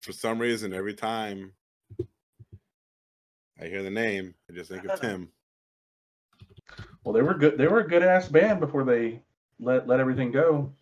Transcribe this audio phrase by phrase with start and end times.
[0.00, 1.52] for some reason, every time
[3.60, 5.28] I hear the name, I just think of Tim.
[7.04, 7.58] Well, they were good.
[7.58, 9.22] They were a good ass band before they
[9.58, 10.72] let let everything go.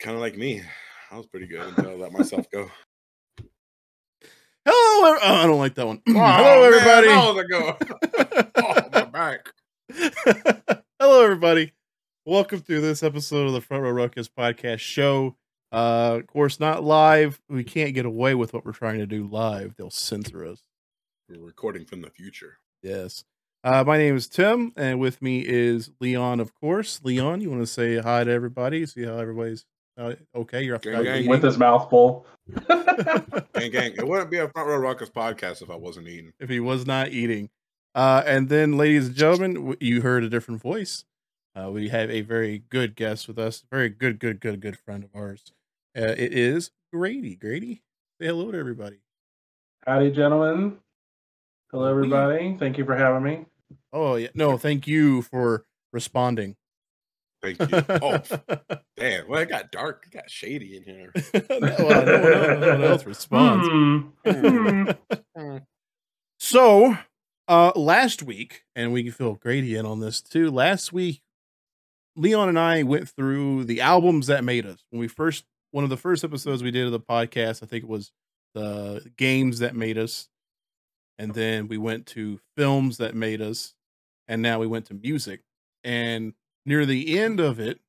[0.00, 0.62] Kind of like me.
[1.10, 2.70] I was pretty good until I let myself go.
[4.66, 6.00] Hello, oh, I don't like that one.
[6.08, 7.06] Oh, Hello, everybody.
[7.08, 7.76] Man, was a go.
[8.56, 9.50] oh, my back.
[10.98, 11.72] Hello, everybody.
[12.24, 15.36] Welcome to this episode of the Front Row Ruckus podcast show.
[15.74, 17.40] Uh, of course, not live.
[17.48, 19.74] We can't get away with what we're trying to do live.
[19.76, 20.62] They'll censor us.
[21.28, 22.58] We're recording from the future.
[22.80, 23.24] Yes.
[23.64, 27.00] Uh, my name is Tim, and with me is Leon, of course.
[27.02, 28.86] Leon, you want to say hi to everybody?
[28.86, 29.64] See how everybody's
[29.98, 30.62] uh, okay?
[30.62, 31.28] You're Gang, gang.
[31.28, 32.24] With his mouth full.
[32.68, 33.94] Gang, gang.
[33.96, 36.32] It wouldn't be a Front Row Ruckus podcast if I wasn't eating.
[36.38, 37.50] if he was not eating.
[37.96, 41.04] Uh, and then, ladies and gentlemen, you heard a different voice.
[41.56, 45.02] Uh, we have a very good guest with us, very good, good, good, good friend
[45.02, 45.52] of ours.
[45.96, 47.36] Uh, it is Grady.
[47.36, 47.82] Grady,
[48.20, 48.98] say hello to everybody.
[49.86, 50.78] Howdy, gentlemen.
[51.70, 52.56] Hello, We- everybody.
[52.58, 53.46] Thank you for having me.
[53.92, 56.56] Oh yeah, no, thank you for responding.
[57.42, 57.84] Thank you.
[58.02, 58.22] Oh,
[58.96, 59.28] damn.
[59.28, 60.04] Well, it got dark.
[60.06, 61.12] It got shady in here.
[61.34, 63.68] no, well, no, one else, no one else responds.
[63.68, 64.90] Hmm.
[65.36, 65.56] Hmm.
[66.38, 66.96] So,
[67.48, 70.50] uh, last week, and we can fill Grady in on this too.
[70.50, 71.20] Last week,
[72.16, 74.82] Leon and I went through the albums that made us.
[74.90, 77.82] When we first, one of the first episodes we did of the podcast, I think
[77.82, 78.12] it was
[78.54, 80.28] the games that made us,
[81.18, 83.74] and then we went to films that made us,
[84.28, 85.40] and now we went to music.
[85.82, 87.80] And near the end of it,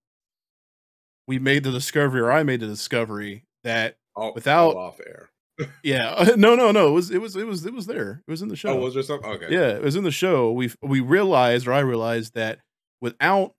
[1.27, 3.97] we made the discovery, or I made the discovery that
[4.33, 5.29] Without- all off air.
[5.83, 8.23] yeah, no, no, no, it was, it was, it was, it was there.
[8.27, 8.69] It was in the show.
[8.69, 9.29] Oh, was there something?
[9.29, 9.53] Okay.
[9.53, 10.51] Yeah, it was in the show.
[10.51, 12.61] We we realized, or I realized that
[12.99, 13.53] without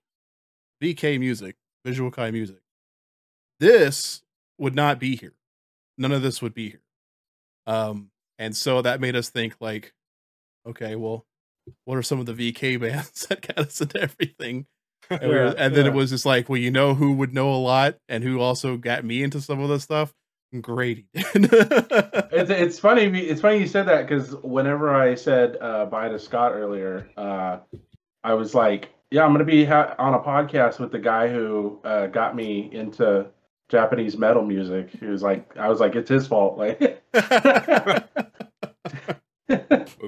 [0.83, 2.59] VK music, Visual Kei music,
[3.61, 4.23] this
[4.59, 5.34] would not be here.
[5.99, 6.83] None of this would be here.
[7.67, 9.93] Um, and so that made us think like,
[10.67, 11.25] okay, well,
[11.84, 14.67] what are some of the VK bands that got us into everything?
[15.09, 17.33] And, we were- Yeah, and then it was just like, well, you know who would
[17.33, 20.12] know a lot and who also got me into some of this stuff?
[20.61, 21.06] Grady.
[21.15, 23.05] It's, it's funny.
[23.21, 27.59] It's funny you said that because whenever I said uh, bye to Scott earlier, uh,
[28.25, 31.28] I was like, "Yeah, I'm going to be ha- on a podcast with the guy
[31.28, 33.27] who uh, got me into
[33.69, 36.78] Japanese metal music." He was like, "I was like, it's his fault." Like,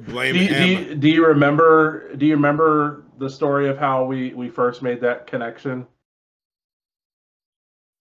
[0.07, 2.15] blame do, you, do, you, do you remember?
[2.17, 5.87] Do you remember the story of how we we first made that connection?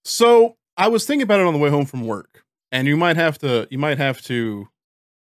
[0.06, 3.18] So I was thinking about it on the way home from work, and you might
[3.18, 4.68] have to you might have to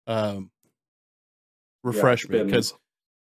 [0.07, 0.49] um
[1.83, 2.73] refresh it's me because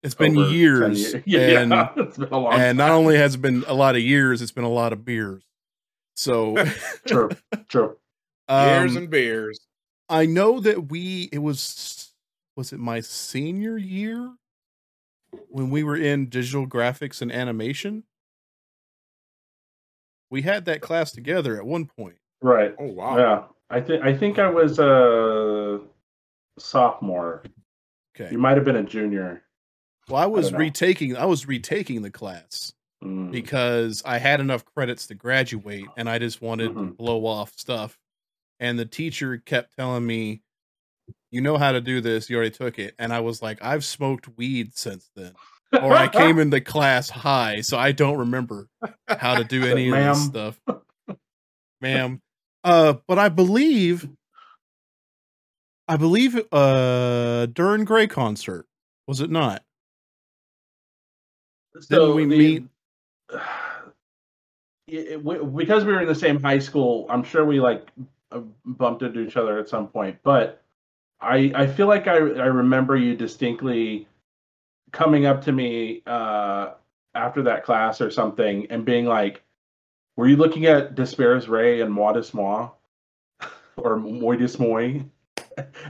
[0.03, 3.75] it's been 10 years, Yeah, and it's been and not only has it been a
[3.75, 5.43] lot of years, it's been a lot of beers.
[6.17, 6.57] So
[7.07, 7.31] true,
[7.69, 7.97] true.
[8.49, 9.61] Beers um, and beers.
[10.09, 12.13] I know that we it was
[12.57, 14.33] was it my senior year
[15.49, 18.05] when we were in digital graphics and animation.
[20.31, 22.17] We had that class together at one point.
[22.43, 22.75] Right.
[22.79, 23.19] Oh, wow.
[23.19, 25.81] Yeah, I think I think I was a
[26.59, 27.43] sophomore.
[28.19, 28.33] Okay.
[28.33, 29.43] You might have been a junior.
[30.09, 32.73] Well, I was don't retaking I was retaking the class
[33.05, 33.31] Mm.
[33.31, 36.97] because I had enough credits to graduate and I just wanted to Mhm.
[36.97, 37.99] blow off stuff.
[38.59, 40.41] And the teacher kept telling me,
[41.31, 42.31] "You know how to do this.
[42.31, 45.35] You already took it." And I was like, "I've smoked weed since then."
[45.73, 48.69] Or I came into class high, so I don't remember
[49.09, 50.59] how to do any of this stuff.
[51.83, 52.23] Ma'am.
[52.65, 54.09] Uh, but I believe
[55.87, 58.67] I believe uh during Gray concert,
[59.07, 59.63] was it not?
[61.81, 62.69] so we the- meet-
[64.89, 67.07] it- it- because we were in the same high school.
[67.11, 67.89] I'm sure we like
[68.33, 70.19] uh, bumped into each other at some point.
[70.23, 70.63] But
[71.21, 74.09] I I feel like I I remember you distinctly
[74.93, 76.73] coming up to me uh,
[77.15, 79.43] after that class or something and being like,
[80.17, 82.71] "Were you looking at D'espairsRay and Moi dix Mois
[83.77, 85.03] or Moi dix Mois?"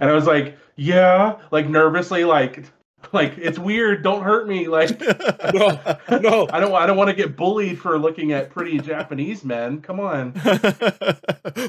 [0.00, 2.64] And I was like, "Yeah," like nervously, like
[3.12, 4.02] like it's weird.
[4.02, 5.00] Don't hurt me, like.
[5.54, 5.68] No,
[6.10, 6.48] no.
[6.52, 6.74] I don't.
[6.74, 9.80] I don't want to get bullied for looking at pretty Japanese men.
[9.80, 10.32] Come on.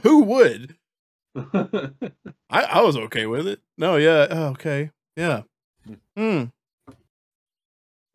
[0.03, 0.75] Who would?
[1.35, 1.91] I,
[2.49, 3.59] I was okay with it.
[3.77, 5.43] No, yeah, oh, okay, yeah.
[6.15, 6.45] Hmm.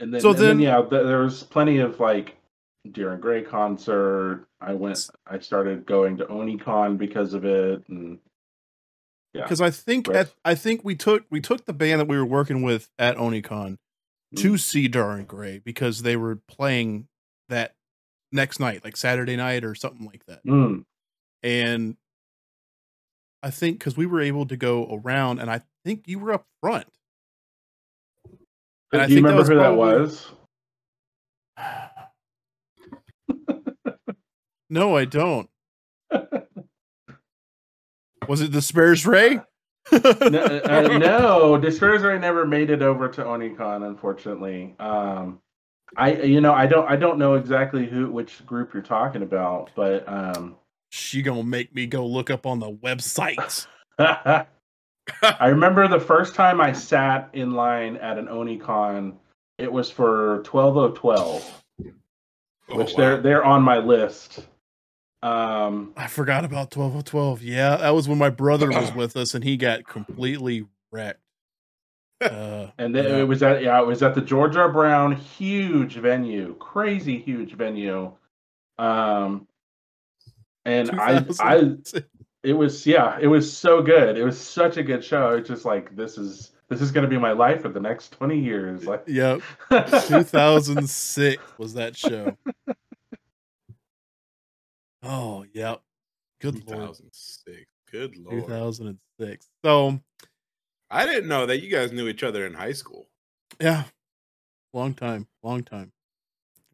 [0.01, 2.37] And then, So and then, then- yeah, th- there was plenty of like
[2.91, 4.47] Dir en grey concert.
[4.61, 5.09] I went.
[5.27, 8.19] I started going to OniCon because of it, and
[9.35, 9.43] Yeah.
[9.43, 10.17] Because I think Right.
[10.19, 13.17] at I think we took we took the band that we were working with at
[13.17, 13.79] Onicon
[14.37, 14.61] to Mm.
[14.61, 17.09] see Dir en grey because they were playing
[17.49, 17.75] that
[18.31, 20.45] next night, like Saturday night or something like that.
[20.45, 20.85] Mm.
[21.43, 21.97] And
[23.43, 26.47] I think because we were able to go around, and I think you were up
[26.61, 26.87] front.
[28.93, 30.31] And I Do you think remember who that was?
[34.71, 35.51] No, I don't.
[38.29, 39.41] Was it the Spares Ray?
[39.93, 40.09] no, uh,
[40.99, 44.75] no, D'espairsRay never made it over to Onicon, unfortunately.
[44.79, 45.41] Um,
[45.97, 49.71] I, you know, I don't, I don't know exactly who, which group you're talking about,
[49.75, 50.57] but um,
[50.91, 53.67] she gonna make me go look up on the website.
[53.99, 59.15] I remember the first time I sat in line at an Onicon.
[59.59, 61.63] It was for 12012,
[62.69, 62.97] Oh, which wow.
[62.97, 64.47] they're they're on my list.
[65.23, 67.43] Um, I forgot about 1212.
[67.43, 71.21] Yeah, that was when my brother was with us and he got completely wrecked.
[72.21, 73.17] Uh, and then Yeah.
[73.19, 74.71] it was at yeah, it was at the George R.
[74.71, 78.13] Brown, huge venue, crazy huge venue.
[78.79, 79.47] Um,
[80.65, 81.77] and I, I,
[82.45, 84.17] it was yeah, it was so good.
[84.17, 85.31] It was such a good show.
[85.31, 88.39] It's just like this is this is gonna be my life for the next twenty
[88.39, 88.87] years.
[88.87, 92.37] Like, Yep, 2006 was that show.
[95.03, 95.83] Oh, yep.
[96.41, 96.95] Good lord.
[96.97, 97.67] 2006.
[97.91, 98.45] Good lord.
[98.45, 99.49] 2006.
[99.65, 100.01] So,
[100.91, 103.09] I didn't know that you guys knew each other in high school.
[103.61, 103.85] yeah,
[104.73, 105.93] long time, long time,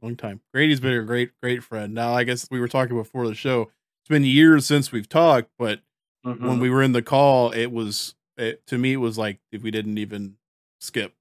[0.02, 0.40] long time.
[0.52, 1.94] Grady's been a great, great friend.
[1.94, 3.70] Now, I guess we were talking before the show.
[4.02, 5.80] It's been years since we've talked, but
[6.22, 6.60] when mhm.
[6.60, 9.70] we were in the call, it was it, to me it was like if we
[9.70, 10.36] didn't even
[10.80, 11.14] skip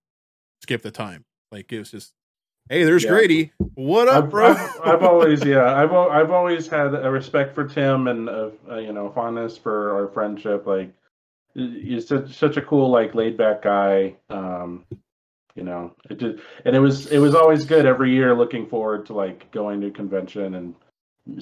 [0.62, 1.26] skip the time.
[1.52, 2.14] Like it was just,
[2.70, 3.10] hey, there's Yeah.
[3.10, 3.54] Grady.
[3.76, 4.56] What up, I've, bro?
[4.56, 8.78] I've, I've always yeah I've I've always had a respect for Tim and uh, uh,
[8.78, 10.66] you know fondness for our friendship.
[10.68, 10.94] Like
[11.56, 14.16] he's such, such a cool like laid back guy.
[14.30, 14.86] Um,
[15.56, 18.36] you know it did, and it was it was always good every year.
[18.36, 20.76] Looking forward to like going to convention and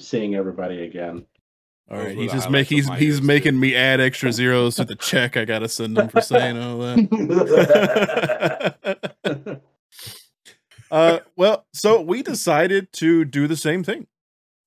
[0.02, 1.26] seeing everybody again.
[1.90, 3.22] All Those right, were he's just making he's he's years, too.
[3.22, 6.78] making me add extra zeros to the check I gotta send him for saying all
[6.78, 7.04] that.
[10.90, 14.06] uh, well, so we decided to do the same thing,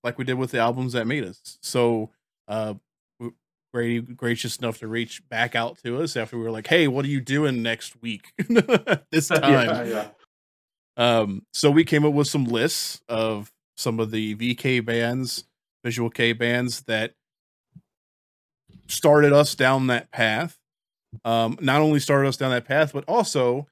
[0.03, 1.57] like we did with the albums that made us.
[1.61, 2.11] So,
[2.47, 2.75] uh,
[3.71, 7.05] Grady gracious enough to reach back out to us after we were like, "Hey, what
[7.05, 8.33] are you doing next week?"
[9.11, 10.07] this time, yeah, yeah.
[10.97, 15.43] um, so we came up with some lists of some of the VK bands,
[15.83, 17.13] Visual K bands that
[18.87, 20.57] started us down that path.
[21.23, 23.67] Um, not only started us down that path, but also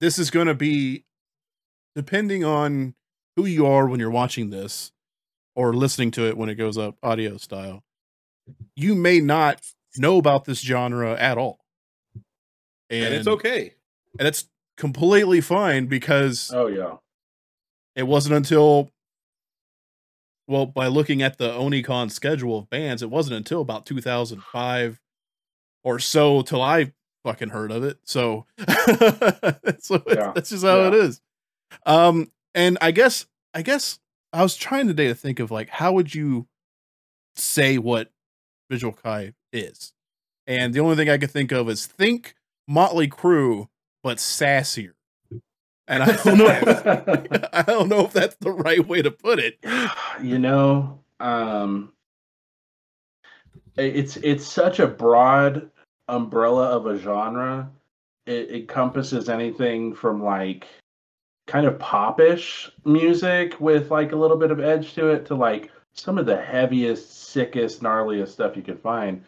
[0.00, 1.04] this is going to be
[1.94, 2.94] depending on
[3.36, 4.92] who you are when you're watching this
[5.56, 7.82] or listening to it when it goes up audio style.
[8.76, 9.60] You may not
[9.96, 11.58] know about this genre at all.
[12.90, 13.74] And, it's okay.
[14.18, 16.96] and it's completely fine because Oh yeah.
[17.96, 18.90] it wasn't until
[20.46, 25.00] well by looking at the onicon schedule of bands it wasn't until about 2005
[25.84, 26.92] or so till i
[27.24, 28.44] fucking heard of it so
[29.78, 31.00] so Yeah, that's just how it yeah.
[31.00, 31.20] is
[31.86, 33.98] um and i guess i guess
[34.32, 36.46] i was trying today to think of like how would you
[37.36, 38.10] say what
[38.70, 39.92] visual kei is
[40.46, 42.34] and the only thing i could think of is think
[42.66, 43.68] motley Crue,
[44.02, 44.92] but sassier
[45.86, 46.46] and i don't know
[47.52, 49.58] I don't know if that's the right way to put it.
[50.22, 51.92] you know um
[53.76, 55.70] it's it's such a broad
[56.08, 57.68] umbrella of a genre
[58.26, 60.66] it encompasses anything from like
[61.46, 65.70] kind of popish music with like a little bit of edge to it to like
[65.92, 69.22] some of the heaviest sickest gnarliest stuff you could find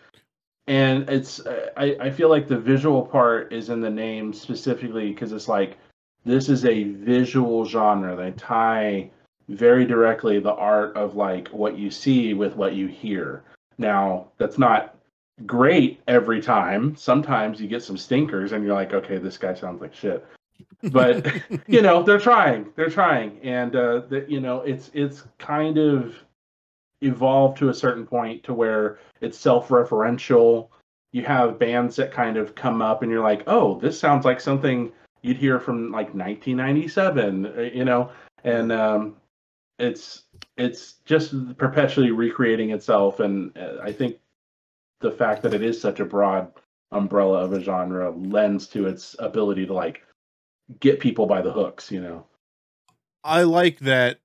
[0.66, 5.11] and it's uh, i i feel like the visual part is in the name specifically
[5.11, 5.76] because it's like
[6.25, 9.11] this is a visual genre they tie
[9.49, 13.44] very directly the art of like what you see with what you hear.
[13.78, 14.96] Now, that's not
[15.44, 16.96] great every time.
[16.96, 20.26] Sometimes you get some stinkers and you're like, okay, this guy sounds like shit.
[20.82, 21.26] But
[21.66, 22.73] you know, they're trying.
[22.76, 23.38] They're trying.
[23.42, 26.14] And uh the, you know, it's it's kind of
[27.02, 30.68] evolved to a certain point to where it's self-referential.
[31.12, 34.40] You have bands that kind of come up and you're like, "Oh, this sounds like
[34.40, 34.92] something
[35.23, 38.11] you'd hear from like 1997," uh, you know.
[38.44, 39.16] And um
[39.78, 40.25] it's
[40.56, 44.16] it's just perpetually recreating itself and uh, i think
[45.00, 46.50] the fact that it is such a broad
[46.92, 50.05] umbrella of a genre lends to its ability to like
[50.80, 52.25] get people by the hooks you know
[53.25, 54.20] I like that.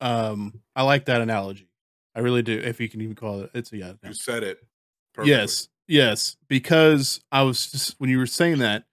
[0.00, 1.68] Um, I like that analogy.
[2.14, 2.58] I really do.
[2.58, 3.92] If you can even call it, it's a yeah.
[4.02, 4.64] You said it.
[5.12, 5.32] perfectly.
[5.36, 6.36] Yes, yes.
[6.48, 8.84] Because I was just when you were saying that,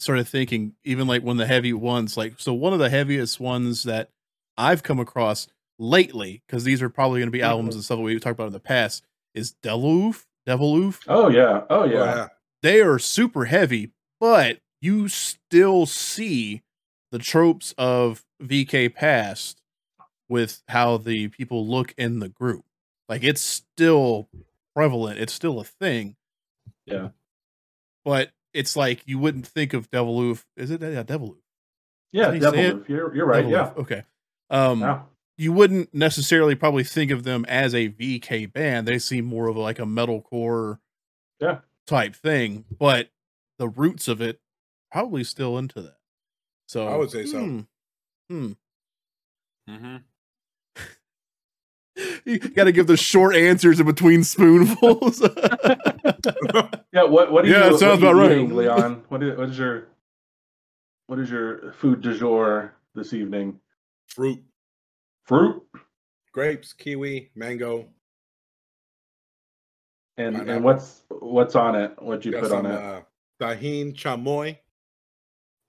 [0.00, 2.16] started thinking even like one of the heavy ones.
[2.16, 4.10] Like so, one of the heaviest ones that
[4.58, 5.46] I've come across
[5.78, 8.48] lately, because these are probably going to be albums and stuff that we've talked about
[8.48, 9.04] in the past,
[9.36, 10.98] is Deluf Deviloof.
[11.06, 11.60] Oh yeah.
[11.70, 11.92] Oh Oh, yeah.
[12.04, 12.28] yeah.
[12.64, 16.62] They are super heavy, but you still see
[17.12, 19.60] the tropes of VK past
[20.28, 22.64] with how the people look in the group.
[23.08, 24.28] Like it's still
[24.74, 25.18] prevalent.
[25.18, 26.16] It's still a thing.
[26.86, 27.08] Yeah.
[28.04, 30.44] But it's like you wouldn't think of Deviloof.
[30.56, 31.36] Is it yeah, Deviloof?
[32.12, 32.30] Yeah.
[32.32, 32.78] Devil?
[32.78, 32.88] Roof.
[32.88, 33.38] You're you're right.
[33.42, 33.70] Devil Yeah.
[33.72, 34.04] Oof, Okay.
[34.50, 35.00] Um yeah.
[35.36, 38.86] you wouldn't necessarily probably think of them as a VK band.
[38.86, 40.78] They seem more of like a metalcore
[41.40, 41.58] Yeah.
[41.86, 43.10] type thing, but
[43.58, 44.40] the roots of it
[44.92, 45.96] probably still into that.
[46.66, 47.40] So I would say so.
[47.40, 47.60] hmm,
[48.28, 48.52] hmm.
[49.68, 49.96] Mm-hmm.
[52.24, 55.20] You got to give the short answers in between spoonfuls.
[56.92, 57.04] Yeah.
[57.04, 57.56] What what do you?
[57.56, 58.32] Yeah, it what sounds are you about right.
[58.32, 59.04] eating, Leon.
[59.08, 59.88] What is what is your
[61.06, 63.60] what is your food du jour this evening?
[64.06, 64.42] Fruit,
[65.24, 65.62] Fruit
[66.32, 67.86] grapes, kiwi, mango.
[70.16, 70.54] and Pineapple.
[70.56, 71.92] and what's what's on it?
[72.00, 72.74] What'd you Got put some on it?
[72.74, 73.00] uh,
[73.40, 74.56] Tajín chamoy.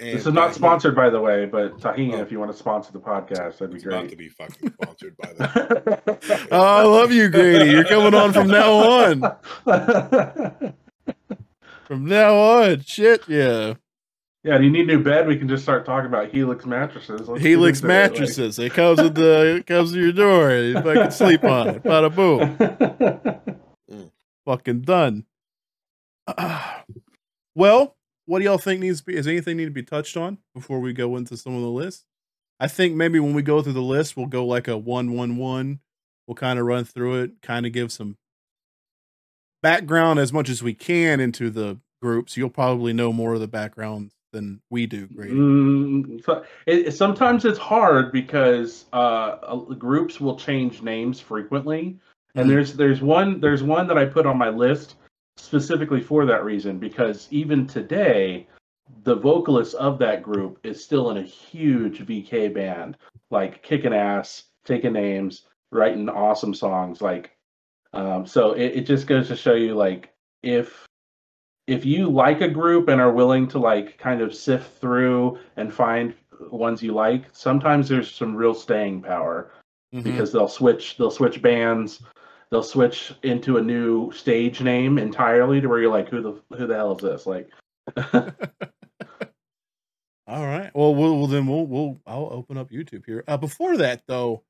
[0.01, 2.21] And this is not sponsored, by the way, but Tajín, Oh.
[2.21, 5.15] if you want to sponsor the podcast, that'd be It's about to be fucking sponsored
[5.17, 5.49] by them.
[6.51, 7.69] oh, I love you, Grady.
[7.69, 9.35] You're coming on from now on.
[11.85, 13.73] From now on, shit, yeah.
[14.45, 15.27] yeah, do you need a new bed?
[15.27, 17.27] We can just start talking about Helix mattresses.
[17.27, 18.59] Let's Helix into it, like- mattresses.
[18.59, 20.51] It comes with the it comes to your door.
[20.55, 21.83] You fucking sleep on it.
[21.83, 24.11] Bada boom.
[24.45, 25.25] fucking done.
[27.55, 29.15] well, what do y'all think needs to be?
[29.15, 32.05] Is anything need to be touched on before we go into some of the lists?
[32.59, 35.37] I think maybe when we go through the list, we'll go like a one one
[35.37, 35.79] one.
[36.27, 38.17] We'll kind of run through it, kind of give some
[39.63, 42.37] background as much as we can into the groups.
[42.37, 45.33] You'll probably know more of the background than we do, Grady.
[45.33, 51.97] Mm, so it, sometimes it's hard because uh, groups will change names frequently,
[52.35, 52.49] and Mhm.
[52.49, 54.95] there's there's one there's one that I put on my list
[55.41, 58.47] specifically for that reason because even today,
[59.03, 62.97] the vocalist of that group is still in a huge VK band,
[63.31, 67.01] like kicking ass, taking names, writing awesome songs.
[67.01, 67.31] Like,
[67.93, 70.85] um, so it, it just goes to show you like if
[71.67, 75.73] if you like a group and are willing to like kind of sift through and
[75.73, 76.13] find
[76.51, 79.51] ones you like, sometimes there's some real staying power
[79.93, 80.03] Mhm.
[80.03, 82.01] because they'll switch they'll switch bands,
[82.51, 86.67] they'll switch into a new stage name entirely to where you're like, who the who
[86.67, 87.25] the hell is this?
[87.25, 87.49] Like
[90.27, 90.69] All right.
[90.73, 93.23] Well, we'll, well then we'll we'll I'll open up YouTube here.
[93.27, 94.43] Uh, before that though,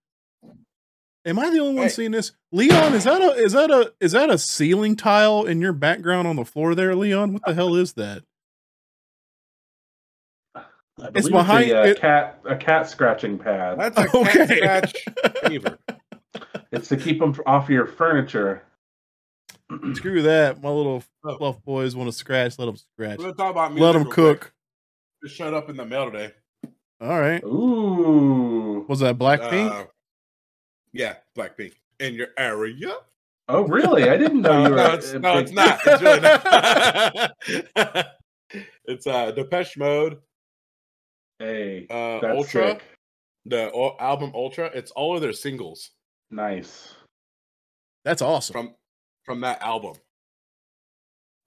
[1.25, 1.89] am I the only one Hey.
[1.89, 2.34] seeing this?
[2.51, 6.27] Leon, is that a is that a is that a ceiling tile in your background
[6.27, 7.34] on the floor there, Leon?
[7.34, 8.24] What the hell is that?
[10.55, 10.63] I
[11.15, 13.79] It's believe behind- a, uh, it- cat a cat scratching pad.
[13.79, 14.60] That's a Okay.
[14.60, 15.77] cat scratch fever.
[16.72, 18.63] It's to keep them off your furniture.
[19.94, 20.62] Screw that.
[20.62, 21.38] My little Oh.
[21.38, 22.58] fluff boys want to scratch.
[22.58, 23.20] Let them scratch.
[23.20, 24.40] We're talk about Let them real quick.
[24.42, 24.54] cook.
[25.24, 26.32] Just showed up in the mail today.
[27.00, 27.44] All right.
[27.44, 28.86] Ooh.
[28.88, 29.72] Was that Blackpink?
[29.72, 29.86] Uh,
[30.94, 32.96] yeah, Blackpink in your area.
[33.48, 34.10] Oh really?
[34.10, 34.75] I didn't know you were.
[34.78, 35.80] no, it's, no, it's not.
[35.86, 36.20] It's really
[37.75, 38.08] not.
[38.86, 40.18] it's uh Depeche Mode,
[41.40, 42.84] Hey, uh that's Ultra, sick.
[43.46, 44.72] the o- album Ultra.
[44.74, 45.92] It's all of their singles
[46.31, 46.95] Nice.
[48.03, 48.53] That's awesome.
[48.53, 48.75] from
[49.23, 49.95] from that album.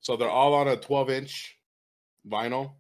[0.01, 1.57] So they're all on a 12 inch
[2.29, 2.73] vinyl.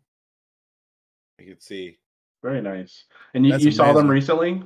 [1.38, 1.98] You can see.
[2.42, 3.04] Very nice.
[3.32, 4.62] And you, That's you saw them recently?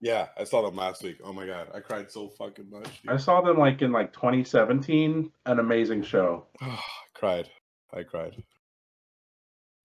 [0.00, 1.18] Yeah, I saw them last week.
[1.22, 3.02] Oh my god, I cried so fucking much.
[3.02, 3.12] dude.
[3.12, 5.30] I saw them like in like 2017.
[5.46, 6.46] An amazing show.
[6.60, 6.78] I
[7.14, 7.48] cried.
[7.94, 8.42] I cried.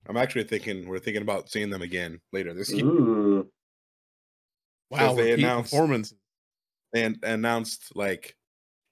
[0.08, 2.86] I'm actually thinking we're thinking about seeing them again later this year.
[2.86, 3.48] Ooh.
[4.90, 5.14] Wow.
[5.16, 6.14] they announced- performance.
[6.94, 8.36] And announced like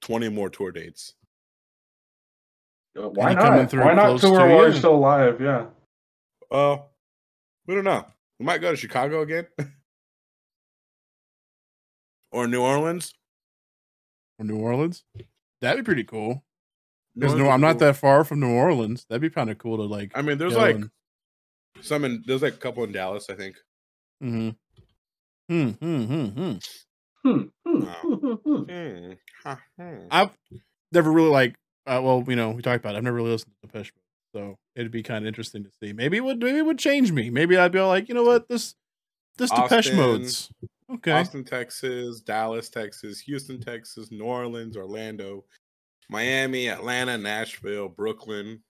[0.02, 1.14] 20 more tour dates.
[2.98, 3.74] Uh, Why not?
[3.74, 4.56] Why not tour to while you?
[4.64, 5.40] you're still alive?
[5.42, 5.66] Yeah.
[6.52, 6.78] Uh,
[7.66, 8.06] we don't know.
[8.40, 9.48] We might go to Chicago again,
[12.32, 13.14] or New Orleans.
[14.40, 15.04] Or New Orleans.
[15.62, 16.44] That'd be pretty cool.
[17.16, 19.06] Because no, I'm is not that far from New Orleans.
[19.10, 20.12] That'd be kind of cool to like.
[20.16, 20.90] I mean, there's like and-
[21.82, 22.24] some in.
[22.26, 23.56] There's like a couple in Dallas, I think.
[24.22, 24.56] Mhm.
[25.50, 25.70] Hmm.
[25.70, 26.04] Hmm.
[26.04, 26.26] Hmm.
[26.26, 26.54] Hmm.
[27.24, 27.44] Hmm.
[27.66, 28.02] hmm, Wow.
[28.68, 30.08] hmm.
[30.12, 30.38] I've
[30.92, 31.56] never really like.
[31.86, 32.96] Uh, well, you know, we talked about.
[32.96, 32.98] It.
[32.98, 35.94] I've never really listened to Depeche Mode, so it'd be kind of interesting to see.
[35.94, 36.40] Maybe it would.
[36.40, 37.30] Maybe it would change me.
[37.30, 38.76] Maybe I'd be all like, you know what, this
[39.38, 40.50] this Depeche Austin, Mode's
[40.92, 41.12] okay.
[41.12, 45.46] Austin, Texas, Dallas, Texas, Houston, Texas, New Orleans, Orlando,
[46.10, 48.64] Miami, Atlanta, Nashville, Brooklyn,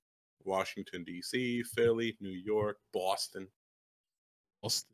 [0.44, 3.48] Washington D.C., Philly, New York, Boston,
[4.62, 4.93] Austin.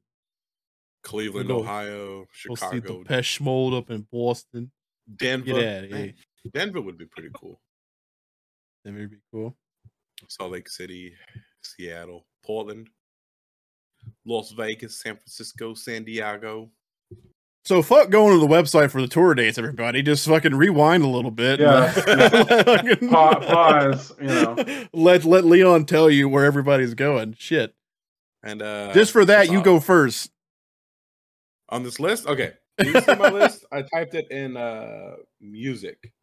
[1.09, 1.59] Cleveland, go.
[1.59, 4.71] Ohio, We'll see Chicago, Depeche Mode up in Boston.
[5.15, 5.45] Denver.
[5.45, 6.13] Get outta here.
[6.53, 7.59] Denver would be pretty cool.
[8.85, 9.55] Denver would be cool.
[10.27, 11.13] Salt Lake City,
[11.63, 12.89] Seattle, Portland,
[14.25, 16.69] Las Vegas, San Francisco, San Diego.
[17.65, 20.01] So fuck going to the website for the tour dates, everybody.
[20.01, 21.59] Just fucking rewind a little bit.
[21.59, 21.91] Yeah.
[22.63, 24.55] Fucking- Pa- pause, you know.
[24.93, 27.35] Let let Leon tell you where everybody's going.
[27.37, 27.73] Shit.
[28.43, 30.31] And uh Just for that, you go first.
[31.69, 32.27] On this list.
[32.27, 32.53] Okay.
[32.83, 33.65] You see my list?
[33.73, 36.13] I typed it in uh music.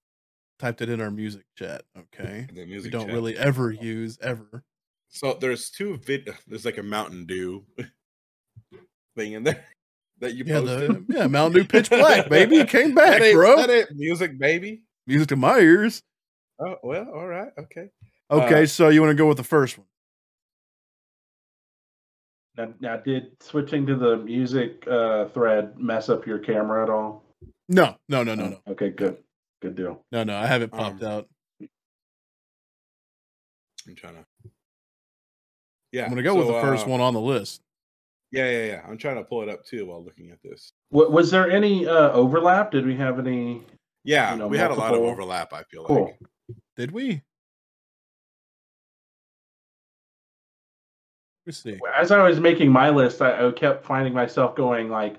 [0.58, 1.82] Typed it in our music chat.
[1.98, 2.46] Okay.
[2.50, 3.12] The We music don't chat.
[3.14, 4.64] really ever use ever.
[5.10, 6.30] So there's two vid.
[6.46, 7.64] There's like a Mountain Dew
[9.16, 9.64] thing in there
[10.20, 11.06] that you Yeah, posted.
[11.08, 12.56] the, yeah, Mountain Dew Pitch Black, baby.
[12.56, 13.56] It came back, that bro.
[13.56, 14.82] That ain't music, baby.
[15.06, 16.02] Music to my ears.
[16.58, 17.88] Oh well, all right, okay.
[18.30, 19.86] Okay, Uh, so you want to go with the first one?
[22.56, 27.22] Now, now, did switching to the music uh, thread mess up your camera at all?
[27.68, 29.18] No, no, no, no, no, Okay, good,
[29.60, 30.02] good deal.
[30.12, 30.36] no, no.
[30.36, 31.28] I haven't popped Um, out.
[33.86, 34.24] I'm trying to.
[35.92, 37.60] Yeah, I'm gonna go with the first uh, one on the list.
[38.32, 38.82] Yeah, yeah, yeah.
[38.88, 40.72] I'm trying to pull it up too while looking at this.
[40.92, 42.70] W- was there any uh, overlap?
[42.72, 43.62] Did we have any?
[44.04, 45.52] Yeah, You know, we had a lot of overlap.
[45.52, 46.04] I feel Cool.
[46.06, 46.18] like.
[46.76, 47.22] Did we?
[51.96, 55.16] As I was making my list, I, I kept finding myself going like,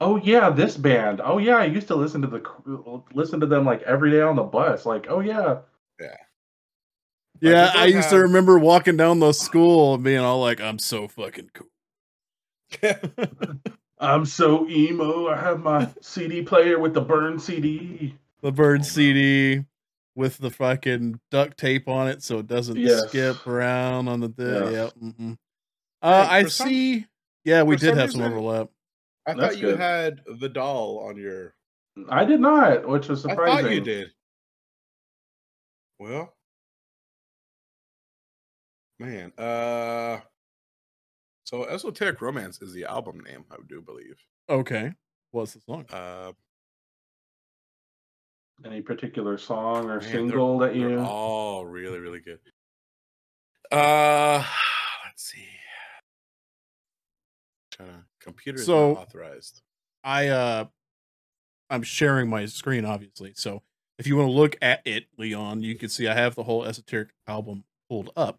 [0.00, 1.20] "Oh yeah, this band.
[1.24, 4.36] Oh yeah, I used to listen to the listen to them like every day on
[4.36, 4.86] the bus.
[4.86, 5.58] Like, oh yeah,
[7.40, 10.60] Yeah, it I does used to remember walking down the school and being all like,
[10.60, 11.68] "I'm so fucking cool."
[13.98, 15.28] I'm so emo.
[15.28, 18.14] I have my CD player with the burn CD.
[18.42, 18.84] The bird Oh.
[18.84, 19.64] CD
[20.16, 23.08] with the fucking duct tape on it so it doesn't Yes.
[23.08, 24.70] skip around on the di- Yeah.
[24.70, 24.90] yeah.
[25.02, 25.36] mm-mm.
[26.04, 27.06] Uh, Hey, I some- see.
[27.44, 28.68] Yeah, we did some have some overlap.
[29.26, 29.78] I That's thought you good.
[29.78, 31.54] had the doll on your.
[32.10, 33.58] I did not, which was surprising.
[33.58, 34.12] I thought you did.
[35.98, 36.36] Well,
[38.98, 39.32] man.
[39.38, 40.20] Uh,
[41.44, 44.16] so esoteric romance is the album name, I do believe.
[44.50, 44.92] Okay,
[45.30, 45.86] what's the song?
[45.90, 46.32] Uh,
[48.64, 50.98] Any particular song or Man, they're- single that they're you?
[51.00, 52.40] all really, really good.
[53.72, 54.44] Uh,
[55.06, 55.48] let's see.
[57.76, 59.62] Trying to computer So- authorized.
[60.02, 60.66] I uh,
[61.70, 63.32] I'm sharing my screen, obviously.
[63.34, 63.62] So
[63.98, 66.64] if you want to look at it, Leon, you can see I have the whole
[66.64, 68.38] esoteric album pulled up.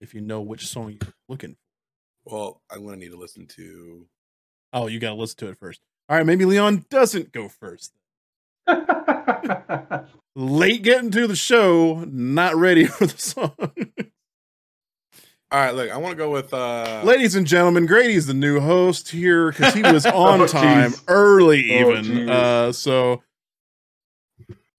[0.00, 1.56] If you know which song you're looking
[2.24, 2.34] for.
[2.34, 4.06] Well, I'm gonna need to listen to.
[4.72, 5.80] Oh, you got to listen to it first.
[6.08, 7.92] All right, maybe Leon doesn't go first.
[10.36, 13.56] Late getting to the show, not ready for the song.
[15.52, 16.54] All right, look, I want to go with.
[16.54, 20.92] uh Ladies and gentlemen, Grady's the new host here because he was on Oh, time
[20.92, 21.02] jeez.
[21.08, 22.04] early, Oh, even.
[22.04, 22.30] jeez.
[22.30, 23.22] uh, so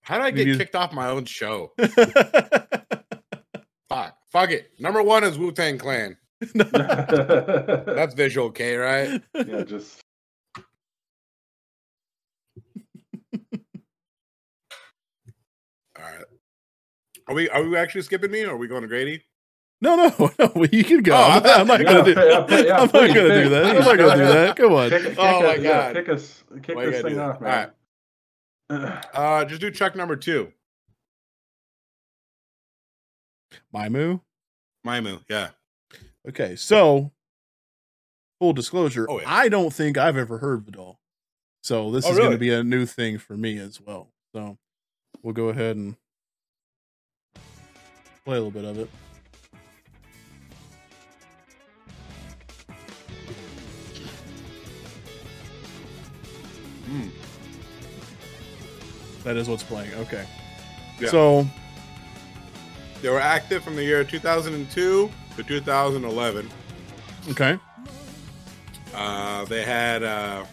[0.01, 1.73] How do I get you- kicked off my own show?
[3.89, 4.71] Fuck, fuck it.
[4.79, 6.15] Number one is Wu Tang Clan.
[6.55, 9.21] That's visual, okay, right?
[9.35, 10.01] yeah, just
[15.97, 16.25] All right.
[17.27, 19.23] Are we are we actually skipping me, or are we going to Grady?
[19.81, 20.65] No, no, no.
[20.71, 21.13] You can go.
[21.13, 22.11] Oh, I I'm, thought- I'm not Yeah, gonna do.
[22.11, 23.13] yeah, yeah, yeah, I'm not gonna
[23.43, 23.65] do that.
[23.65, 24.55] I'm not gonna do that.
[24.57, 24.89] Come on.
[24.89, 25.95] kick, kick, Oh my us, yeah, God.
[25.95, 27.23] kick us, kick Why this thing that?
[27.23, 27.69] off, All right.
[28.69, 29.03] man.
[29.13, 30.51] Uh, just do check number two.
[33.75, 34.21] Maimu.
[34.85, 35.49] Maimu, yeah.
[36.27, 37.11] Okay, so
[38.39, 39.25] full disclosure, Oh, yeah.
[39.27, 40.97] I don't think I've ever heard Vidoll.
[41.63, 44.09] So this Oh, is going to be a new thing for me as well.
[44.33, 44.57] So
[45.21, 45.95] we'll go ahead and
[48.25, 48.89] play a little bit of it.
[56.91, 57.09] Mm.
[59.23, 59.93] That is what's playing.
[59.93, 60.25] Okay.
[60.99, 61.09] Yeah.
[61.09, 61.47] So
[63.01, 66.49] They were active from the year 2002 to 2011.
[67.29, 67.57] okay.
[68.93, 70.43] Uh, they had uh,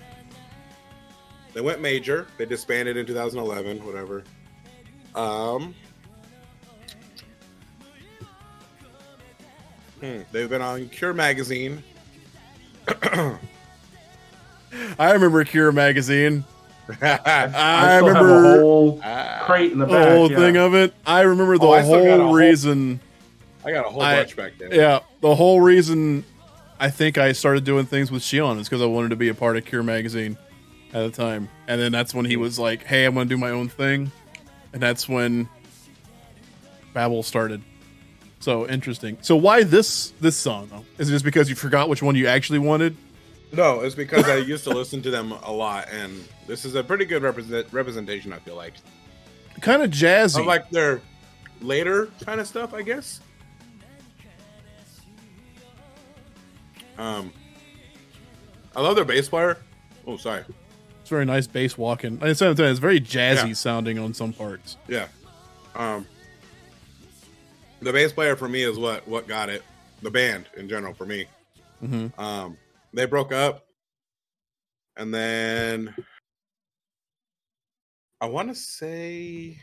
[1.55, 2.29] they went major.
[2.39, 4.23] They disbanded in 2011, whatever.
[5.17, 5.75] Um,
[10.01, 11.83] hmm, they've been on Cure magazine.
[14.99, 16.45] I remember Cure magazine.
[17.03, 17.19] I,
[17.55, 19.01] I, remember a whole
[19.45, 20.09] crate in the the back.
[20.09, 20.37] whole yeah.
[20.39, 20.95] thing of it.
[21.07, 23.01] I remember the Oh, I still got a whole whole- reason.
[23.65, 24.73] I got a whole I- bunch back there.
[24.75, 26.25] Yeah, the whole reason
[26.81, 29.35] I think I started doing things with Shion is because I wanted to be a
[29.35, 30.39] part of Cure magazine
[30.95, 33.39] at the time, and then that's when he was like, "Hey, I'm going to do
[33.39, 34.11] my own thing,"
[34.73, 35.47] and that's when
[36.95, 37.63] Babel started.
[38.41, 39.19] So interesting.
[39.21, 40.85] So why this this song though?
[40.97, 42.97] Is it just because you forgot which one you actually wanted?
[43.53, 46.85] No, it's because I used to listen to them a lot, and this is a
[46.85, 48.33] pretty good represent representation.
[48.33, 48.75] I feel like
[49.61, 50.41] Kind of jazzy.
[50.41, 51.01] of like their
[51.61, 53.21] later kind of stuff, I guess.
[56.99, 57.33] Um,
[58.77, 59.59] I love their bass player.
[60.07, 60.45] Oh, sorry.
[61.01, 62.19] It's very nice bass walking.
[62.23, 63.53] It's very jazzy Yeah.
[63.55, 64.77] sounding on some parts.
[64.89, 65.07] Yeah.
[65.75, 66.07] Um,
[67.81, 69.63] the bass player for me is what what got it.
[70.03, 71.27] The band in general for me.
[71.81, 72.57] hmm Um,
[72.93, 73.67] they broke up,
[74.97, 75.95] and then
[78.21, 79.59] I want to say,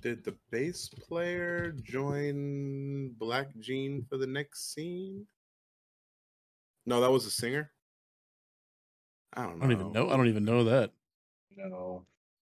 [0.00, 5.26] did the bass player join Black Jean for the next scene?
[6.86, 7.70] No, that was a singer.
[9.34, 10.10] I don't I don't even know.
[10.10, 10.90] I don't even know that.
[11.56, 12.04] No,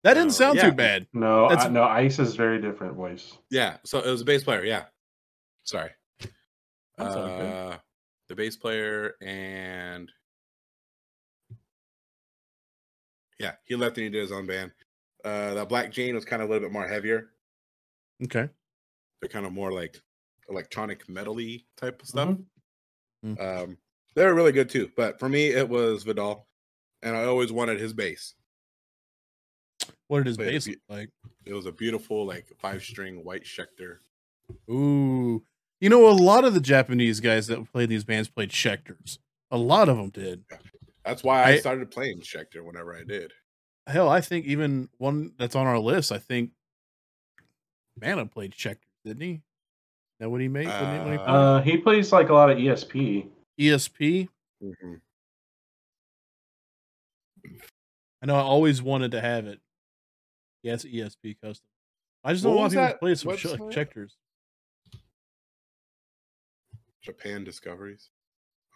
[0.03, 0.69] That didn't No, sound yeah.
[0.69, 1.07] too bad.
[1.13, 1.83] no, That's- I, no.
[1.83, 3.37] Ice is very different voice.
[3.51, 4.63] Yeah, so it was a bass player.
[4.63, 4.85] Yeah,
[5.63, 5.91] sorry.
[6.97, 7.41] That's all good.
[7.53, 7.74] Uh,
[8.27, 10.11] the bass player and
[13.39, 14.71] yeah, he left and he did his own band.
[15.23, 17.31] Uh, that Black Jane was kind of a little bit more heavier.
[18.23, 18.49] Okay.
[19.21, 19.99] They're kind of more like
[20.49, 22.37] electronic metally type of stuff.
[23.23, 23.41] Mhm.
[23.41, 23.77] Um,
[24.13, 26.45] they were really good too, but for me it was Vidoll,
[27.01, 28.35] and I always wanted his bass.
[30.07, 31.09] What did his Wait, bass look like?
[31.45, 33.99] It was a beautiful like five string white Schecter.
[34.69, 35.43] Ooh.
[35.81, 39.19] You know, a lot of the Japanese guys that played these bands played Schecters.
[39.51, 40.43] A lot of them did.
[41.03, 43.31] That's why I, I- started playing Schecter whenever I did.
[43.87, 46.51] Hell, I think even one that's on our list, I think
[48.01, 49.31] Mana played Schecters, didn't he?
[49.33, 49.41] Is
[50.21, 50.65] that what he made?
[50.67, 51.23] When he, when Uh.
[51.23, 53.27] Uh, he plays like a lot of ESP.
[53.59, 54.27] ESP?
[54.63, 55.01] Mhm.
[58.21, 59.59] I know I always wanted to have it.
[60.63, 61.67] Yeah, it's ESP custom.
[62.23, 63.71] I just know What a lot of people that play some website?
[63.71, 64.11] sh- Schecters.
[67.05, 68.09] Japan Discoveries.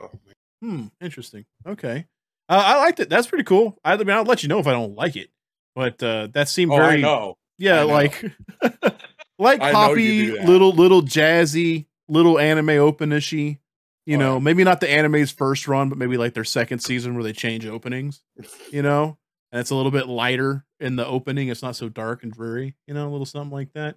[0.02, 0.34] Oh man.
[0.62, 1.46] Hmm, interesting.
[1.66, 2.06] Okay.
[2.48, 3.10] Uh, I liked it.
[3.10, 3.78] That's pretty cool.
[3.84, 5.30] I, I mean, I'll let you know if I don't like it.
[5.76, 7.38] But uh, that seemed Oh, very I know.
[7.58, 7.88] Yeah, I know.
[7.94, 8.24] like
[9.40, 13.60] like I know you poppy, little little jazzy, little anime openishy.
[14.06, 14.40] You Oh, know, yeah.
[14.40, 17.66] maybe not the anime's first run, but maybe like their second season where they change
[17.66, 18.24] openings.
[18.72, 19.18] You know,
[19.52, 21.50] and it's a little bit lighter in the opening.
[21.50, 22.76] It's not so dark and dreary.
[22.88, 23.96] You know, a little something like that.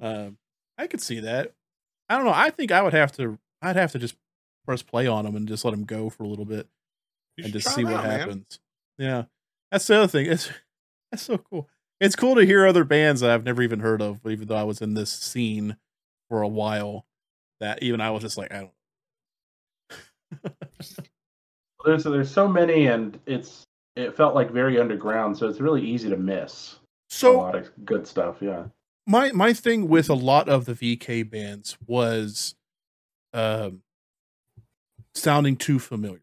[0.00, 0.30] Uh,
[0.78, 1.52] I could see that.
[2.08, 2.32] I don't know.
[2.34, 3.38] I think I would have to.
[3.62, 4.16] I'd have to just
[4.64, 6.68] press play on them and just let them go for a little bit
[7.36, 8.20] You and just see what out, man.
[8.20, 8.60] happens.
[8.98, 9.24] Yeah,
[9.70, 10.26] that's the other thing.
[10.26, 10.50] It's
[11.10, 11.68] that's so cool.
[12.00, 14.56] It's cool to hear other bands that I've never even heard of, but even though
[14.56, 15.76] I was in this scene
[16.28, 17.06] for a while,
[17.60, 18.72] that even I was just like, I don't.
[21.84, 23.62] There's there's so many, and it's
[23.94, 26.78] it felt like very underground, so it's really easy to miss a
[27.14, 28.38] So lot of good stuff.
[28.40, 28.64] Yeah.
[29.06, 32.56] my my thing with a lot of the VK bands was,
[33.36, 33.82] um,
[35.14, 36.22] sounding too familiar,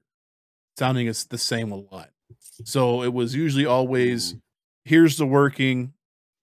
[0.78, 2.10] sounding as the same a lot.
[2.66, 4.36] So it was usually always
[4.84, 5.94] here's the working,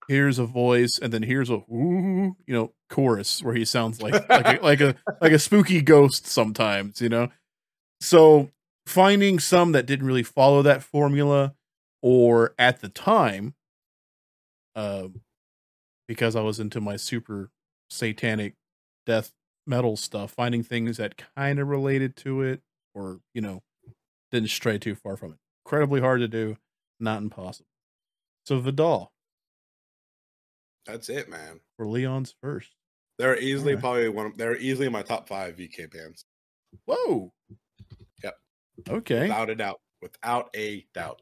[0.07, 4.59] here's a voice, and then here's a you know, chorus where he sounds like like
[4.59, 7.27] a, like a like a spooky ghost sometimes, you know.
[7.99, 8.49] So
[8.85, 11.53] finding some that didn't really follow that formula,
[12.01, 13.55] or at the time,
[14.75, 15.21] um,
[16.07, 17.51] because I was into my super
[17.89, 18.55] satanic
[19.05, 19.33] death
[19.67, 22.61] metal stuff, finding things that kind of related to it,
[22.93, 23.61] or you know,
[24.31, 25.37] didn't stray too far from it.
[25.65, 26.57] Incredibly hard to do,
[26.99, 27.67] not impossible.
[28.45, 29.09] So Vidoll
[30.85, 31.59] That's it, man.
[31.77, 32.69] for Leon's first.
[33.19, 33.81] They're easily Alright.
[33.81, 34.25] probably one.
[34.27, 36.25] Of, they're easily my top five VK bands,
[36.85, 37.31] Whoa.
[38.23, 38.35] Yep.
[38.89, 39.21] Okay.
[39.23, 39.79] without a doubt.
[40.01, 41.21] Without a doubt,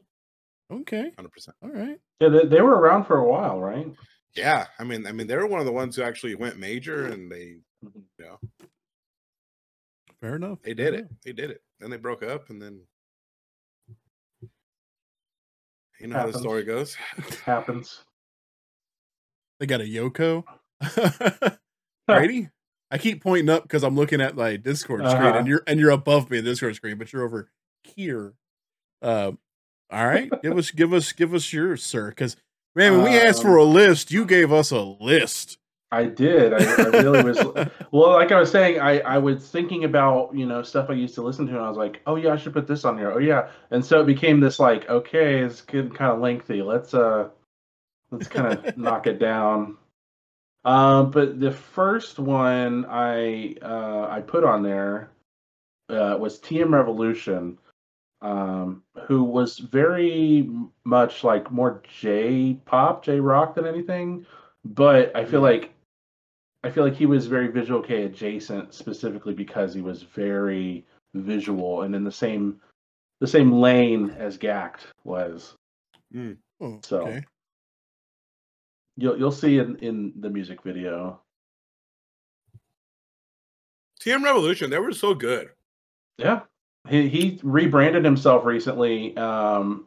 [0.72, 1.12] Okay.
[1.16, 1.54] hundred percent.
[1.62, 2.00] All right.
[2.20, 3.86] Yeah, they, they were around for a while, right?
[4.34, 7.06] Yeah, I mean, I mean, they were one of the ones who actually went major,
[7.08, 8.02] and they, Mhm.
[8.18, 8.38] you know,
[10.20, 10.58] Fair enough.
[10.62, 10.98] they fair did it.
[11.00, 11.10] enough.
[11.24, 11.62] They did it.
[11.78, 12.80] Then they broke up, and then
[15.98, 16.94] you know how the story goes.
[17.44, 18.00] Happens.
[19.58, 20.44] They got a Yoko.
[22.08, 22.48] Grady?
[22.90, 25.38] I keep pointing up because I'm looking at my Discord screen Uh-huh.
[25.38, 27.50] and you're and you're above me in the Discord screen, but you're over
[27.84, 28.34] here.
[29.02, 29.38] Um,
[29.90, 32.08] all right, give us give us give us yours, sir.
[32.08, 32.36] Because
[32.74, 35.58] man, when we asked for a list, you gave us a list.
[35.92, 36.52] I did.
[36.52, 37.38] I, I really was.
[37.92, 41.16] Well, like I was saying, I, I was thinking about you know stuff I used
[41.16, 43.10] to listen to, and I was like, oh yeah, I should put this on here.
[43.10, 46.62] Oh yeah, and so it became this like, okay, it's getting kind of lengthy.
[46.62, 47.30] Let's uh,
[48.12, 49.76] let's kind of knock it down.
[50.64, 55.10] Um, but the first one I uh, I put on there
[55.88, 57.58] uh, was TM Revolution,
[58.22, 60.48] um, who was very
[60.84, 64.26] much like more J pop, J rock than anything.
[64.64, 65.72] But I feel like
[66.62, 71.82] I feel like he was very visual K adjacent, specifically because he was very visual
[71.82, 72.60] and in the same
[73.20, 75.54] the same lane as Gackt was.
[76.60, 77.24] Oh, So- okay.
[78.96, 81.20] You'll you'll see in in the music video.
[84.00, 85.50] TM Revolution, they were so good.
[86.18, 86.40] Yeah,
[86.88, 89.86] he he rebranded himself recently um,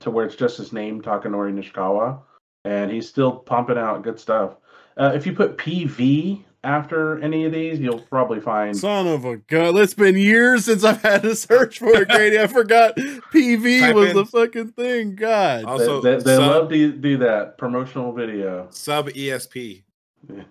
[0.00, 2.20] to where it's just his name, Takanori Nishikawa,
[2.64, 4.56] and he's still pumping out good stuff.
[4.98, 8.76] Uh, if you put PV after any of these, you'll probably find.
[8.76, 9.76] Son of a gun!
[9.76, 12.38] It's been years since I've had to search for it, Grady.
[12.38, 15.14] I forgot PV Type was in- the fucking thing.
[15.14, 18.66] God, Also, they, they, they sub- love to do that promotional video.
[18.70, 19.84] Sub ESP.
[20.28, 20.42] Yeah.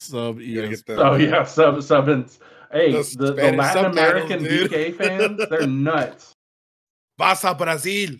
[0.00, 0.82] sub You gotta ES.
[0.82, 2.38] get Oh yeah, sub subbins.
[2.72, 3.58] Hey, Those the, the Latin
[3.92, 4.70] subtitles, American dude.
[4.70, 6.32] VK fans, they're nuts.
[7.20, 8.16] Basa Brazil.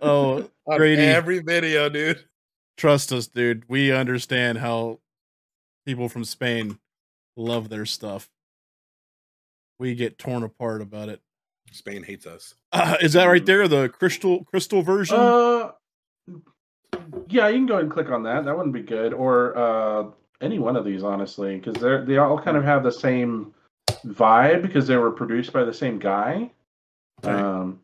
[0.00, 1.02] Oh, Grady.
[1.02, 2.24] Every video, dude.
[2.78, 3.64] Trust us, dude.
[3.68, 5.00] We understand how
[5.84, 6.78] people from Spain
[7.36, 8.30] love their stuff.
[9.78, 11.20] We get torn apart about it.
[11.72, 12.54] Spain hates us.
[12.72, 13.68] Uh, is that right there?
[13.68, 15.16] The crystal crystal version?
[15.16, 15.72] Uh,
[17.28, 18.44] yeah, you can go ahead and click on that.
[18.46, 20.04] That wouldn't be good, or uh,
[20.40, 23.54] any one of these, honestly, because they're they all kind of have the same
[24.06, 26.50] vibe because they were produced by the same guy.
[27.22, 27.34] Okay.
[27.34, 27.80] Um,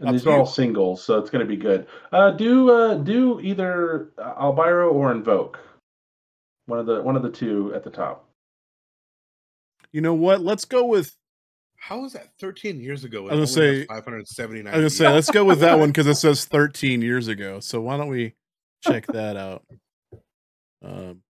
[0.00, 1.86] and Up these are all singles, so it's going to be good.
[2.10, 5.58] Uh, do uh, do either uh, Albireo or Invoke.
[6.66, 8.26] One of the one of the two at the top.
[9.92, 10.40] you know what?
[10.40, 11.14] Let's go with.
[11.76, 13.20] How was that 13 years ago?
[13.28, 14.66] I was gonna say- 579.
[14.72, 17.58] I was gonna say let's go with that one because it says 13 years ago.
[17.60, 18.34] So why don't we
[18.84, 19.64] check that out?
[20.84, 21.22] Um,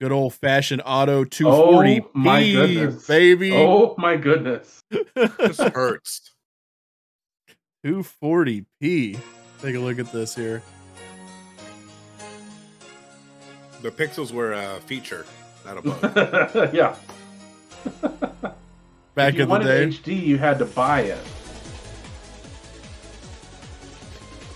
[0.00, 3.06] good old fashioned auto 240 Oh, my goodness.
[3.06, 3.52] baby.
[3.54, 4.80] Oh my goodness!
[5.14, 6.30] this hurts.
[7.84, 9.18] 240p.
[9.62, 10.62] Take a look at this here.
[13.82, 15.24] The pixels were a feature,
[15.64, 16.74] not a bug.
[16.74, 16.94] yeah.
[19.14, 19.86] Back if you in the day.
[19.88, 21.18] HD, you had to buy it.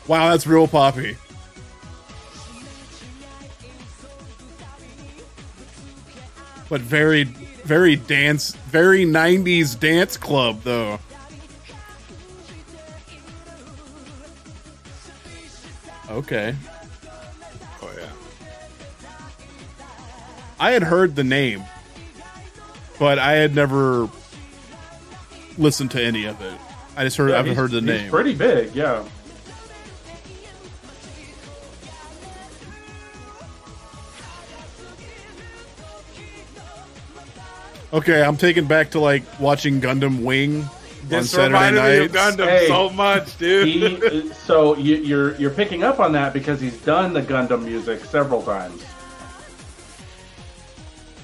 [0.06, 1.16] Wow, that's real poppy.
[6.68, 10.98] But very, very dance, very 90s dance club, though.
[16.14, 16.54] Okay.
[17.82, 18.08] oh yeah.
[20.60, 21.62] I had heard the name,
[22.98, 24.08] but I had never
[25.58, 26.54] listened to any of it.
[26.96, 28.10] I just heard, Yeah, I haven't heard the name.
[28.10, 29.04] pretty big, yeah.
[37.92, 40.64] Okay, I'm taken back to like watching Gundam Wing
[41.04, 42.36] on This Saturday reminded me of nights.
[42.36, 43.68] Gundam Hey, so much, dude.
[43.68, 48.04] He, so you, you're you're picking up on that because he's done the Gundam music
[48.04, 48.84] several times.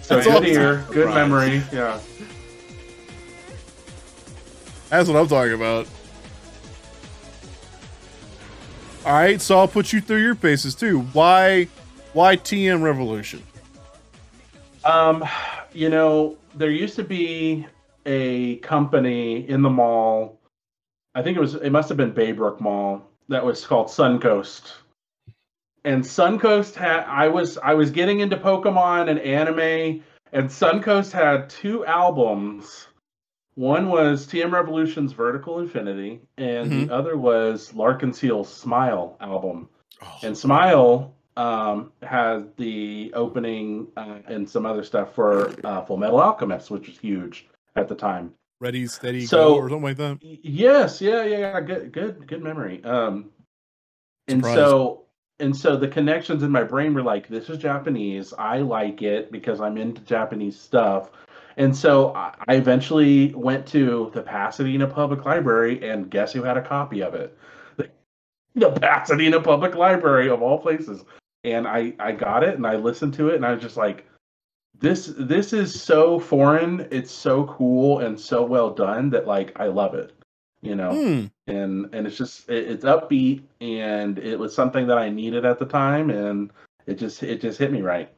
[0.02, 0.46] So That's good awesome.
[0.46, 1.14] ear, good Surprise.
[1.14, 2.00] memory, yeah.
[4.88, 5.86] That's what I'm talking about.
[9.06, 11.00] All right, so I'll put you through your paces too.
[11.12, 11.68] Why,
[12.12, 13.42] why TM Revolution?
[14.84, 15.24] Um,
[15.72, 17.66] you know, there used to be
[18.06, 20.38] a company in the mall.
[21.14, 24.72] I think it was it must have been Baybrook Mall that was called Suncoast.
[25.84, 31.50] And Suncoast had I was I was getting into Pokemon and anime and Suncoast had
[31.50, 32.86] two albums.
[33.56, 36.86] One was TM Revolution's Vertical Infinity and Mhm.
[36.88, 39.68] the other was L'Arc-en-Ciel's Smile album.
[40.02, 46.20] Oh, And Smile um, has the opening uh, and some other stuff for uh, Fullmetal
[46.22, 48.34] Alchemist, which was huge at the time.
[48.60, 50.18] Ready, steady, So- go, or something like that.
[50.22, 51.60] Yes, yeah, yeah, yeah.
[51.60, 52.84] Good, good, good memory.
[52.84, 53.30] Um,
[54.28, 55.04] and so,
[55.38, 58.34] and so the connections in my brain were like, this is Japanese.
[58.38, 61.10] I like it because I'm into Japanese stuff.
[61.56, 66.56] And so I I eventually went to the Pasadena Public Library, and guess who had
[66.56, 67.36] a copy of it?
[68.56, 71.04] The Pasadena Public Library of all places.
[71.44, 74.06] And I I got it, and I listened to it, and I was just like,
[74.78, 76.88] this this is so foreign.
[76.90, 80.12] It's so cool and so well done that like I love it.
[80.62, 81.26] You know Hmm.
[81.46, 85.58] and and it's just it, it's upbeat and it was something that I needed at
[85.58, 86.52] the time and
[86.86, 88.12] it just it just hit me right.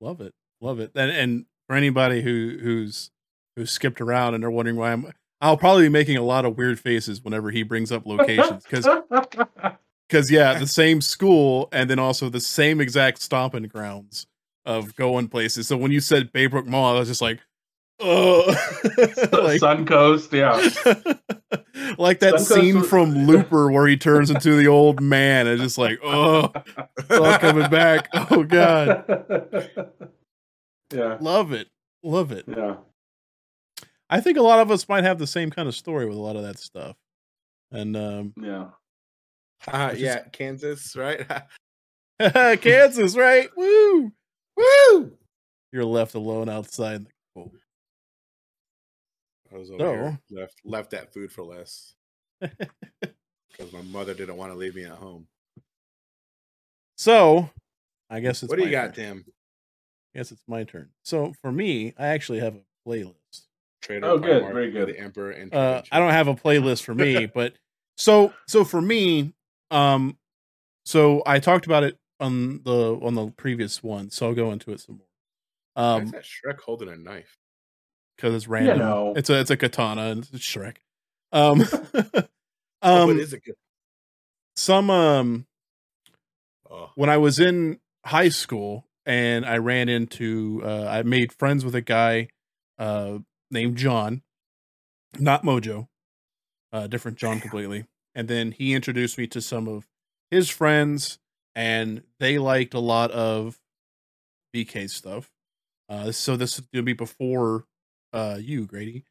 [0.00, 0.92] Love it, love it.
[0.94, 3.10] And and for anybody who who's
[3.56, 6.56] who skipped around and they're wondering why I'm, I'll probably be making a lot of
[6.56, 8.88] weird faces whenever he brings up locations because
[10.08, 14.26] because yeah, the same school and then also the same exact stomping grounds
[14.64, 15.68] of going places.
[15.68, 17.40] So when you said Baybrook Mall, I was just like,
[18.00, 18.44] oh,
[19.32, 20.52] like, Suncoast, yeah.
[21.98, 25.60] like that Suncoast scene was- from Looper where he turns into the old man and
[25.60, 26.52] just like, oh,
[26.98, 28.08] it's all coming back.
[28.14, 29.04] Oh god,
[30.92, 31.68] yeah, love it,
[32.02, 32.44] love it.
[32.48, 32.76] yeah.
[34.10, 36.20] I think a lot of us might have the same kind of story with a
[36.20, 36.96] lot of that stuff.
[37.70, 38.66] And um, Yeah.
[39.66, 41.26] Uh, Which is- yeah, Kansas, right?
[42.20, 43.48] Kansas, right?
[43.56, 44.12] Woo!
[44.56, 45.12] Woo!
[45.72, 47.56] You're left alone outside the cold.
[49.52, 51.94] I was over So- here, left left that food for less
[52.40, 55.26] because my mother didn't want to leave me at home.
[56.96, 57.50] So,
[58.10, 59.04] I guess it's what do you my got, turn.
[59.06, 59.24] Tim?
[60.14, 60.90] I guess it's my turn.
[61.04, 63.14] So for me, I actually have a playlist.
[63.80, 64.88] Trader Oh, good, Primark very good.
[64.88, 67.54] The Emperor and Uh, I don't have a playlist for me, but
[67.96, 69.32] so so for me,
[69.70, 70.16] um,
[70.84, 74.70] so I talked about it on the on the previous one, so I'll go into
[74.72, 75.06] it some more.
[75.74, 77.36] Why is Um, that Shrek holding a knife?
[78.16, 78.78] because it's random.
[78.78, 79.14] know.
[79.16, 80.76] It's a it's a katana and it's Shrek.
[81.32, 81.62] Um,
[81.94, 82.22] oh,
[82.82, 83.54] um, but is it good?
[84.56, 85.46] some um
[86.70, 91.64] Oh, when I was in high school and I ran into uh I made friends
[91.64, 92.28] with a guy
[92.78, 93.18] uh
[93.50, 94.22] named John,
[95.18, 95.88] not Mojo,
[96.72, 97.86] uh different John completely.
[98.14, 99.88] And then he introduced me to some of
[100.30, 101.18] his friends
[101.54, 103.58] and they liked a lot of
[104.54, 105.30] VK stuff.
[105.88, 107.64] Uh so this is gonna be before
[108.12, 109.04] uh you, Grady.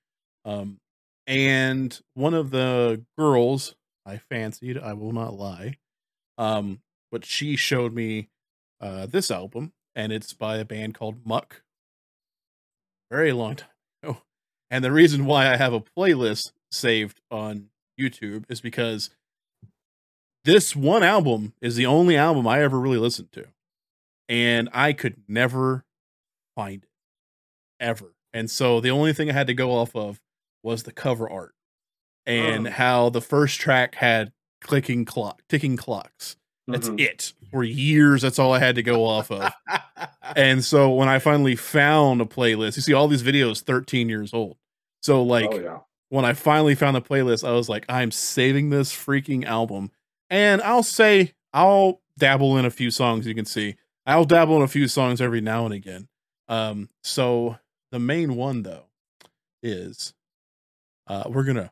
[0.46, 0.80] Um
[1.28, 3.76] and one of the girls
[4.06, 5.78] I fancied, I will not lie.
[6.38, 8.30] Um but she showed me
[8.80, 11.62] uh, this album, and it's by a band called MUCC.
[13.12, 13.70] Very long time
[14.02, 14.22] ago.
[14.70, 19.10] And the reason why I have a playlist saved on YouTube is because
[20.46, 23.46] this one album is the only album I ever really listened to.
[24.30, 25.84] And I could never
[26.56, 26.90] find it.
[27.80, 28.14] Ever.
[28.34, 30.22] And so the only thing I had to go off of
[30.64, 31.54] was the cover art
[32.26, 32.72] and Oh.
[32.72, 36.38] how the first track had clicking clock, ticking clocks.
[36.68, 37.00] That's Mhm.
[37.00, 37.34] it.
[37.52, 39.52] For years, that's all I had to go off of.
[40.34, 44.34] And so when I finally found a playlist, you see all these videos 13 years
[44.34, 44.56] old.
[45.02, 45.80] So like oh yeah.
[46.08, 49.92] when I finally found the playlist, I was like, I'm saving this freaking album.
[50.32, 53.76] And I'll say I'll dabble in a few songs, you can see.
[54.08, 56.08] I'll dabble in a few songs every now and again.
[56.48, 57.58] Um, so
[57.92, 58.86] the main one though
[59.62, 60.14] is
[61.08, 61.72] uh we're gonna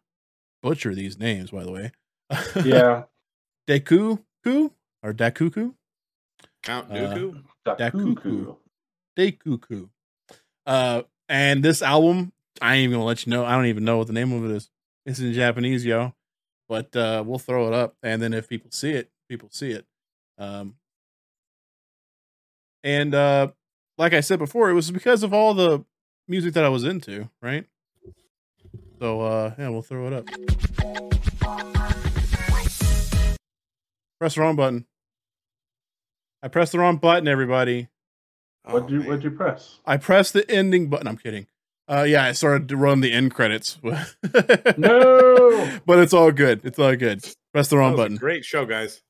[0.61, 1.91] butcher these names, by the way.
[2.65, 3.03] Yeah.
[3.67, 5.73] Deku Ku or Dakuku?
[6.63, 7.43] Count Uh, Dooku?
[7.65, 8.57] Dakuku.
[9.17, 9.89] Daikuku.
[10.65, 13.45] Uh, and this album, I ain't even gonna let you know.
[13.45, 14.69] I don't even know what the name of it is.
[15.05, 16.13] It's in Japanese, yo.
[16.69, 19.85] But uh, we'll throw it up, and then if people see it, people see it.
[20.37, 20.75] Um,
[22.83, 23.47] and uh,
[23.97, 25.83] like I said before, it was because of all the
[26.27, 27.65] music that I was into, right?
[28.99, 30.25] So uh, yeah, we'll throw it up.
[34.19, 34.85] Press the wrong button.
[36.43, 37.87] I pressed the wrong button, everybody.
[38.63, 39.01] What'd Oh, you.
[39.03, 39.79] What'd you press?
[39.85, 41.07] I pressed the ending button.
[41.07, 41.47] I'm kidding.
[41.89, 43.79] Uh, yeah, I started to run the end credits.
[44.77, 45.79] No.
[45.85, 46.61] but it's all good.
[46.63, 47.25] It's all good.
[47.51, 48.15] Press the wrong button.
[48.17, 49.01] Great show, guys.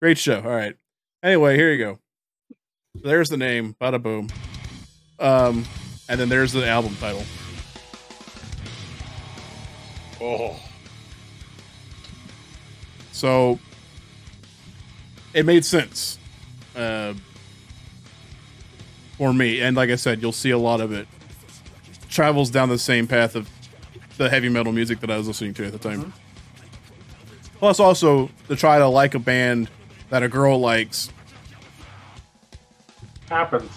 [0.00, 0.36] Great show.
[0.40, 0.76] All right.
[1.22, 1.98] Anyway, here you go.
[2.94, 3.74] There's the name.
[3.80, 4.28] Bada boom.
[5.18, 5.64] Um,
[6.08, 7.24] and then there's the album title.
[10.20, 10.56] Oh,
[13.10, 13.58] So
[15.34, 16.18] it made sense
[16.76, 17.14] uh,
[19.18, 19.60] for me.
[19.60, 21.08] And like I said, you'll see a lot of it
[22.12, 23.48] travels down the same path of
[24.18, 26.12] the heavy metal music that I was listening to at the time.
[27.58, 29.70] Plus, also to try to like a band
[30.10, 31.10] that a girl likes.
[33.28, 33.70] Happens.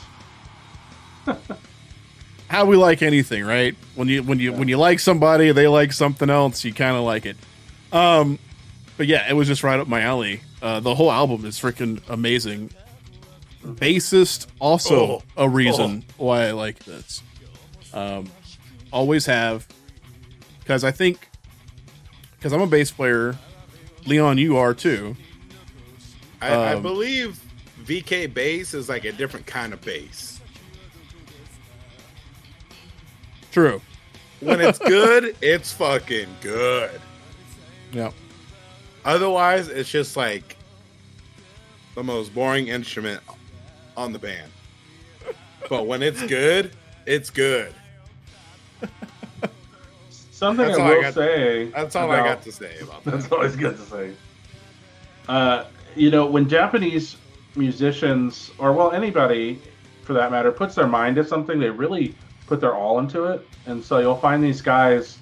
[2.48, 3.76] How we like anything, right?
[3.96, 6.64] When you when you when you like somebody, they like something else.
[6.64, 7.38] You kind of like it.
[7.92, 8.38] Um,
[8.98, 10.42] but yeah, it was just right up my alley.
[10.62, 12.72] Uh, the whole album is freaking amazing.
[13.64, 15.24] Bassist also Oh.
[15.38, 17.24] a reason why I like this.
[17.96, 18.30] Um,
[18.92, 19.68] always have
[20.60, 21.30] because I think
[22.38, 23.36] because I'm a bass player.
[24.06, 25.16] Leon, you are too.
[26.42, 27.42] I, I Um, believe
[27.84, 30.40] VK bass is like a different kind of bass.
[33.52, 33.82] True.
[34.42, 37.02] When it's good, it's fucking good.
[37.92, 38.12] Yeah.
[39.06, 40.58] Otherwise, it's just like
[41.96, 43.22] the most boring instrument
[43.96, 44.52] on the band.
[45.70, 46.72] But when it's good,
[47.06, 47.74] it's good.
[50.36, 51.66] Something That's I all I will got- say.
[51.70, 53.12] That's all I got to say about that.
[53.12, 54.14] That's always good to say.
[55.30, 55.64] Uh,
[55.96, 57.16] you know, when Japanese
[57.56, 59.62] musicians, or well, anybody
[60.04, 62.16] for that matter, puts their mind to something, they really
[62.48, 63.48] put their all into it.
[63.66, 65.20] And so you'll find these guys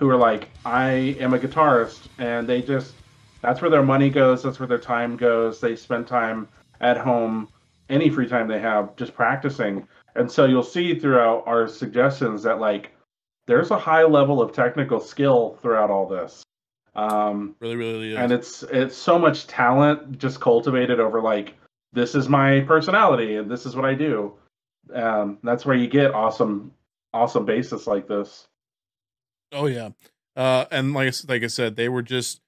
[0.00, 2.94] who are like, I am a guitarist, and they just,
[3.42, 5.60] that's where their money goes, that's where their time goes.
[5.60, 6.48] They spend time
[6.80, 7.48] at home,
[7.88, 9.86] any free time they have, just practicing.
[10.16, 12.90] And so you'll see throughout our suggestions that, like,
[13.50, 16.42] there's a high level of technical skill throughout all this
[16.94, 18.16] Um, Really, really is.
[18.18, 21.54] and it's it's so much talent just cultivated over like
[21.92, 24.34] this is my personality and this is what I do.
[24.94, 26.72] Um, that's where you get awesome
[27.12, 28.46] awesome bassists like this.
[29.52, 29.90] Oh yeah,
[30.36, 32.40] uh, and like like I said, they were just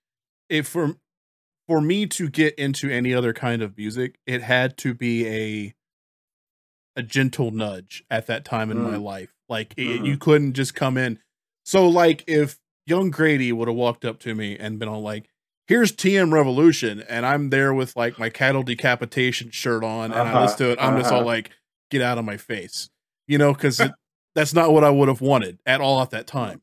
[0.48, 0.94] if for
[1.68, 5.74] for me to get into any other kind of music, it had to be a
[6.96, 9.02] a gentle nudge at that time in my Mm.
[9.02, 9.32] life.
[9.52, 10.06] Like it, Mhm.
[10.06, 11.20] you couldn't just come in.
[11.64, 15.28] So like if young Grady would have walked up to me and been all like,
[15.68, 20.34] "Here's TM Revolution," and I'm there with like my cattle decapitation shirt on, and I
[20.34, 21.26] Uh-huh, listen to it, I'm just all uh-huh.
[21.26, 21.50] like,
[21.90, 22.90] "Get out of my face,"
[23.28, 23.80] you know, because
[24.34, 26.62] that's not what I would have wanted at all at that time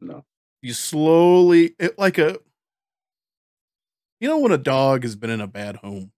[0.00, 0.24] No.
[0.62, 2.38] you slowly it like a
[4.20, 6.12] you know when a dog has been in a bad home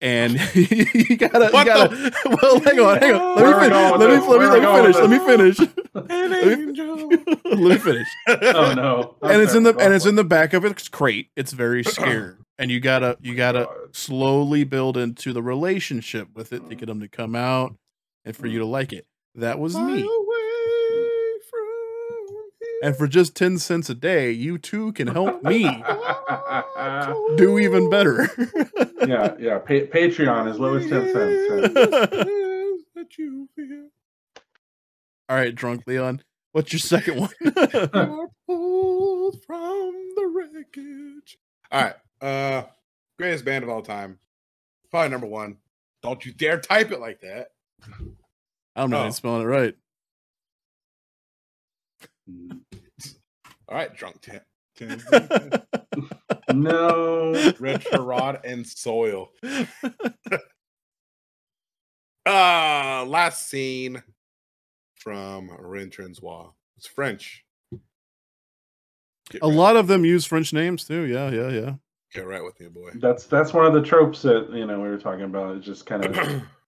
[0.00, 3.36] and you gotta What you gotta well hang on hang on.
[3.36, 6.30] Where let me going fin- let me let me let me finish let me An
[6.30, 6.96] Let me- angel.
[7.10, 8.08] finish let me finish.
[8.28, 9.16] Oh no.
[9.22, 11.28] and it's in the and it's in the back of its crate.
[11.36, 12.38] It's very scared.
[12.58, 17.00] And you gotta you gotta slowly build into the relationship with it to get them
[17.00, 17.74] to come out
[18.24, 19.06] and for you to like it.
[19.36, 19.80] That was me.
[19.82, 20.19] away from here.
[22.82, 25.64] And for just 10 cents a day you too can help me
[27.36, 28.28] do even better
[29.08, 29.58] yeah.
[29.58, 31.74] Pa- Patreon is lowest ten cents.
[31.74, 32.30] that
[35.28, 36.22] All right, drunk Leon.
[36.52, 37.30] What's your second one?
[38.46, 41.38] pulled from the wreckage.
[41.70, 42.64] All right, uh,
[43.18, 44.18] greatest band of all time,
[44.90, 45.58] probably number one.
[46.02, 47.52] Don't you dare type it like that.
[48.74, 48.96] I'm not know.
[49.02, 49.06] Oh.
[49.06, 49.76] I'm spelling it right.
[53.70, 54.40] All right, drunk Tim.
[54.76, 55.00] Tim.
[56.52, 57.52] No.
[57.60, 59.30] Retro Rod and Soil.
[62.26, 64.02] Uh last scene
[64.96, 66.50] from Rentrer en Soi.
[66.76, 67.44] It's French.
[69.30, 71.02] Get A right- lot of them use French names too.
[71.06, 71.72] Yeah, yeah, yeah.
[72.12, 72.90] Get right with me, boy.
[72.96, 75.56] That's that's one of the tropes that you know we were talking about.
[75.56, 76.42] It's just kind of.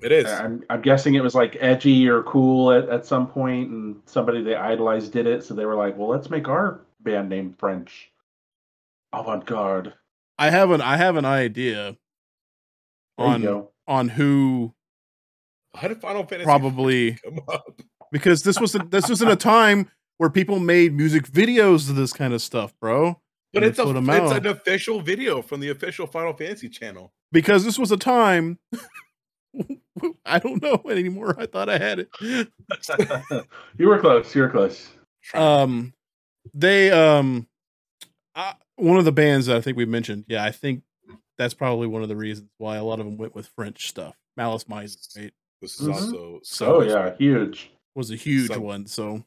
[0.00, 0.26] it is.
[0.26, 4.42] I'm I'm guessing it was like edgy or cool at, at some point, and somebody
[4.42, 8.10] they idolized did it, so they were like, "Well, let's make our band name French,
[9.12, 9.94] avant garde."
[10.38, 11.96] I have an I have an idea
[13.18, 14.74] There on on who
[15.74, 17.80] How did Final Fantasy probably come up?
[18.12, 21.96] because this was a, this was in a time where people made music videos of
[21.96, 23.20] this kind of stuff, bro.
[23.52, 24.36] But it's a, it's out.
[24.36, 27.12] an official video from the official Final Fantasy channel.
[27.32, 28.58] Because this was a time.
[30.26, 31.34] I don't know anymore.
[31.38, 32.08] I thought I had it.
[33.78, 34.34] you were close.
[34.34, 34.88] You were close.
[35.34, 35.92] um
[36.54, 37.46] they um
[38.34, 40.82] I, one of the bands that i think we mentioned yeah i think
[41.38, 44.16] that's probably one of the reasons why a lot of them went with french stuff
[44.36, 45.92] malice miser right This is Mhm.
[45.94, 47.70] also Oh so yeah, huge.
[47.94, 49.22] was a huge Some- one so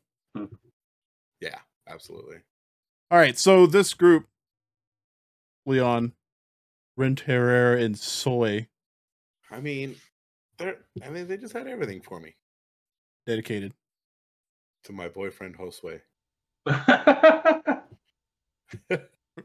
[1.40, 2.38] yeah, absolutely.
[3.10, 4.26] all right so this group
[5.66, 6.12] leon
[7.00, 8.68] Rentrer en Soi
[9.52, 9.96] I mean,
[10.58, 12.36] they're I mean they just had everything for me.
[13.26, 13.74] dedicated
[14.86, 16.02] To my boyfriend Josue.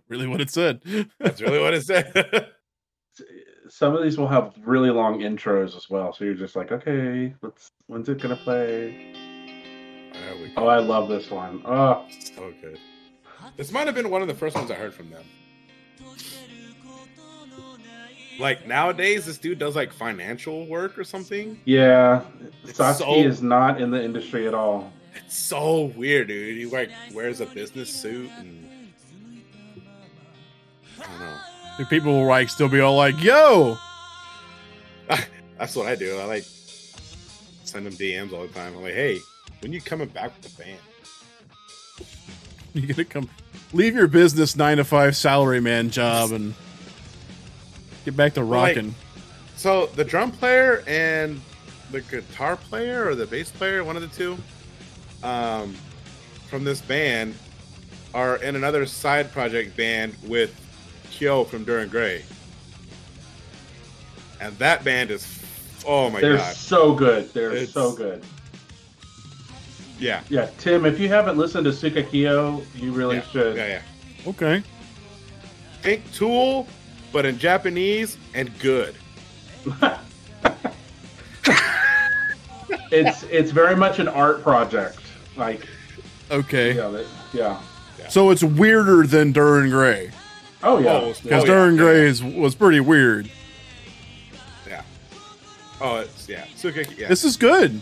[0.08, 0.80] really what it said
[1.18, 2.48] That's really what it said.
[3.68, 7.32] Some of these will have really long intros as well, so you're just like, okay,
[7.40, 7.70] let's.
[7.86, 9.14] When's it gonna play?
[10.12, 10.66] Ah, there Oh.
[10.66, 11.62] I love this one.
[11.64, 12.04] Oh,
[12.34, 12.80] so good.
[13.56, 15.24] This might have been one of the first ones I heard from them.
[18.38, 21.60] Like nowadays, this dude does like financial work or something.
[21.64, 22.22] yeah.
[22.64, 24.92] It's Satsuki so- is not in the industry at all.
[25.14, 26.56] It's so weird, dude.
[26.56, 28.92] He like wears a business suit and
[31.00, 31.36] I don't know.
[31.78, 33.76] Do people will like still be all like yo
[35.58, 36.16] That's what I do.
[36.18, 36.44] I like
[37.64, 38.74] send them DMs all the time.
[38.76, 39.18] I'm like, hey,
[39.60, 40.78] when you coming back with the band?
[42.72, 43.28] you gonna come
[43.72, 46.54] leave your business nine to five salary man job and
[48.04, 48.94] get back to Well, like- rocking
[49.56, 51.40] So the drum player and
[51.90, 54.38] the guitar player or the bass player, one of the two,
[55.22, 55.74] um,
[56.48, 57.34] from this band
[58.14, 60.54] are in another side project band with
[61.10, 62.24] Kyo from Dir en grey.
[64.40, 65.26] And that band is
[65.86, 66.22] oh my god.
[66.22, 66.54] They're god.
[66.56, 67.32] so good.
[67.34, 68.22] They're It's- so good.
[69.98, 70.22] Yeah.
[70.30, 73.22] Yeah, Tim, if you haven't listened to Sukekiyo, you really yeah.
[73.30, 73.56] should.
[73.56, 73.82] Yeah, yeah.
[74.28, 74.62] okay
[75.82, 76.66] Think Tool,
[77.12, 78.94] but in Japanese and good.
[82.90, 84.98] it's it's very much an art project.
[85.36, 85.66] Like,
[86.30, 87.60] okay yeah, that, yeah.
[88.08, 90.10] So it's weirder than Dir en grey
[90.62, 90.92] Oh yeah.
[90.92, 93.30] Oh, oh because Oh, Duran yeah, Gray is, was pretty weird.
[94.68, 94.82] Yeah.
[95.80, 96.44] Oh, it's yeah.
[96.56, 97.08] Suka, yeah.
[97.08, 97.80] This is good.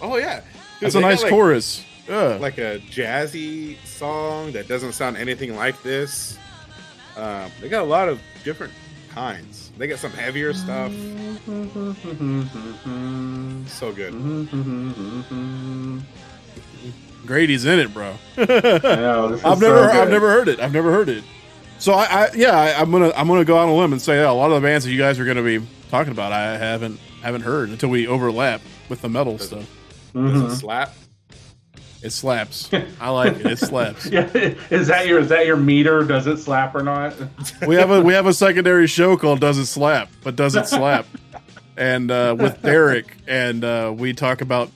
[0.00, 0.36] oh yeah.
[0.36, 0.44] Dude,
[0.80, 1.84] That's a got, nice like, chorus.
[2.08, 6.36] Like a jazzy song that doesn't sound anything like this.
[7.16, 8.72] Um, they got a lot of different
[9.10, 9.70] kinds.
[9.76, 10.90] They got some heavier stuff.
[13.68, 14.12] So good.
[17.26, 18.14] Grady's in it, bro.
[18.36, 20.60] know, I've so never, I've never heard it.
[20.60, 21.22] I've never heard it.
[21.78, 24.16] So I, I yeah, I, I'm gonna, I'm gonna go on a limb and say
[24.20, 26.56] yeah, a lot of the bands that you guys are gonna be talking about, I
[26.58, 29.76] haven't, haven't heard until we overlap with the metal Does it- stuff.
[30.14, 30.52] Does Mhm.
[30.52, 30.94] it slap?
[32.02, 32.68] It slaps.
[33.00, 33.46] I like it.
[33.46, 34.06] It slaps.
[34.12, 34.28] Yeah,
[34.70, 36.02] is that your is that your meter?
[36.04, 37.14] Does it slap or not?
[37.66, 40.08] We have a, we have a secondary show called Does It Slap?
[40.22, 41.06] But Does It Slap?
[41.76, 44.70] and uh, with Derek, and uh, we talk about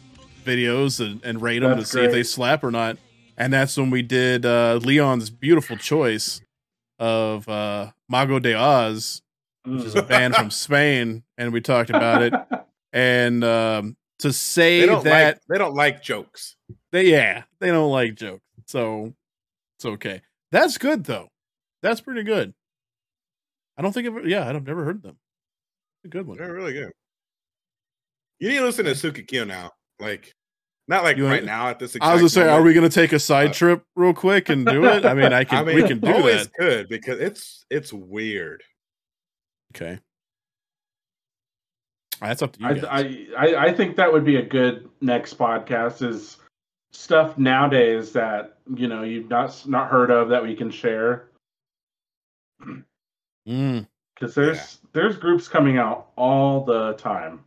[0.45, 2.97] videos and, and rate them to That's see if they slap or not.
[3.37, 6.41] And that's when we did uh, Leon's beautiful choice
[6.99, 9.21] of uh, Mago de Oz,
[9.65, 12.33] which is a band from Spain, and we talked about it.
[12.93, 15.41] And um, to say They that like.
[15.49, 16.56] They don't like jokes.
[16.97, 19.13] They yeah they don't like jokes, so
[19.77, 20.23] it's okay.
[20.51, 21.29] That's good though.
[21.83, 22.55] That's pretty good.
[23.77, 25.19] I don't think I've yeah I've never heard them.
[26.07, 26.39] A good one.
[26.39, 26.93] They're really good.
[28.39, 29.73] You need to listen to Sukekiyo now.
[30.01, 30.33] Like,
[30.89, 31.99] not like You want- right now at this.
[32.01, 34.49] I was gonna exact say, are we gonna take a side Uh, trip real quick
[34.49, 35.05] and do it?
[35.05, 36.55] I mean, I can I mean, we can do always that.
[36.55, 38.63] could because it's it's weird.
[39.77, 39.99] Okay,
[42.23, 42.85] that's up to you I, guys.
[42.87, 46.01] I I I think that would be a good next podcast.
[46.09, 46.39] Is
[46.93, 51.29] stuff nowadays that you know you've not not heard of that we can share
[53.47, 57.45] Mm, because there's there's groups coming out all the time,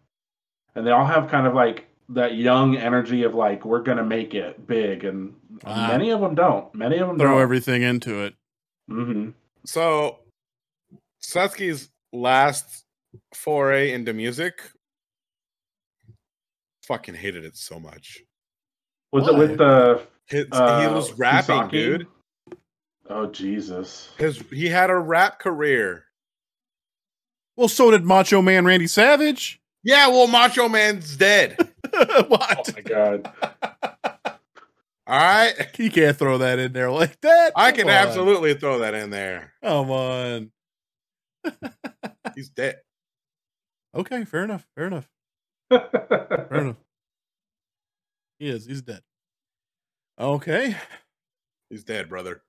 [0.75, 4.33] and they all have kind of like that young energy of like we're gonna make
[4.33, 5.35] it big, and
[5.65, 5.87] Ah.
[5.87, 6.73] many of them don't.
[6.73, 7.41] Many of them throw don't.
[7.41, 8.35] everything into it.
[8.87, 9.31] hmm
[9.65, 10.19] So,
[11.21, 12.85] Satsuki's last
[13.33, 14.61] foray into music,
[16.83, 18.19] fucking hated it so much.
[19.12, 20.01] Was it with the?
[20.28, 21.72] His, Uh, he was rapping, Kisaki?
[21.72, 22.07] dude.
[23.10, 24.10] Oh Jesus!
[24.18, 26.05] His he had a rap career.
[27.57, 29.60] Well, so did Macho Man Randy Savage.
[29.84, 31.57] Yeah, well, Macho Man's dead.
[32.28, 32.70] what?
[32.70, 33.32] Oh my God!
[35.07, 37.53] All right, He can't throw that in there like that.
[37.55, 37.95] I Come can on.
[37.95, 39.53] absolutely throw that in there.
[39.64, 40.51] Come on.
[42.36, 42.78] He's dead.
[43.95, 44.68] Okay, fair enough.
[44.76, 45.10] Fair enough.
[45.72, 46.76] Fair enough.
[48.39, 48.65] He is.
[48.65, 49.01] He's dead.
[50.19, 50.75] Okay.
[51.69, 52.41] He's dead, brother.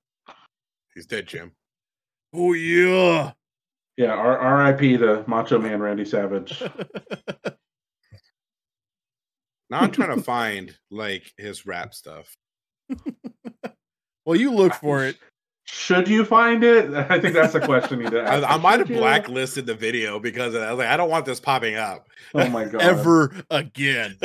[0.95, 1.51] He's dead, Jim.
[2.33, 3.33] Oh yeah.
[3.97, 4.97] yeah, R- R.I.P.
[4.97, 6.63] to Macho Man Randy Savage.
[9.71, 12.35] Now I'm trying to find like his rap stuff.
[14.25, 15.15] well, you look for it.
[15.63, 16.93] Should you find it?
[16.93, 18.49] I think that's the question you need to I, ask.
[18.49, 21.75] I might have blacklisted the video because I was like, I don't want this popping
[21.75, 22.09] up.
[22.35, 22.81] Oh my god!
[22.81, 24.17] Ever again.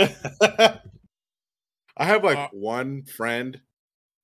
[1.96, 3.60] I have like Uh, one friend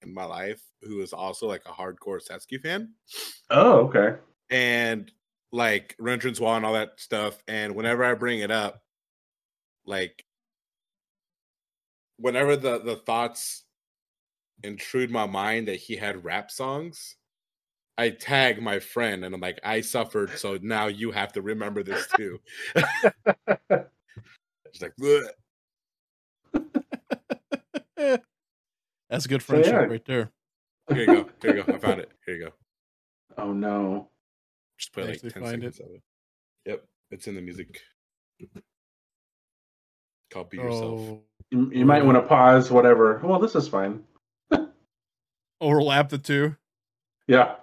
[0.03, 2.95] in my life who is also like a hardcore Satsuki fan.
[3.51, 4.16] Oh, okay.
[4.51, 5.11] and
[5.53, 7.43] like Rentrer en Soi and all that stuff.
[7.49, 8.83] And whenever I bring it up,
[9.85, 10.25] like
[12.18, 13.64] whenever the the thoughts
[14.62, 17.16] intrude my mind that he had rap songs,
[17.99, 21.83] I tag my friend and I'm like, I suffered, so now you have to remember
[21.85, 22.41] this too.
[24.66, 25.29] It's like, "Bleh."
[29.11, 29.78] That's good friendship yeah.
[29.80, 30.30] right there.
[30.88, 32.11] here you go, here you go, I found it.
[32.26, 32.53] Here you go.
[33.38, 34.09] Oh no.
[34.78, 36.03] Just play like ten find seconds of it.
[36.66, 37.80] Yep, it's in the music.
[40.30, 43.20] Copy "Be Yourself." Oh, You, you might want to pause whatever.
[43.22, 44.03] Well, this is fine.
[45.62, 46.57] overlap the two.
[47.26, 47.55] Yeah.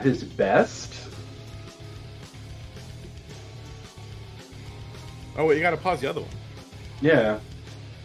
[0.00, 0.92] His best?
[5.36, 6.30] Oh wait, you gotta pause the other one.
[7.00, 7.38] Yeah.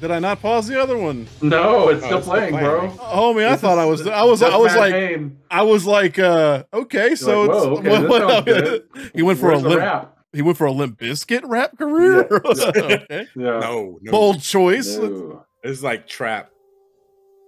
[0.01, 1.27] Did I not pause the other one?
[1.41, 2.79] No, it's Oh, still it's still playing, playing, bro.
[2.81, 2.91] right?
[2.97, 5.37] Homie, I This thought is- I was I was I was like Payne.
[5.49, 8.83] I was like uh okay, so like, it's whoa, okay, this sounds good.
[9.15, 10.17] he went for Where's a limp rap?
[10.33, 12.27] he went for a Limp Bizkit rap career.
[12.29, 12.37] Yeah.
[12.45, 13.05] okay.
[13.09, 13.59] Yeah.
[13.59, 14.97] No, no, Bold choice.
[14.97, 15.45] No.
[15.63, 16.49] It's like trap.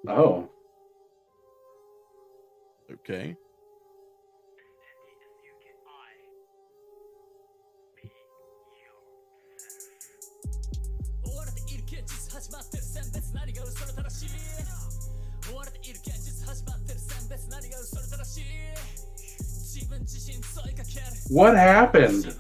[0.08, 0.50] Oh.
[2.94, 3.36] Okay.
[21.30, 22.26] What happened?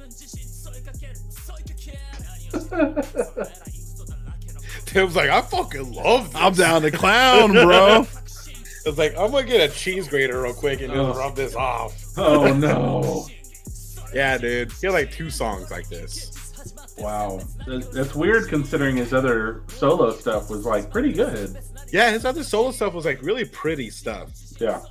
[4.85, 6.41] Tim's like, I fucking love this.
[6.41, 8.07] I'm down to clown, bro.
[8.87, 11.17] It's like, I'm gonna get a cheese grater real quick and just Ugh.
[11.17, 12.03] rub this off.
[12.17, 13.25] oh no.
[14.13, 14.71] Yeah, dude.
[14.73, 16.53] He had like two songs like this.
[16.99, 21.57] Wow, That- that's weird considering his other solo stuff was like pretty good.
[21.91, 24.29] Yeah, his other solo stuff was like really pretty stuff.
[24.59, 24.81] Yeah,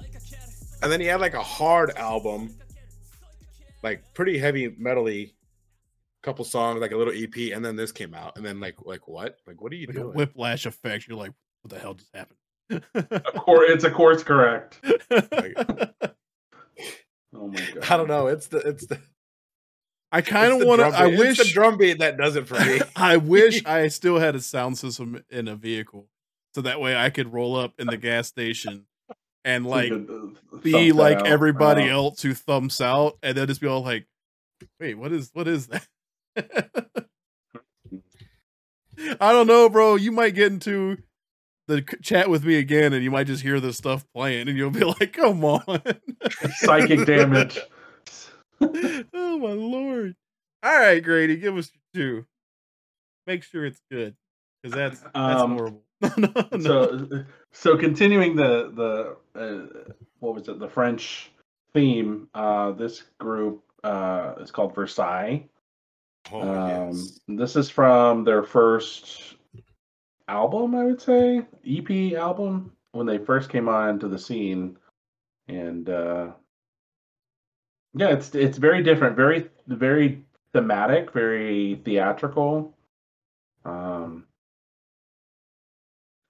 [0.82, 2.52] And then he had like a hard album,
[3.84, 5.34] like pretty heavy metally,
[6.24, 9.06] couple songs, like a little EP, and then this came out, and then like like
[9.06, 9.36] what?
[9.46, 10.14] Like what are you Like a doing?
[10.14, 11.06] whiplash effect.
[11.06, 11.32] You're like,
[11.62, 12.38] what the hell just happened?
[12.94, 14.80] a cor- it's a course correct.
[17.36, 18.28] Oh my god, I don't know.
[18.28, 19.00] It's the it's the
[20.12, 20.86] I kind of want to.
[20.86, 21.38] I beat- it's wish.
[21.48, 22.80] the drum beat that does it for me.
[22.96, 26.06] I wish I still had a sound system in a vehicle,
[26.54, 28.86] so that way I could roll up in the gas station
[29.44, 29.92] and like
[30.62, 31.26] be like out.
[31.26, 34.06] everybody Uh, else who thumbs out, and then just be all like,
[34.80, 35.86] "Wait, what is what is that?"
[39.20, 39.96] I don't know, bro.
[39.96, 40.98] You might get into
[41.66, 44.70] the chat with me again, and you might just hear this stuff playing, and you'll
[44.70, 45.62] be like, "Come on."
[46.56, 47.58] psychic damage.
[48.60, 50.14] oh my lord!
[50.62, 52.26] All right, Grady, give us your two.
[53.26, 54.16] Make sure it's good,
[54.62, 55.83] because that's that's Um, horrible.
[56.00, 56.58] no, no, no.
[56.60, 60.58] So, so continuing the the uh, what was it?
[60.58, 61.30] The French
[61.72, 62.28] theme.
[62.34, 65.48] Uh, this group uh, is called Versailles.
[66.32, 67.20] Oh, Um, yes.
[67.28, 69.36] This is from their first
[70.28, 74.78] album, I would say, EP album when they first came on to the scene,
[75.48, 76.32] and uh,
[77.94, 82.74] yeah, it's it's very different, very very thematic, very theatrical.
[83.64, 84.26] Um,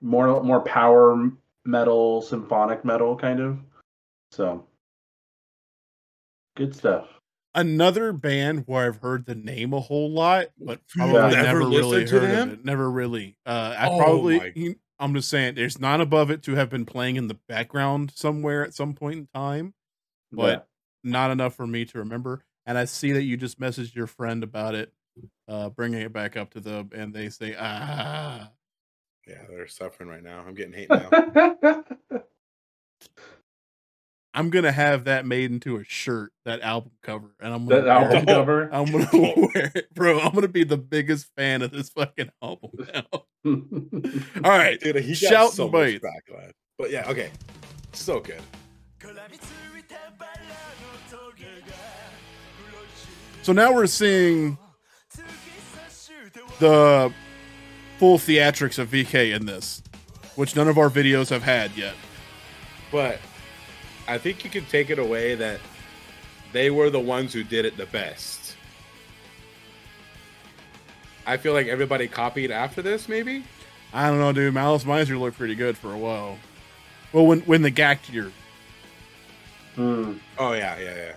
[0.04, 1.30] more more power
[1.64, 3.58] metal, symphonic metal, kind of.
[4.30, 4.66] So
[6.56, 7.08] good stuff.
[7.54, 11.42] Another band where I've heard the name a whole lot, but probably Yeah.
[11.42, 12.48] never, Never really heard them?
[12.48, 12.64] of it.
[12.64, 13.36] Never really.
[13.46, 14.38] Uh, I Oh probably.
[14.38, 18.12] my- I'm just saying, there's not above it to have been playing in the background
[18.14, 19.74] somewhere at some point in time,
[20.32, 20.68] but
[21.02, 22.44] not enough for me to remember.
[22.66, 24.92] And I see that you just messaged your friend about it,
[25.48, 28.50] uh, bringing it back up to them, and they say, "Ah,
[29.26, 30.44] yeah, they're suffering right now.
[30.46, 31.84] I'm getting hate now.
[34.36, 37.86] I'm gonna have that made into a shirt, that album cover, and I'm gonna that
[37.86, 38.26] wear album it.
[38.26, 38.68] cover.
[38.72, 39.08] I'm gonna
[39.54, 40.18] wear it, bro.
[40.18, 43.04] I'm gonna be the biggest fan of this fucking album now.
[43.12, 46.50] All right, Dude, he got Shout so much backlash.
[46.78, 47.30] But yeah, okay.
[47.92, 48.40] So good.
[53.42, 54.58] So now we're seeing
[56.58, 57.12] the
[58.04, 59.82] full theatrics of VK in this,
[60.34, 61.94] which none of our videos have had yet.
[62.92, 63.18] But
[64.06, 65.58] I think you can take it away that
[66.52, 68.56] they were the ones who did it the best.
[71.26, 73.42] I feel like everybody copied after this, maybe.
[73.94, 74.52] I don't know, dude.
[74.52, 76.36] Malice Miser looked pretty good for a while.
[77.14, 78.30] Well, when when the Gackt year,
[79.76, 80.18] Hmm.
[80.36, 81.16] Oh yeah, yeah, yeah.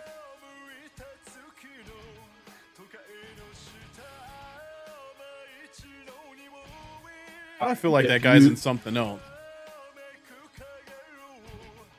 [7.60, 9.22] I feel like If that guy's you- in something else.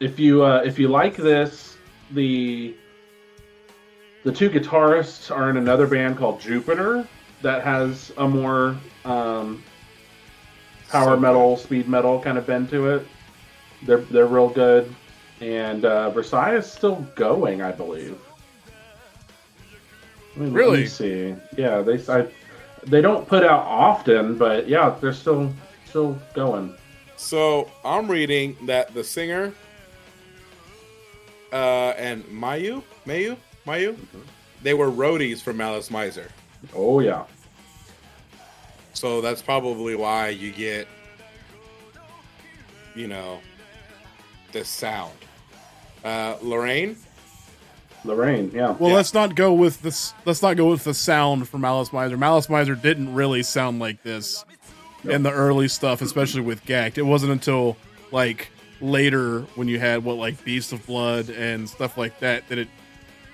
[0.01, 1.77] if you uh, if you like this,
[2.13, 2.75] the
[4.25, 7.07] the two guitarists are in another band called Jupiter
[7.43, 9.63] that has a more um,
[10.89, 13.07] power So metal, speed metal kind of bend to it.
[13.85, 14.95] They're they're real good,
[15.41, 18.17] and uh, Versailles is still going, I believe.
[20.37, 20.87] Let me- let me Really?
[20.87, 21.35] see.
[21.57, 22.27] Yeah, they I,
[22.85, 25.53] they don't put out often, but yeah, they're still
[25.87, 26.75] still going.
[27.17, 29.53] So I'm reading that the singer
[31.53, 33.97] uh, and Mayu, Mayu, Mayu,
[34.63, 36.29] they were roadies for Malice Miser.
[36.75, 37.25] Oh yeah.
[38.93, 40.89] So that's probably why you get,
[42.95, 43.39] you know,
[44.51, 45.15] this sound.
[46.05, 46.97] Uh, Lareine,
[48.09, 48.71] Lareine, yeah.
[48.79, 48.97] Well, Yeah.
[48.97, 50.13] let's not go with this.
[50.25, 52.17] Let's not go with the sound from Malice Miser.
[52.17, 54.45] Malice Miser didn't really sound like this
[55.05, 56.99] in the early stuff, especially with Gackt.
[56.99, 57.77] It wasn't until
[58.11, 58.51] like
[58.81, 62.69] later when you had what like Beast of Blood and stuff like that that it.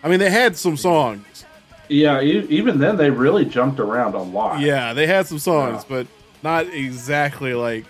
[0.02, 1.44] I mean, they had some songs.
[1.88, 4.60] Yeah, e- even then they really jumped around a lot.
[4.60, 5.96] Yeah, they had some songs, Yeah.
[5.96, 6.06] but
[6.42, 7.84] not exactly like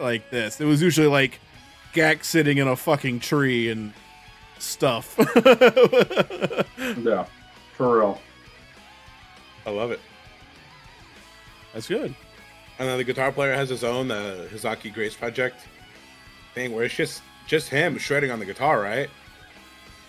[0.00, 0.60] like this.
[0.60, 1.40] It was usually like
[1.94, 3.92] Gackt sitting in a fucking tree and
[4.58, 5.16] stuff.
[7.02, 7.26] Yeah,
[7.76, 8.20] for real.
[9.66, 10.00] I love it.
[11.72, 12.14] That's good.
[12.78, 15.56] And then the guitar player has his own the Hizaki Grace project
[16.54, 19.08] thing where it's just just him shredding on the guitar, right?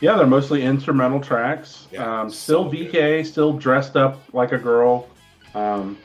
[0.02, 1.88] Yeah, they're mostly instrumental tracks.
[1.92, 2.92] Yeah, um, so still good.
[2.92, 5.08] VK, still dressed up like a girl.
[5.56, 5.98] Um,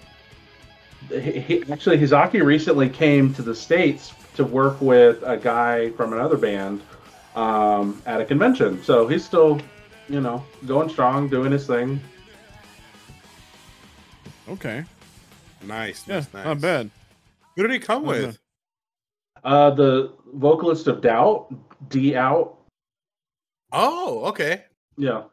[1.11, 6.13] he, he- actually, Hizaki recently came to the states to work with a guy from
[6.15, 6.81] another band
[7.35, 8.83] um, at a convention.
[8.83, 9.61] So he's still,
[10.09, 12.01] you know, going strong, doing his thing.
[14.49, 14.85] Okay.
[15.65, 16.45] Nice, Yeah, nice, nice.
[16.45, 16.91] not bad.
[17.57, 18.39] Who did he come Not with?
[19.45, 21.53] Uh, the vocalist of Doubt,
[21.89, 22.59] D Out.
[23.73, 24.65] Oh, okay.
[24.97, 25.25] Yeah,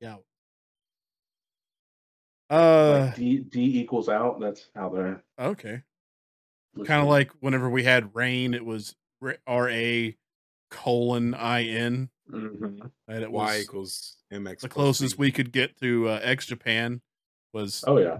[0.00, 0.16] Yeah.
[2.50, 4.40] Uh, like D D equals out.
[4.40, 5.82] That's how they're okay.
[6.84, 8.96] Kind of like whenever we had rain, it was
[9.46, 10.16] R A
[10.70, 12.10] colon I N.
[12.30, 12.90] Mhm.
[13.08, 14.60] And it Y equals MX.
[14.60, 17.00] the closest we could get to uh, X Japan.
[17.52, 18.18] Was Oh yeah.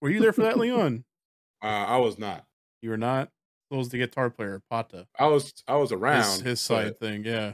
[0.00, 1.04] were you there for that, Leon?
[1.62, 2.46] Uh, I was not.
[2.80, 3.28] You were not.
[3.70, 5.06] So was the guitar player Pata.
[5.18, 5.52] I was.
[5.68, 7.52] I was around His, his side thing, yeah.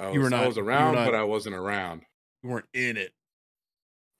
[0.00, 0.42] Was, You were not.
[0.42, 2.02] I was around, not- but I wasn't around.
[2.42, 3.12] You weren't in it.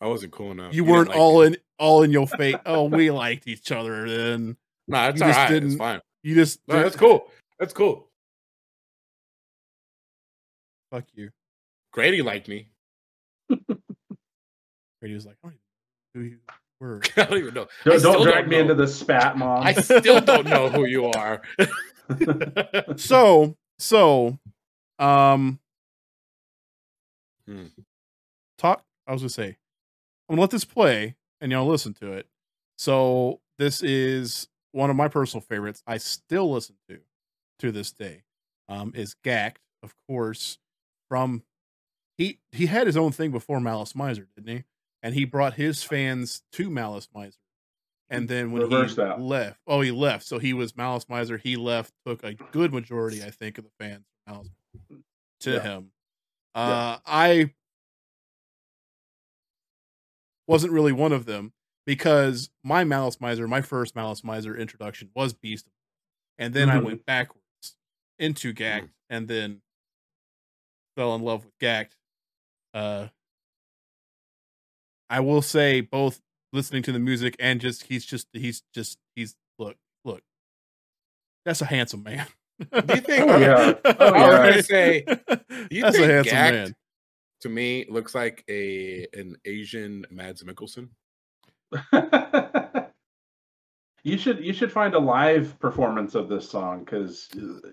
[0.00, 0.72] I wasn't cool enough.
[0.72, 1.46] You didn't weren't like all me.
[1.48, 2.54] in all in your face.
[2.66, 4.56] oh, we liked each other then.
[4.86, 5.50] Nah, it's you all just right.
[5.52, 6.00] It's didn't- fine.
[6.22, 7.28] You just No, that's cool.
[7.58, 8.08] That's cool.
[10.90, 11.30] fuck you.
[11.92, 12.68] Grady liked me.
[15.00, 15.64] Grady was like, I don't even
[16.14, 16.38] know who you
[16.80, 17.02] were.
[17.16, 17.66] I don't even know.
[17.84, 18.62] Don't, don't drag don't me know.
[18.62, 19.62] into the spat, mom.
[19.64, 21.42] I still don't know who you are.
[22.96, 24.38] so so
[24.98, 25.58] um
[27.48, 27.64] Hmm.
[28.58, 29.48] talk i was gonna say
[30.28, 32.26] i'm gonna let this play and y'all listen to it
[32.78, 36.98] so this is one of my personal favorites i still listen to
[37.60, 38.24] to this day
[38.68, 40.58] um is Gackt of course
[41.08, 41.42] from
[42.18, 44.64] he he had his own thing before malice miser didn't he?
[45.02, 47.36] And he brought his fans to malice miser.
[48.08, 49.20] And then when Reverse he that.
[49.20, 50.26] left oh he left.
[50.26, 51.36] So he was malice miser.
[51.36, 54.48] He left took a good majority i think of the fans malice
[55.40, 55.60] to Yeah.
[55.60, 55.92] him.
[56.54, 57.52] Uh i
[60.46, 61.52] wasn't really one of them
[61.86, 65.66] because my malice miser my first malice miser introduction was beast
[66.38, 66.84] and then i Mhm.
[66.84, 67.43] went backwards
[68.18, 69.60] into Gackt and then
[70.96, 71.92] fell in love with Gackt
[72.72, 73.08] uh
[75.10, 76.20] i will say both
[76.52, 80.22] listening to the music and just he's just he's just he's look look
[81.44, 82.26] that's a handsome man
[82.58, 83.30] Do you think?
[83.30, 83.74] Oh, yeah.
[83.84, 84.50] Oh, I was yeah.
[84.50, 85.04] gonna say.
[85.70, 86.76] You that's a handsome Gackt man
[87.42, 90.88] To me, looks like a an Asian Mads Mikkelsen.
[94.04, 97.28] you should you should find a live performance of this song because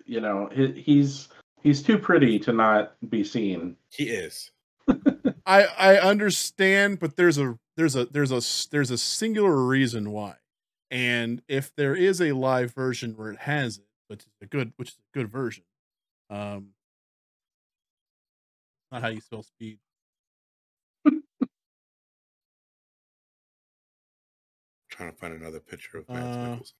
[0.05, 1.27] you know he, he's
[1.61, 3.75] he's too pretty to not be seen.
[3.89, 4.51] He is.
[5.45, 10.35] I I understand, but there's a there's a there's a there's a singular reason why,
[10.89, 14.71] and if there is a live version where it has it, which is a good
[14.77, 15.65] which is a good version,
[16.29, 16.69] um,
[18.89, 19.79] not how you spell speed.
[25.01, 26.73] Trying to find another picture of Mads Uh, Mikkelsen.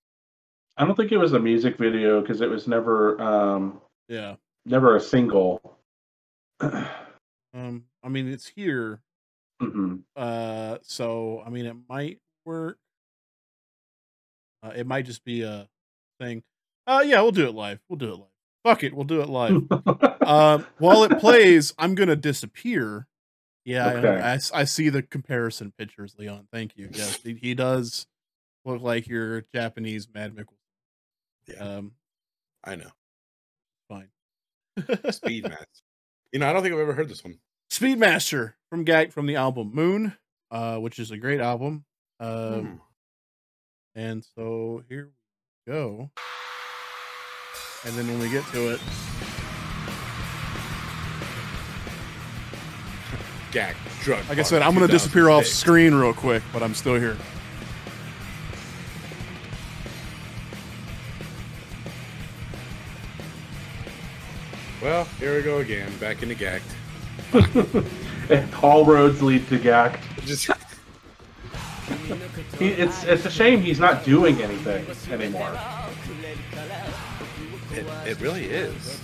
[0.78, 4.96] I don't think it was a music video because it was never um Yeah, never
[4.96, 5.78] a single.
[6.62, 9.02] um, I mean it's here,
[9.62, 10.04] Mhm.
[10.16, 12.78] uh, so I mean it might work.
[14.64, 15.68] Uh, it might just be a
[16.20, 16.44] thing.
[16.86, 17.80] Uh, yeah, we'll do it live.
[17.90, 18.28] We'll do it live.
[18.64, 19.64] Fuck it, we'll do it live.
[20.22, 23.08] um, while it plays, I'm gonna disappear.
[23.66, 24.08] Yeah, I- Okay.
[24.22, 26.48] I, s- I see the comparison pictures, Leon.
[26.52, 26.90] Thank you.
[26.92, 28.08] Yes, he, he does
[28.66, 30.58] look like your Japanese Mad Mickle.
[31.48, 31.92] Yeah, Um,
[32.64, 32.92] I know.
[33.90, 34.10] fine.
[35.12, 35.84] Speed Mads.
[36.32, 37.40] You know, I don't think I've ever heard this one.
[37.72, 40.16] Speedmaster from Gackt from the album Moon,
[40.52, 41.86] uh, which is a great album.
[42.20, 42.30] Um,
[42.62, 42.76] Hmm.
[43.96, 45.10] and so here
[45.68, 46.10] we go.
[47.86, 48.80] And then when we get to it,
[53.52, 54.24] Gag, drug.
[54.30, 57.18] like I said, I'm gonna disappear off screen real quick, but I'm still here.
[64.82, 66.64] Well, here we go again, back into Gackt.
[68.64, 70.00] All roads lead to Gackt.
[70.26, 70.50] Just
[72.58, 75.56] He, it's it's a shame he's not doing anything anymore.
[77.72, 79.02] it, it really is.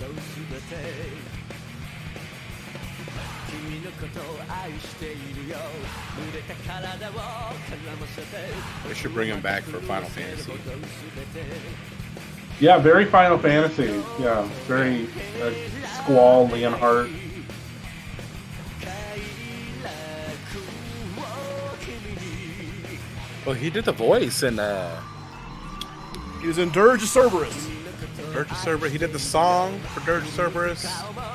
[8.86, 10.52] They should bring him back for Final Fantasy.
[12.60, 14.02] Yeah, very Final Fantasy.
[14.20, 15.06] Yeah, very
[15.42, 15.52] uh,
[16.02, 17.12] Squall, Leonhart.
[23.46, 25.00] Well, he did the voice in uh,
[26.40, 27.68] He was in Dirge of Cerberus.
[28.32, 28.92] Dirge of Cerberus.
[28.92, 30.84] He did the song for Dirge of Cerberus,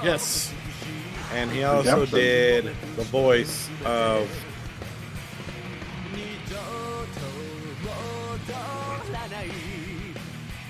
[0.03, 0.53] Yes.
[1.33, 2.15] and he also Redemption.
[2.19, 2.65] did
[2.95, 4.29] the voice of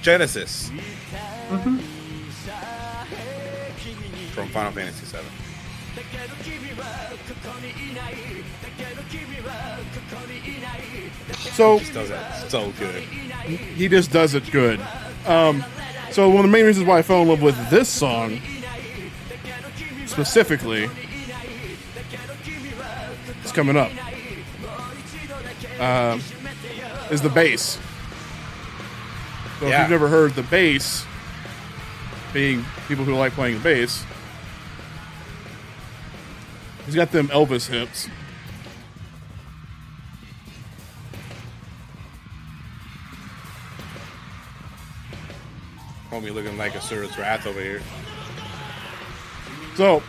[0.04, 0.70] Genesis
[1.49, 1.80] Mhm.
[4.36, 5.24] from Final Fantasy VII.
[11.56, 12.18] So Just does it
[12.49, 13.04] so good.
[13.04, 14.80] he just does it good.
[15.26, 15.64] Um,
[16.12, 18.41] so one of the main reasons why I fell in love with this song
[20.06, 20.89] specifically
[23.43, 23.91] is coming up.
[25.80, 26.22] Um,
[27.10, 27.78] is the bass.
[29.60, 31.06] So if you've never heard the bass,
[32.34, 34.04] being people who like playing the bass,
[36.86, 38.10] he's got them Elvis hips.
[46.12, 47.82] Homie looking like Asura's Wrath over here.
[49.76, 50.04] So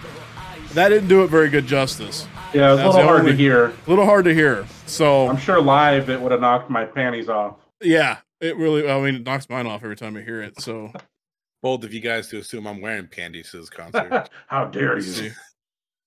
[0.74, 2.26] that didn't do it very good justice.
[2.52, 3.64] Yeah, it was a That's little hard only- to hear.
[3.66, 4.66] A little hard to hear.
[4.86, 7.56] So I'm sure live it would have knocked my panties off.
[7.80, 8.88] yeah, it really.
[8.88, 10.60] I mean, it knocks mine off every time I hear it.
[10.60, 10.92] So
[11.62, 14.28] Bold of you guys to assume I'm wearing panties to this concert.
[14.48, 15.30] How dare let's you?
[15.30, 15.30] see,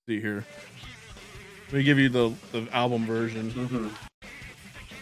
[0.07, 0.45] see here.
[1.67, 3.49] Let me give you the the album version.
[3.51, 3.87] hmm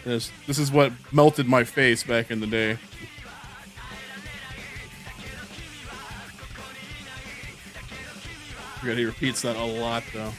[0.05, 2.77] This this is what melted my face back in the day.
[8.79, 10.31] Forget he repeats that a lot though.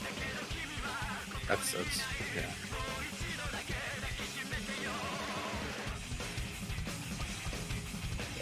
[1.48, 2.02] that's that's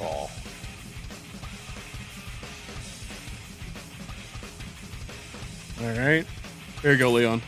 [0.05, 0.29] yeah.
[5.81, 6.25] All right,
[6.83, 7.43] there you go, Leon.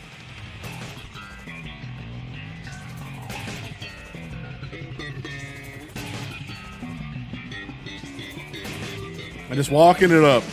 [9.49, 10.43] I'm just walking it up.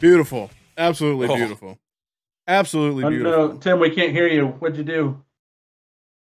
[0.00, 0.50] Beautiful.
[0.78, 1.36] Absolutely Oh.
[1.36, 1.78] beautiful.
[2.48, 3.48] Absolutely beautiful.
[3.48, 4.46] no, Tim, we can't hear you.
[4.46, 5.22] What'd you do?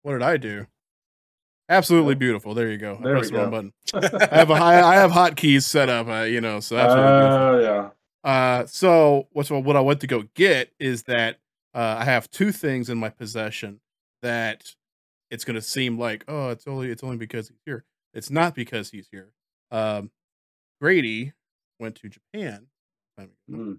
[0.02, 0.66] What did I do?
[1.68, 2.54] Absolutely beautiful.
[2.54, 2.96] There you go.
[3.00, 3.72] I There pressed the wrong button.
[4.30, 7.38] I have a high, I have hotkeys set up, uh, you know, so absolutely beautiful.
[7.46, 7.60] Oh
[8.24, 8.30] yeah.
[8.30, 11.38] Uh, so what's what I went to go get is that
[11.74, 13.80] uh, I have two things in my possession
[14.22, 14.74] that
[15.30, 17.84] it's going to seem like oh it's only it's only because he's here.
[18.12, 19.30] It's not because he's here.
[19.70, 20.10] Um,
[20.80, 21.32] Grady
[21.80, 22.66] went to Japan,
[23.50, 23.78] Mm.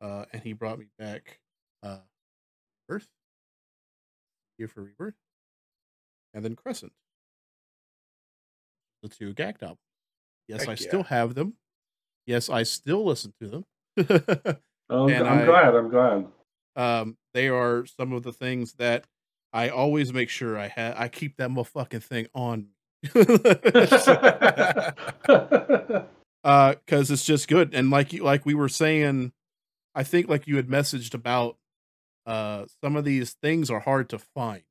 [0.00, 1.40] uh, and he brought me back
[1.82, 1.98] uh,
[2.88, 3.08] Earth,
[4.58, 5.14] Here for Rebirth,
[6.34, 6.92] and then Crescent,
[9.02, 9.78] the two Gackt albums.
[10.48, 10.76] Yes, Heck I yeah.
[10.76, 11.54] still have them.
[12.26, 13.64] Yes, I still listen to them.
[14.90, 15.74] Oh, And I'm I- glad.
[15.74, 16.26] I'm glad.
[16.76, 19.06] um, they are some of the things that
[19.54, 20.94] I always make sure I have.
[20.98, 22.68] I keep that motherfucking thing on.
[26.44, 29.32] uh because it's just good and like you like we were saying
[29.94, 31.56] i think like you had messaged about
[32.26, 34.62] uh some of these things are hard to find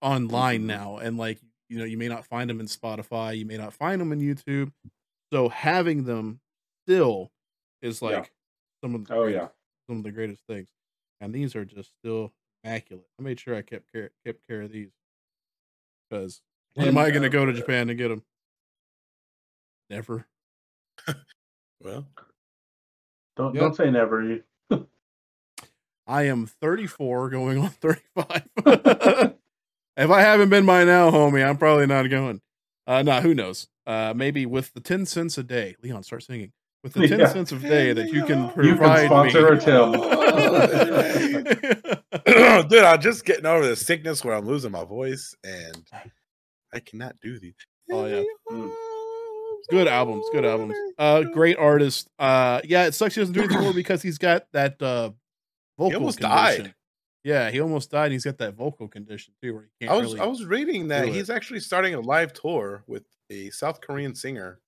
[0.00, 0.66] online Mhm.
[0.66, 3.72] now and like you know you may not find them in spotify you may not
[3.72, 4.70] find them in youtube
[5.32, 6.40] so having them
[6.86, 7.30] still
[7.82, 8.08] is Yeah.
[8.08, 8.32] like
[8.82, 9.48] some of the oh greatest, yeah.
[9.88, 10.68] some of the greatest things
[11.20, 12.32] and these are just still
[12.64, 14.90] immaculate i made sure i kept care kept care of these
[16.10, 16.40] because
[16.74, 18.22] when am i going to go to japan to get them
[19.90, 20.26] never
[21.80, 22.06] well,
[23.36, 23.60] Don't Yeah.
[23.62, 24.22] don't say never.
[24.22, 24.44] You-
[26.06, 28.48] I am 34 going on 35.
[29.96, 32.40] if I haven't been by now, homie, I'm probably not going.
[32.86, 33.68] Uh nah, who knows?
[33.86, 35.76] Uh maybe with the 10 cents a day.
[35.82, 36.52] Leon, start singing.
[36.82, 37.28] With the 10 Yeah.
[37.28, 39.58] cents a day that you can You can sponsor me.
[39.58, 39.92] a Tim.
[42.68, 45.82] dude, I'm just getting over the sickness where I'm losing my voice and
[46.72, 47.54] I cannot do these.
[47.90, 48.22] Oh, yeah.
[48.50, 48.72] Mm.
[49.70, 50.74] good albums, good albums.
[50.98, 52.08] Uh great artist.
[52.18, 55.10] Uh yeah, it sucks he doesn't do anything more because he's got that uh
[55.78, 56.64] vocal almost condition.
[56.64, 56.74] died.
[57.24, 58.06] Yeah, he almost died.
[58.06, 60.44] And He's got that vocal condition too where he can't I was really I was
[60.44, 64.60] reading that he's actually starting a live tour with a South Korean singer,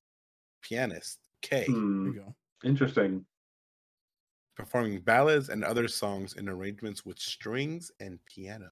[0.63, 2.35] pianist K, there Hmm, you go.
[2.63, 3.27] Interesting.
[4.57, 8.71] performing ballads and other songs in arrangements with strings and piano.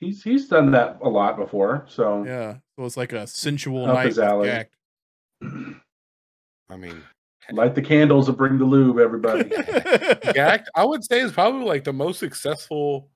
[0.00, 1.84] He's he's done that a lot before.
[1.88, 2.58] So Yeah.
[2.78, 4.48] So it's like a sensual Up night his with alley.
[4.48, 4.70] Jack.
[5.42, 7.02] I mean,
[7.52, 9.44] light the candles and bring the lube, everybody.
[9.50, 13.10] Gackt, I would say is probably like the most successful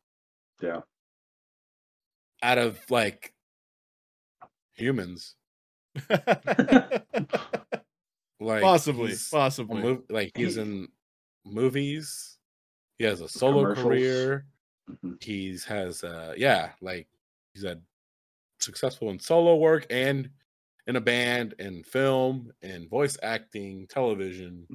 [0.61, 0.81] yeah.
[2.43, 3.33] out of like
[4.75, 5.35] humans.
[8.41, 9.83] Like possibly, he's possibly.
[9.83, 10.89] mov- like he's in
[11.45, 12.39] movies.
[12.99, 13.85] He has a solo Commercials.
[13.85, 14.47] career.
[14.91, 15.23] Mhm.
[15.23, 17.09] He's has uh yeah, like
[17.53, 17.83] he's had
[18.61, 20.31] successful in solo work and
[20.89, 24.67] in a band and film and voice acting, television.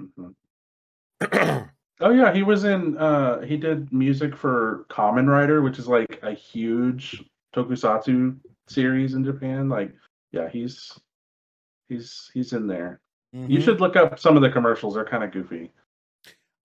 [1.21, 1.69] Mhm.
[1.99, 2.97] Oh yeah, he was in.
[2.97, 7.23] uh He did music for Kamen Rider, which is like a huge
[7.55, 8.37] tokusatsu
[8.67, 9.69] series in Japan.
[9.69, 9.93] Like,
[10.31, 10.91] yeah, he's
[11.89, 12.99] he's he's in there.
[13.31, 13.63] You Mhm.
[13.63, 14.95] should look up some of the commercials.
[14.95, 15.71] They're kind of goofy.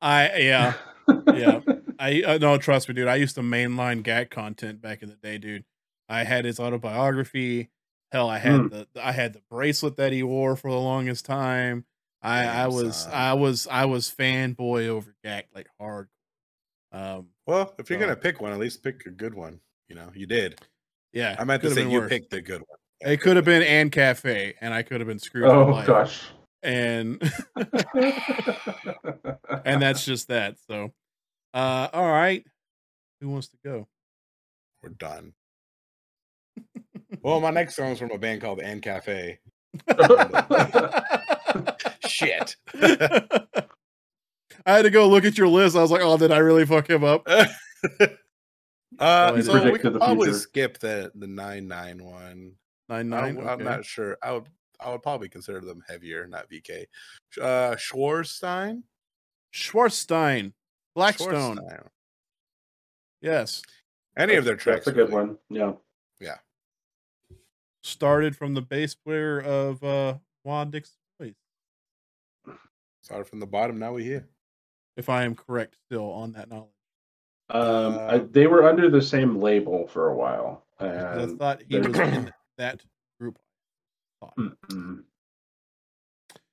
[0.00, 0.72] I yeah.
[1.34, 1.60] Yeah.
[1.98, 3.06] I uh, no, trust me, dude.
[3.08, 5.64] I used to mainline Gackt content back in the day, dude.
[6.08, 7.68] I had his autobiography.
[8.12, 8.68] Hell, I had Hmm.
[8.68, 11.84] the I had the bracelet that he wore for the longest time.
[12.22, 13.12] I I was son.
[13.12, 16.08] I was I was fanboy over Gackt like hard.
[16.90, 19.60] Um, Well, if you're So- gonna pick one, at least pick a good one.
[19.88, 20.60] You know, you did.
[21.12, 22.78] yeah, I meant to could've say you picked the good one.
[23.00, 25.44] It could have been An Cafe, and I could have been screwed.
[25.46, 26.22] oh gosh.
[26.62, 27.22] and
[29.64, 30.56] and that's just that.
[30.66, 30.92] So,
[31.54, 32.44] uh, all right,
[33.20, 33.86] who wants to go?
[34.82, 35.34] We're done.
[37.22, 39.38] Well, my next song is from a band called An Cafe.
[42.06, 42.56] Shit.
[42.74, 43.46] I
[44.66, 45.76] had to go look at your list.
[45.76, 47.26] I was like, oh, did I really fuck him up?
[48.98, 50.38] uh, you so we predicted could the probably future.
[50.38, 52.52] skip the the nine nine one.
[52.88, 53.34] Nine I nine.
[53.36, 54.18] don't- I'm not sure.
[54.22, 54.46] I would
[54.80, 56.86] I would probably consider them heavier, not VK.
[57.40, 58.82] Uh, Schwarstein.
[59.54, 60.52] Schwarzstein,
[60.94, 61.56] Blackstone.
[61.58, 61.86] Schwarzstein.
[63.20, 63.62] Yes,
[64.16, 64.84] Any of their tracks.
[64.84, 65.26] That's a good really.
[65.28, 65.38] one.
[65.50, 65.72] Yeah.
[66.20, 66.36] Yeah.
[67.82, 70.14] Started from the bass player of uh
[70.44, 71.32] Moi dix Mois,
[73.02, 73.78] Started from the bottom.
[73.78, 74.28] Now we here.
[74.96, 76.68] if I am correct still on that knowledge.
[77.50, 80.66] Um, I, Uh, they were under the same label for a while.
[80.78, 82.84] 'Cause I thought he was in that
[83.20, 83.38] group.
[84.22, 85.04] Mm-mm.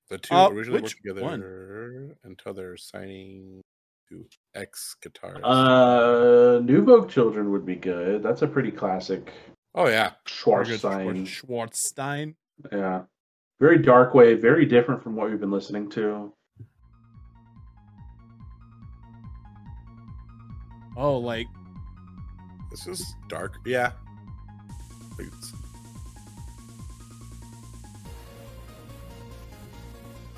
[0.09, 1.39] The two Uh, originally which worked one?
[1.41, 3.61] together until they're signing
[4.09, 5.41] to X guitarists.
[5.43, 8.21] uh, New Vogue Children would be good.
[8.21, 9.34] That's a pretty classic
[9.76, 10.11] oh yeah,
[10.45, 10.80] Very good.
[10.82, 11.26] Schwarzstein.
[11.28, 12.36] Schwarzstein.
[12.71, 13.01] Yeah.
[13.59, 16.34] Very dark wave, very different from what we've been listening to.
[20.97, 21.47] Oh, like
[22.71, 23.55] this is dark.
[23.65, 23.91] Yeah.
[25.19, 25.53] It's-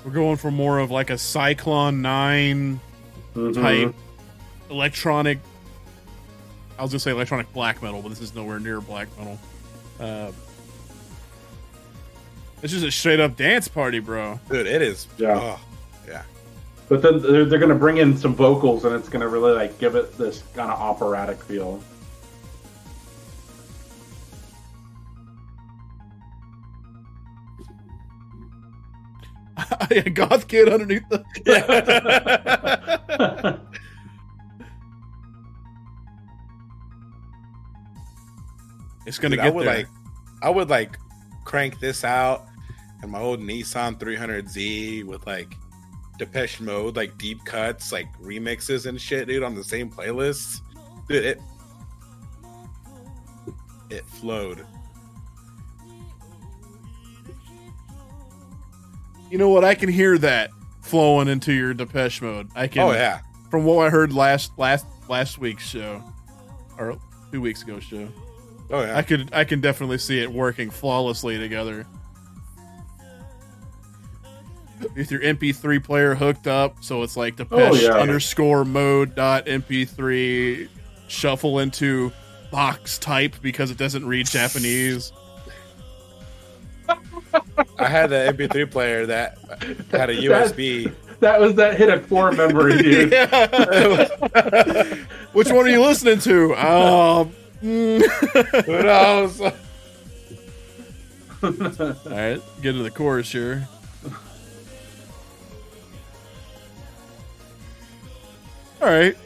[0.04, 2.80] we're going for more of like a Cyclone Nine
[3.34, 3.54] Mhm.
[3.54, 3.94] type
[4.70, 5.38] electronic.
[6.78, 9.38] I was gonna say electronic black metal, but this is nowhere near black metal.
[9.98, 10.30] Uh,
[12.62, 14.40] it's just a straight up dance party, bro.
[14.50, 15.06] Dude, it is.
[15.16, 15.38] Yeah.
[15.40, 15.60] oh,
[16.06, 16.22] yeah.
[16.88, 19.52] But then they're, they're going to bring in some vocals and it's going to really
[19.52, 21.80] like give it this kind of operatic feel.
[29.90, 31.24] yeah, goth kid underneath the.
[39.08, 39.76] it's gonna Dude, I would there.
[39.76, 39.86] like,
[40.42, 40.98] I would like
[41.44, 42.46] crank this out
[43.02, 45.54] and my old Nissan 300Z with like
[46.18, 50.60] Depeche Mode, like deep cuts, like remixes and shit, dude, on the same playlist.
[51.08, 51.40] Dude, it
[53.90, 54.66] it flowed.
[59.30, 59.64] you know what?
[59.64, 60.50] I can hear that
[60.80, 62.48] flowing into your Depeche mode.
[62.54, 62.82] I can.
[62.82, 66.02] Oh yeah, From what I heard last last last week's show,
[66.78, 66.98] or
[67.30, 68.08] two weeks ago show,
[68.70, 68.96] oh yeah.
[68.96, 71.86] I could I can definitely see it working flawlessly together.
[74.94, 77.94] With your MP3 player hooked up, so it's like the Oh, yeah.
[77.94, 80.68] underscore mode dot MP3
[81.08, 82.12] shuffle into
[82.52, 85.10] box type because it doesn't read Japanese.
[87.78, 89.36] I had the MP3 player that
[89.90, 90.92] had a USB.
[91.18, 93.12] That was that hit a core memory, dude.
[95.32, 96.54] Which one are you listening to?
[96.54, 97.32] Um,
[97.62, 98.64] mm.
[98.64, 99.40] Who knows?
[101.42, 101.50] All
[102.12, 103.68] right, get to the chorus here.
[108.80, 109.16] All right,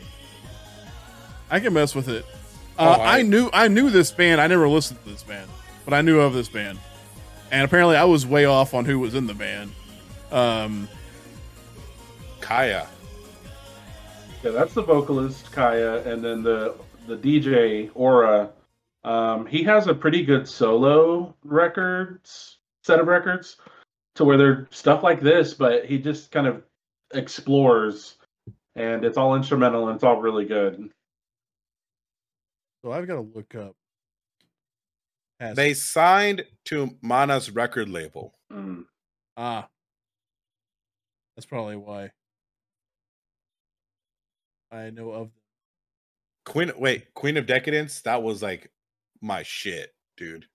[1.50, 2.24] I can mess with it.
[2.78, 4.40] Uh, Oh, I, I- knew I knew this band.
[4.40, 5.48] I never listened to this band,
[5.84, 6.78] but I knew of this band,
[7.50, 9.72] and apparently I was way off on who was in the band.
[10.30, 10.88] Um,
[12.40, 12.86] Kaya.
[14.42, 16.74] Yeah, that's the vocalist Kaya, and then the
[17.06, 18.50] the DJ Hora.
[19.04, 23.56] Um, he has a pretty good solo records set of records,
[24.16, 26.64] to where they're stuff like this, but he just kind of
[27.14, 28.16] explores,
[28.74, 30.90] and it's all instrumental and it's all really good.
[32.84, 33.76] so I've got to look up.
[35.38, 38.34] past- They signed to Mana's record label.
[38.52, 38.84] Mm.
[39.36, 39.68] ah,
[41.36, 42.10] that's probably why
[44.72, 45.30] I know of.
[46.44, 48.70] Queen wait, Queen of Decadence, that was like
[49.20, 50.46] my shit, dude.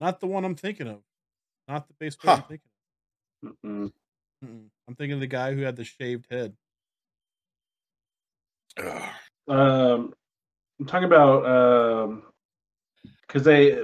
[0.00, 1.00] Not the one I'm thinking of.
[1.68, 2.46] Not the bass player I'm Huh.
[2.48, 2.70] thinking.
[3.44, 3.84] Mm-mm.
[3.84, 3.92] Of.
[4.44, 4.66] Mm-mm.
[4.88, 6.54] I'm thinking of the guy who had the shaved head.
[8.78, 9.02] Ugh.
[9.48, 10.14] Um,
[10.78, 12.22] I'm talking about um,
[13.26, 13.78] because they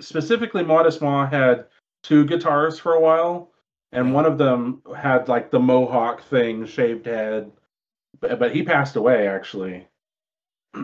[0.00, 1.66] specifically Malice Mizer had
[2.02, 3.52] two guitars for a while,
[3.92, 7.50] and one of them had like the mohawk thing, shaved head,
[8.20, 9.86] but, but he passed away actually.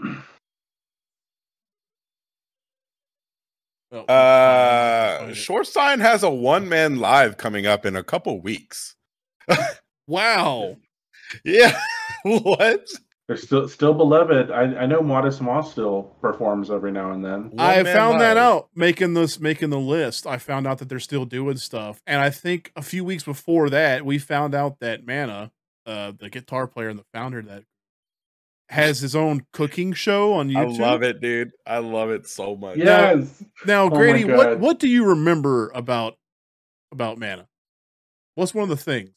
[4.09, 5.34] Uh, find it.
[5.36, 8.96] Shortstein has a one man live coming up in a couple weeks.
[10.07, 10.76] wow.
[11.44, 11.78] Yeah.
[12.24, 12.86] what?
[13.29, 14.53] They're still still beloved.
[14.53, 17.51] I, I know Malice Mizer still performs every now and then.
[17.59, 20.29] I One-man found that out making this making the list.
[20.29, 23.68] I found out that they're still doing stuff, and I think a few weeks before
[23.70, 25.51] that, we found out that Mana,
[25.87, 27.64] uh, the guitar player and the founder of that,
[28.68, 30.81] has his own cooking show on YouTube.
[30.81, 31.51] I love it, dude.
[31.66, 32.77] I love it so much.
[32.77, 33.43] Yes.
[33.66, 36.16] Now, Oh my Grady, what what do you remember about
[36.93, 37.49] about Mana?
[38.37, 39.11] What's one of the things?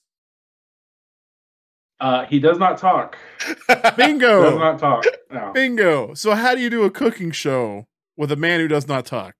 [2.00, 3.18] Uh, he does not talk.
[3.68, 3.78] Bingo.
[3.78, 5.04] Does Bingo, not talk.
[5.32, 5.52] No.
[5.54, 6.14] bingo.
[6.14, 9.36] So, how do you do a cooking show with a man who does not talk?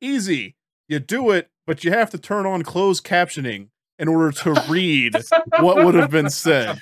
[0.00, 0.54] Easy.
[0.88, 5.16] You do it, but you have to turn on closed captioning in order to read
[5.58, 6.78] what would have been said.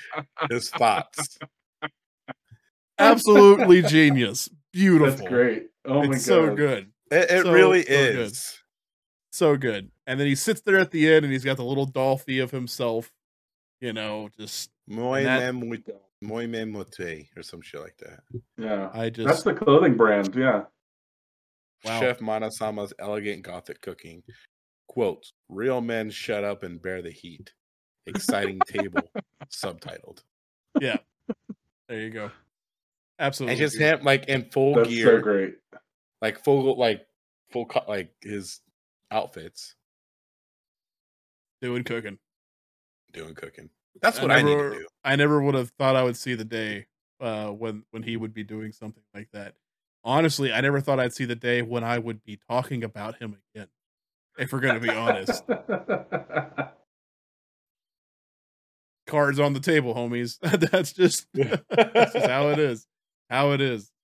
[0.49, 1.39] His thoughts.
[2.99, 4.49] Absolutely genius.
[4.73, 5.17] Beautiful.
[5.17, 5.67] That's great.
[5.85, 6.15] Oh my god.
[6.15, 6.91] it's so good.
[7.11, 8.15] It, it So- really so good.
[8.19, 8.57] is.
[9.31, 9.91] So good.
[10.07, 12.51] And then he sits there at the end and he's got the little Dolphy of
[12.51, 13.11] himself,
[13.81, 15.83] you know, just Muy that- mem
[16.21, 18.19] muy mem mote or some shit like that.
[18.57, 18.89] Yeah.
[18.93, 20.33] I just That's the clothing brand.
[20.35, 20.63] Yeah.
[21.83, 21.99] Wow.
[21.99, 24.23] Chef Manasama's elegant gothic cooking.
[24.87, 27.53] Quote, real men shut up and bear the heat.
[28.07, 29.01] Exciting table.
[29.51, 30.23] Subtitled.
[30.79, 30.97] Yeah.
[31.89, 32.31] There you go.
[33.19, 33.53] Absolutely.
[33.53, 33.99] And just beautiful.
[33.99, 35.21] him like in full That's so gear.
[35.21, 35.55] great.
[36.21, 37.05] like full like
[37.51, 38.61] full cut like his
[39.11, 39.75] outfits
[41.61, 42.17] doing cooking.
[43.13, 43.69] doing cooking.
[44.01, 44.87] That's I what I, never- to do.
[45.03, 46.85] I never would have thought I would see the day
[47.21, 49.55] uh, when when he would be doing something like that.
[50.03, 53.37] Honestly, I never thought I'd see the day when I would be talking about him
[53.55, 53.67] again.
[54.37, 55.43] If we're gonna be honest,
[59.07, 60.37] cards on the table, homies.
[60.71, 62.85] That's just that's just how it is.
[63.29, 63.91] How it is.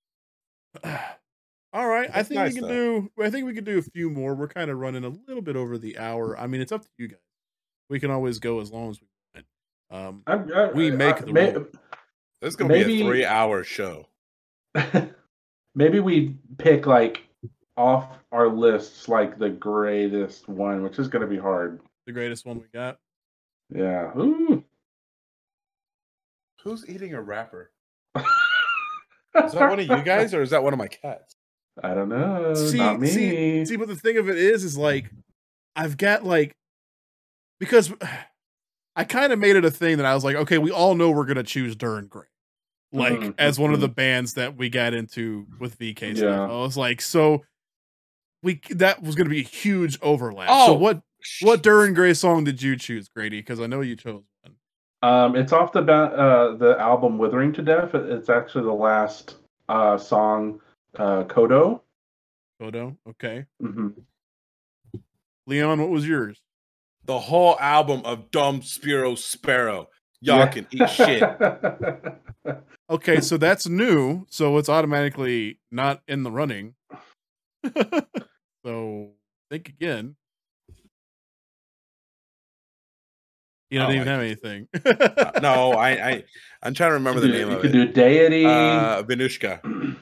[1.73, 3.01] All right, I think nice, we can though.
[3.01, 3.11] do.
[3.23, 4.35] I think we can do a few more.
[4.35, 6.37] We're kind of running a little bit over the hour.
[6.37, 7.19] I mean, it's up to you guys.
[7.89, 9.07] We can always go as long as we.
[9.91, 11.67] Um, I'm- I- We make I- the may- rule.
[12.41, 14.07] This is gonna be a three hour show.
[15.75, 17.21] maybe we pick like
[17.77, 21.81] off our lists like the greatest one, which is going to be hard.
[22.05, 22.99] the greatest one we got.
[23.73, 24.11] Yeah.
[24.17, 24.63] Ooh.
[26.63, 27.71] Who's eating a wrapper?
[28.15, 28.23] Is
[29.53, 31.35] that one of you guys or is that one of my cats?
[31.81, 32.53] I don't know.
[32.53, 33.07] see, Not me.
[33.07, 35.09] see, see, but the thing of it is, is like,
[35.75, 36.53] I've got like,
[37.59, 37.93] because
[38.95, 41.11] I kind of made it a thing that I was like, okay, we all know
[41.11, 42.25] we're gonna choose Dir en grey,
[42.91, 46.43] like Mhm, as one of the bands that we got into with VK Yeah.
[46.43, 47.43] I was like, so
[48.43, 50.49] we that was gonna be a huge overlap.
[50.49, 51.01] so Oh, what
[51.41, 53.39] what Dir en grey song did you choose, Grady?
[53.39, 54.55] Because I know you chose one.
[55.03, 59.37] Um, it's off the ba- uh, the album "Withering to Death." It's actually the last
[59.69, 60.59] uh, song,
[60.97, 61.81] uh, "Kodo."
[62.59, 63.45] Photo, okay.
[63.59, 63.89] hmm
[65.47, 66.39] Leon, what was yours?
[67.05, 69.89] The whole album of Dum Spiro Spero.
[70.21, 71.23] Y'all can eat shit.
[72.89, 76.73] Okay, so that's new, so it's automatically not in the running.
[78.65, 79.11] so
[79.49, 80.17] think again.
[83.69, 84.67] You don't Oh, even I have anything.
[84.85, 86.23] Uh, no, I, I
[86.61, 87.73] I'm trying to remember the you name you of could it.
[87.73, 88.45] do deity.
[88.45, 89.61] Uh, Vinushka.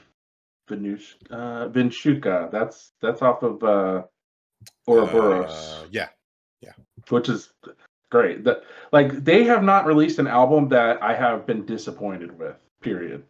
[0.68, 2.50] Venush, uh, Vinshuka.
[2.50, 4.02] That's that's off of uh,
[4.88, 6.08] Ouroboros, Uh, yeah.
[7.10, 7.52] Which is
[8.10, 8.44] great.
[8.44, 8.62] That
[8.92, 12.56] like they have not released an album that I have been disappointed with.
[12.82, 13.24] Period.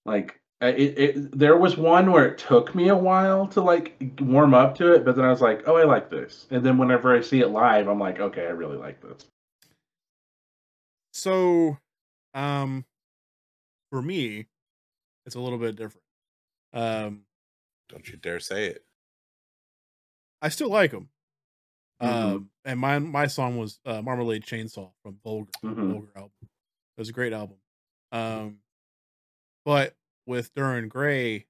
[0.05, 4.53] like it, it, there was one where it took me a while to like warm
[4.55, 6.47] up to it, but then I was like, oh, I like this.
[6.49, 9.25] And then whenever I see it live, I'm like, okay, I really like this.
[11.13, 11.77] so
[12.33, 12.85] um
[13.91, 14.47] for me,
[15.25, 16.03] it's a little bit different.
[16.73, 17.23] Um
[17.89, 18.86] Don't you dare say it.
[20.41, 21.09] I still like them.
[22.01, 22.07] Mhm.
[22.07, 25.51] Um and my my song was uh, Marmalade Chainsaw from Vulgar.
[25.63, 25.91] Mhm.
[25.91, 26.31] Vulgar album.
[26.41, 27.57] It was a great album.
[28.11, 28.59] Um,
[29.65, 29.95] but
[30.25, 31.45] with Dir en grey,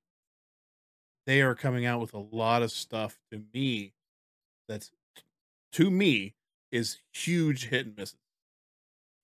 [1.25, 3.93] they are coming out with a lot of stuff to me
[4.67, 4.91] that's
[5.73, 6.35] to me
[6.71, 8.17] is huge hit and misses.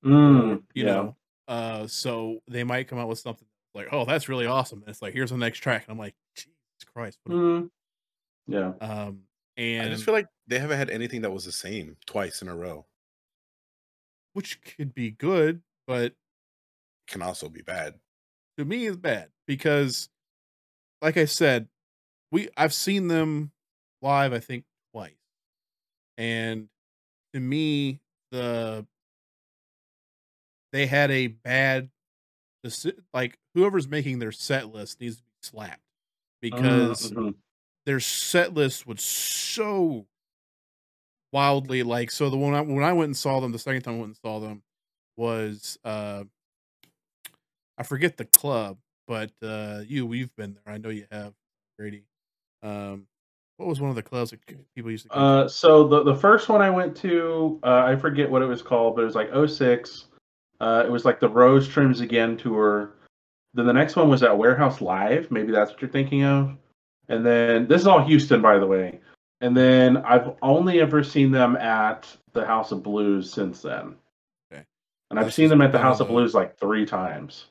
[0.03, 0.91] Mm, You yeah.
[0.93, 1.15] know,
[1.47, 5.01] uh, so they might come out with something like, "Oh, that's really awesome," and it's
[5.01, 6.53] like, "Here's the next track," and I'm like, "Jesus
[6.93, 7.69] Christ!" Mm,
[8.47, 8.73] yeah.
[8.81, 9.23] um,
[9.57, 12.55] I just feel like they haven't had anything that was the same twice in a
[12.55, 12.85] row.
[14.33, 16.15] which could be good, but
[17.07, 17.99] Can also be bad.
[18.57, 20.09] to me is bad because
[21.01, 21.69] like I said,
[22.31, 23.51] we I've seen them
[24.01, 25.15] live I think twice.
[26.17, 26.69] and
[27.33, 28.01] to me,
[28.31, 28.87] the
[30.71, 31.89] they had a bad
[33.13, 35.81] like whoever's making their set list needs to be slapped
[36.41, 37.35] because Mhm.
[37.85, 40.05] Their set list was so
[41.31, 43.95] wildly like so the one I, when I went and saw them the second time
[43.95, 44.61] I went and saw them
[45.17, 46.23] was uh
[47.77, 48.77] I forget the club
[49.07, 51.33] but uh you we've been there I know you have
[51.77, 52.03] Grady
[52.61, 53.07] um
[53.57, 54.39] what was one of the clubs that
[54.75, 55.15] people used to?
[55.15, 58.61] Uh, so the the first one I went to, uh, I forget what it was
[58.61, 60.05] called, but it was like 06.
[60.59, 62.95] Uh, it was like the Rose Trims Again tour.
[63.53, 65.29] Then the next one was at Warehouse Live.
[65.29, 66.57] Maybe that's what you're thinking of.
[67.09, 68.99] And then this is all Houston, by the way.
[69.41, 73.95] And then I've only ever seen them at the House of Blues since then.
[74.51, 74.63] Okay.
[75.09, 77.47] And I've That's seen them at the House of of Blues like three times.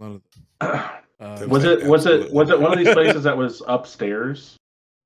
[0.00, 0.22] None of
[0.60, 0.66] the-
[1.20, 4.56] uh, was it was it was it one of these places that was upstairs?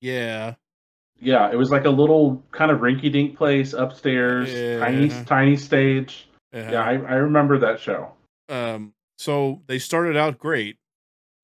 [0.01, 0.55] yeah
[1.19, 4.49] Yeah, it was like a little kind of rinky-dink place upstairs,
[4.81, 5.25] tiny Yeah.
[5.25, 6.29] tiny stage.
[6.55, 8.13] uh, Yeah, I, I remember that show.
[8.49, 10.77] um so they started out great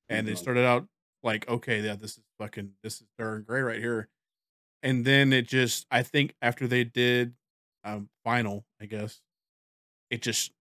[0.07, 0.37] and they Mhm.
[0.37, 0.87] started out
[1.23, 4.09] like okay yeah this is fucking this is Dir en grey right here.
[4.83, 7.35] And then it just i think after they did
[7.85, 9.21] um final i guess
[10.11, 10.51] it just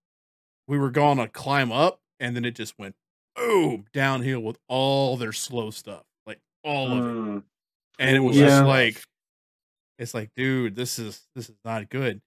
[0.68, 2.96] we were going to climb up and then it just went
[3.36, 7.16] boom downhill with all their slow stuff like all of it.
[7.16, 7.42] Mm,
[7.98, 8.60] and it was Yeah.
[8.60, 9.02] just like
[9.98, 12.20] it's like dude this is this is not good.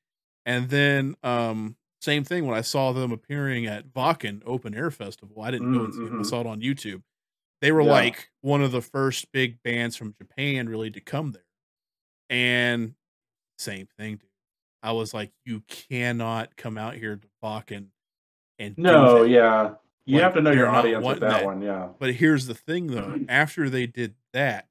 [0.45, 5.41] And then um same thing when i saw them appearing at Wacken open air festival
[5.41, 6.26] i didn't go and see them i Mhm.
[6.26, 7.02] saw it on youtube
[7.61, 7.91] they were Yeah.
[7.91, 11.44] like one of the first big bands from japan really to come there
[12.30, 12.95] and
[13.57, 14.30] same thing dude
[14.84, 17.88] i was like you cannot come out here to Wacken
[18.57, 19.73] and no, yeah,
[20.06, 21.45] you Like, have to know your audience with that, that.
[21.45, 21.61] one.
[21.61, 24.69] Yeah, But here's the thing though, after they did that,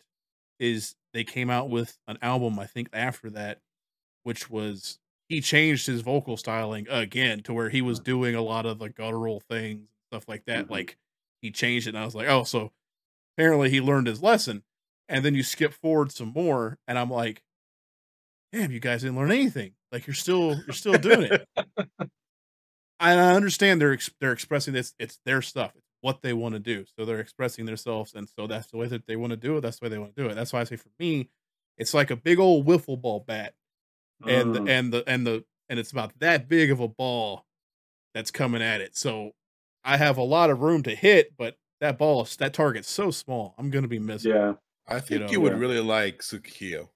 [0.58, 3.60] is they came out with an album, I think after that,
[4.22, 4.98] which was
[5.28, 8.88] he changed his vocal styling again to where he was doing a lot of the
[8.88, 10.66] guttural things, stuff like that.
[10.68, 10.70] Mhm.
[10.70, 10.96] Like
[11.44, 12.72] he changed it, and I was like, oh, so
[13.36, 14.64] apparently he learned his lesson.
[15.10, 17.42] And then you skip forward some more, and I'm like,
[18.50, 19.72] damn, you guys didn't learn anything.
[19.92, 21.46] Like you're still you're still doing it.
[21.58, 24.94] and I understand they're they're expressing this.
[24.98, 25.72] It's their stuff.
[25.76, 26.86] It's what they want to do.
[26.96, 29.60] So they're expressing themselves, and so that's the way that they want to do it.
[29.60, 30.34] That's the way they want to do it.
[30.34, 31.28] That's why I say for me,
[31.76, 33.54] it's like a big old wiffle ball bat,
[34.26, 37.44] and Mm, the, and the and the and it's about that big of a ball
[38.14, 38.96] that's coming at it.
[38.96, 39.32] So
[39.84, 43.54] I have a lot of room to hit, but that ball that target's so small.
[43.58, 44.32] I'm gonna be missing.
[44.32, 44.54] yeah.
[44.86, 45.58] I think know, you would yeah.
[45.58, 46.88] really like Sukekiyo.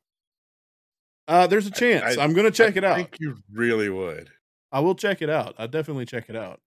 [1.26, 2.16] Uh, there's a chance.
[2.16, 2.92] I- I, am gonna check I it out.
[2.92, 4.30] I think you really would.
[4.72, 5.54] I will check it out.
[5.58, 6.60] I'll definitely check it out.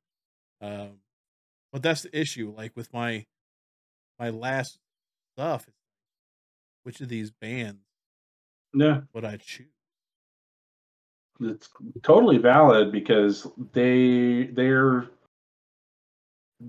[0.61, 0.99] Um,
[1.71, 2.53] but that's the issue.
[2.55, 3.25] Like with my
[4.19, 4.77] my last
[5.35, 5.67] stuff,
[6.83, 7.81] which of these bands
[8.73, 9.67] Yeah, would I choose?
[11.39, 11.69] it's
[12.03, 15.07] totally valid because they they're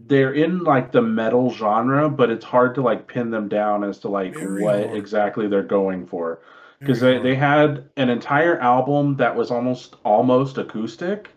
[0.06, 3.98] they're in like the metal genre, but it's hard to like pin them down as
[4.00, 4.96] to like Very what hard.
[4.96, 6.40] exactly they're going for.
[6.80, 11.30] because they, they had an entire album that was almost almost acoustic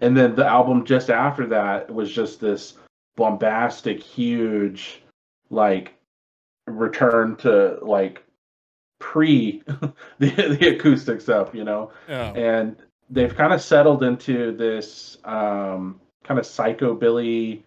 [0.00, 2.74] and then the album just after that was just this
[3.16, 5.02] bombastic huge
[5.50, 5.94] like
[6.66, 8.22] return to like
[8.98, 9.62] pre
[10.18, 12.32] the, the acoustic stuff you know yeah.
[12.32, 12.76] and
[13.10, 17.62] they've kind of settled into this um, kind of psychobilly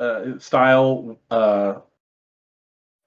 [0.00, 1.74] uh, style uh,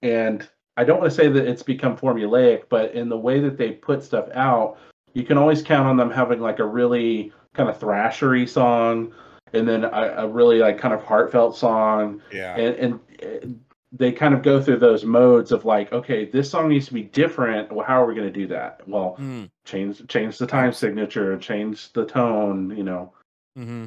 [0.01, 3.57] and i don't want to say that it's become formulaic but in the way that
[3.57, 4.77] they put stuff out
[5.13, 9.13] you can always count on them having like a really kind of thrashery song
[9.53, 12.21] and then a, a really like kind of heartfelt song.
[12.31, 12.55] Yeah.
[12.55, 13.47] and, and uh,
[13.91, 17.03] they kind of go through those modes of like okay this song needs to be
[17.03, 17.71] different.
[17.71, 18.87] Well how are we going to do that?
[18.87, 23.13] Well Mm, change change the time signature, change the tone, you know,
[23.55, 23.85] hmm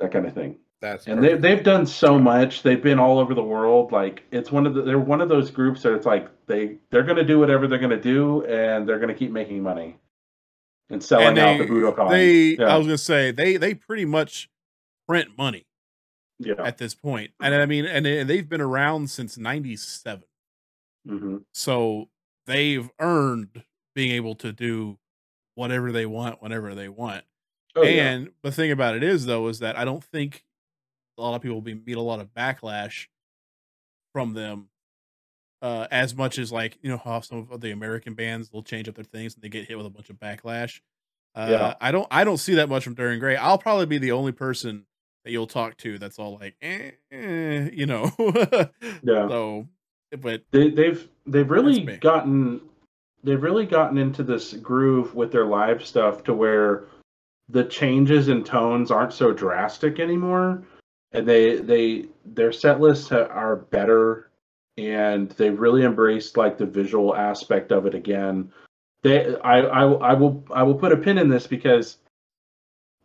[0.00, 0.56] that kind of thing.
[0.82, 1.42] That's And they perfect.
[1.42, 2.62] they've done so much.
[2.62, 3.92] They've been all over the world.
[3.92, 7.04] Like it's one of the they're one of those groups that it's like they they're
[7.04, 9.98] gonna do whatever they're gonna do, and they're gonna keep making money
[10.90, 12.10] and selling And out the Budokan.
[12.10, 14.50] they yeah, I was gonna say they they pretty much
[15.08, 15.66] print money
[16.38, 16.54] yeah.
[16.62, 20.24] at this point, and I mean, and, and they've been around since '97,
[21.06, 22.08] hmm so
[22.46, 23.64] they've earned
[23.94, 24.98] being able to do
[25.54, 27.24] whatever they want whenever they want.
[27.76, 28.10] Oh, yeah.
[28.10, 30.44] and the thing about it is though is that I don't think
[31.18, 33.06] a lot of people will be meet a lot of backlash
[34.12, 34.68] from them
[35.62, 38.88] uh as much as like you know how some of the American bands will change
[38.88, 40.80] up their things and they get hit with a bunch of backlash.
[41.34, 41.74] Uh Yeah.
[41.80, 43.36] I don't I don't see that much from Dir en grey.
[43.36, 44.86] I'll probably be the only person
[45.24, 48.10] that you'll talk to that's all like eh, eh, you know.
[49.02, 49.28] Yeah.
[49.28, 49.68] So
[50.20, 52.60] but they, they've they've really gotten
[53.24, 56.88] they've really gotten into this groove with their live stuff to where
[57.48, 60.62] the changes in tones aren't so drastic anymore
[61.12, 64.30] and they they their set lists are better
[64.78, 68.50] and they've really embraced like the visual aspect of it again
[69.02, 71.98] they I, I i will i will put a pin in this because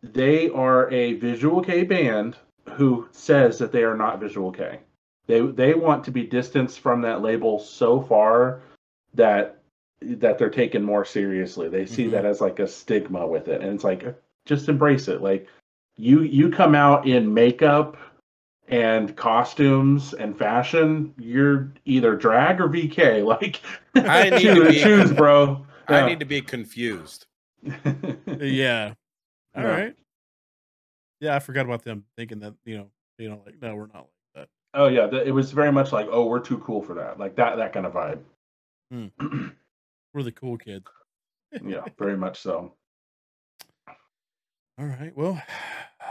[0.02, 2.38] they are a visual k band
[2.74, 4.80] who says that they are not visual k
[5.28, 8.62] they they want to be distanced from that label so far
[9.14, 9.62] that
[10.02, 12.12] that they're taken more seriously they see mm-hmm.
[12.12, 14.16] that as like a stigma with it and it's like
[14.48, 15.22] just embrace it.
[15.22, 15.48] Like
[15.98, 17.98] you you come out in makeup
[18.70, 23.26] and costumes and fashion, you're either drag or VK.
[23.26, 23.62] Like
[23.96, 25.66] I need choose, to be, choose, bro.
[25.88, 27.26] I need to be confused.
[27.64, 28.94] yeah.
[29.56, 29.70] All yeah.
[29.70, 29.96] right.
[31.20, 32.88] Yeah, I forgot about them thinking that you know,
[33.18, 34.48] you know, like no, we're not like that.
[34.74, 37.58] Oh yeah, it was very much like, oh, we're too cool for that, like that
[37.58, 38.20] that kind of vibe.
[38.92, 39.08] Hmm.
[40.14, 40.86] we're the cool kids.
[41.66, 42.74] yeah, very much so.
[44.80, 45.16] All right.
[45.16, 45.42] Well,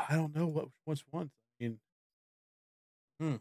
[0.09, 1.31] I don't know what what's one.
[1.61, 1.78] I mean,
[3.20, 3.37] hmm.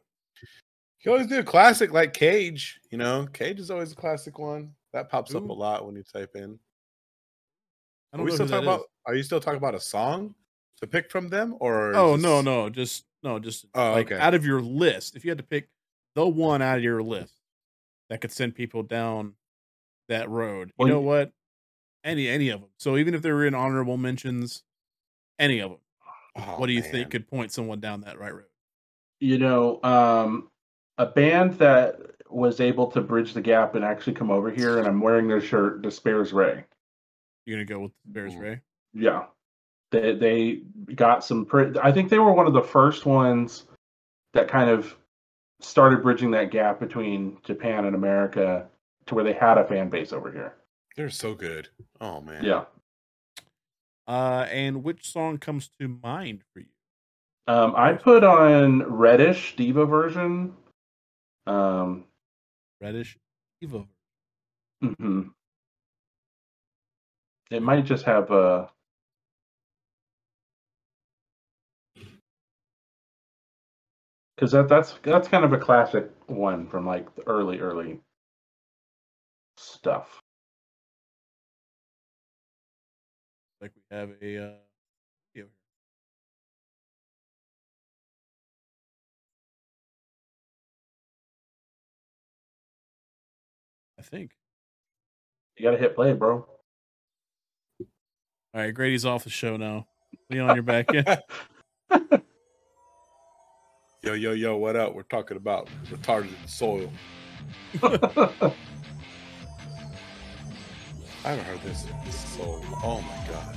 [1.04, 2.80] You always do a classic like Cage.
[2.90, 5.38] You know, Cage is always a classic one that pops Ooh.
[5.38, 6.60] up a lot when you type in.
[8.14, 8.80] Are we still talking about?
[8.80, 8.86] Is.
[9.06, 10.34] Are you still talking about a song
[10.82, 11.94] to pick from them, or?
[11.96, 14.20] Oh no, no, just no, just oh, like okay.
[14.20, 15.16] out of your list.
[15.16, 15.70] If you had to pick
[16.16, 17.34] the one out of your list
[18.10, 19.34] that could send people down
[20.08, 21.32] that road, you well, know what?
[22.04, 22.70] Any any of them.
[22.78, 24.64] So even if they were in honorable mentions,
[25.38, 25.80] any of them.
[26.36, 26.92] Oh, what do you man.
[26.92, 28.46] think could point someone down that right road?
[29.20, 30.50] You know, um,
[30.98, 32.00] a band that
[32.30, 35.42] was able to bridge the gap and actually come over here, and I'm wearing their
[35.42, 36.64] shirt, D'espairsRay.
[37.46, 38.62] You're gonna go with D'espairsRay?
[38.94, 39.26] Yeah,
[39.92, 40.62] they they
[40.96, 41.46] got some.
[41.46, 43.66] Pre- I think they were one of the first ones
[44.34, 44.96] that kind of
[45.62, 48.68] started bridging that gap between Japan and America
[49.06, 50.56] to where they had a fan base over here.
[50.96, 51.70] They're so good.
[52.02, 52.44] Oh man.
[52.44, 52.66] Yeah.
[54.08, 56.68] Uh, and which song comes to mind for you?
[57.48, 60.54] Um, I put on Reddish Diva version.
[61.48, 62.06] Um,
[62.82, 63.18] Reddish
[63.62, 63.86] Diva.
[64.84, 65.22] Mm-hmm.
[67.52, 68.70] It might just have a.
[74.36, 78.02] Because that that's that's kind of a classic one from like the early early
[79.58, 80.22] stuff.
[83.92, 84.52] We have a uh,
[85.34, 85.48] here.
[93.98, 94.32] I think.
[95.58, 96.46] You gotta hit play, bro.
[98.54, 99.88] All right, Grady's off the show now.
[100.30, 101.06] Leon, you're back in.
[104.02, 104.96] yo, yo, yo, what up?
[104.96, 106.92] We're talking about retarded soil.
[111.26, 113.56] I haven't heard this in so Oh my god.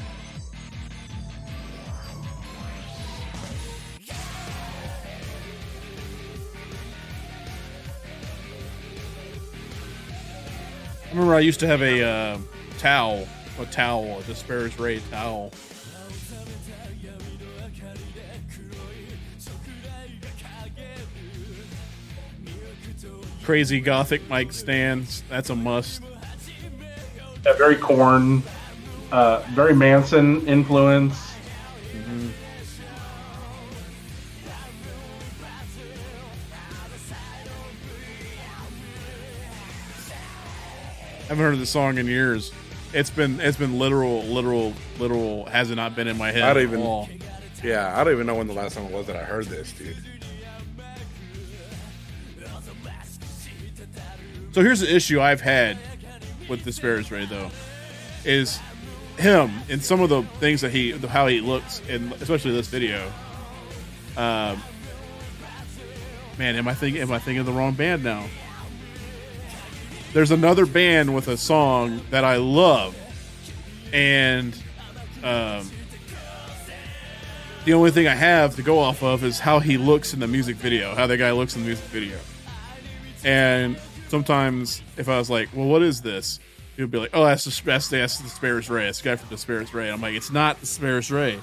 [11.09, 12.39] I remember I used to have a uh,
[12.79, 13.27] towel,
[13.59, 15.53] a towel, a D'espairsRay towel.
[23.43, 25.23] Crazy gothic mic stands.
[25.31, 26.03] That's a must
[27.49, 28.43] a very Korn,
[29.11, 31.28] uh, very Manson influence.
[41.39, 42.51] Haven't heard the song in years.
[42.93, 45.47] It's been it's been literal, literal, literal.
[45.47, 46.43] Has it not been in my head?
[46.43, 46.81] I don't even.
[46.81, 47.09] All.
[47.63, 49.71] Yeah, I don't even know when the last time it was that I heard this,
[49.71, 49.97] dude.
[54.51, 55.79] So here's the issue I've had
[56.49, 57.53] with D'espairsRay though
[58.25, 58.59] is
[59.17, 63.07] him and some of the things that he how he looks and especially this video.
[64.17, 64.61] Um,
[66.37, 68.27] man, am I thinking am I thinking of the wrong band now?
[70.19, 72.97] There's another band with a song that I love,
[73.93, 74.53] and
[75.23, 75.71] um,
[77.65, 80.27] the only thing I have to go off of is how he looks in the
[80.27, 82.19] music video, how that guy looks in the music video.
[83.23, 83.79] And
[84.09, 86.41] sometimes if I was like, well, what is this?
[86.75, 88.87] He would be like, oh, that's the that's, that's the Spares Ray.
[88.87, 89.85] That's the guy from D'espairsRay.
[89.85, 91.39] And I'm like, it's not the Spares Ray.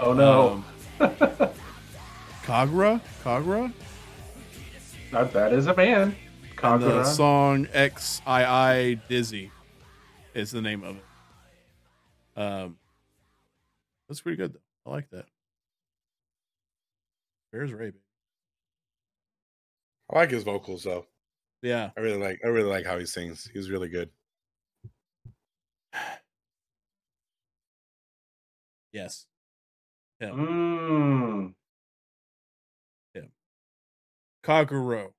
[0.00, 0.64] Oh no.
[0.98, 1.14] Um,
[2.42, 3.00] Kagra?
[3.22, 3.72] Kagra?
[5.12, 6.16] That, that is a band.
[6.62, 9.50] And the song XII Dizzy
[10.34, 12.40] is the name of it.
[12.40, 12.78] Um,
[14.08, 14.90] that's pretty good, though.
[14.90, 15.26] I like that.
[17.50, 17.92] Where's Ray?
[20.10, 21.06] I like his vocals, though.
[21.62, 22.40] Yeah, I really like.
[22.44, 23.50] I really like how he sings.
[23.52, 24.10] He's really good.
[28.92, 29.26] Yes.
[30.20, 30.36] Him.
[30.36, 31.54] Mm.
[33.14, 33.32] Him.
[34.44, 35.12] Kaguro.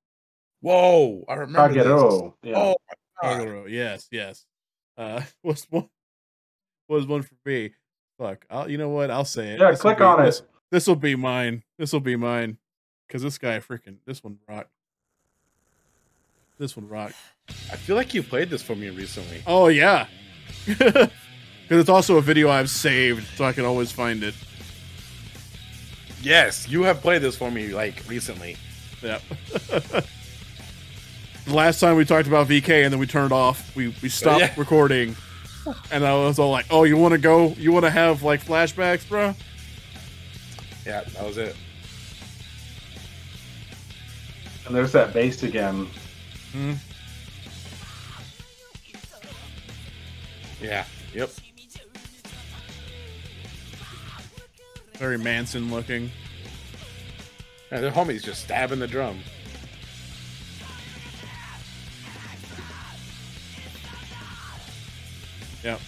[0.64, 1.84] Whoa, I remember this.
[1.86, 2.34] Kagero.
[2.42, 2.54] Yeah.
[2.56, 2.94] Oh my
[3.30, 3.40] god.
[3.40, 3.68] Kaguro.
[3.68, 4.46] Yes, yes.
[4.96, 5.88] Uh was one
[6.88, 7.72] was one for me.
[8.18, 8.46] Fuck.
[8.50, 9.10] I'll you know what?
[9.10, 9.60] I'll say it.
[9.60, 10.48] yeah, This will click be- on this- it.
[10.70, 11.62] This will be mine.
[11.78, 12.56] This will be mine.
[13.10, 14.70] Cause this guy freaking this one rocked.
[16.58, 17.14] This one rocked.
[17.70, 19.42] I feel like you played this for me recently.
[19.46, 20.06] Oh yeah.
[20.66, 21.08] Cause
[21.80, 24.34] it's also a video I've saved, so I can always find it.
[26.22, 28.56] Yes, you have played this for me like recently.
[29.02, 29.18] Yeah.
[31.46, 33.74] the last time we talked about VK and then we turned off.
[33.76, 34.52] We we stopped Yeah.
[34.56, 35.16] recording.
[35.90, 37.48] And I was all like, "Oh, you want to go?
[37.58, 39.34] You want to have like flashbacks, bro?"
[40.84, 41.56] Yeah, that was it.
[44.66, 45.86] And there's that bass again.
[46.52, 46.72] Hmm.
[50.60, 50.84] Yeah.
[51.14, 51.30] Yep.
[54.94, 56.10] Very Manson looking.
[57.70, 59.20] And the homie's just stabbing the drum.
[65.64, 65.80] Yep.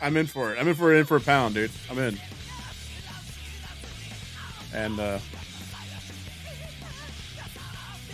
[0.00, 0.58] I'm in for it.
[0.58, 1.70] I'm in for it in for a pound, dude.
[1.90, 2.18] I'm in.
[4.74, 5.18] And uh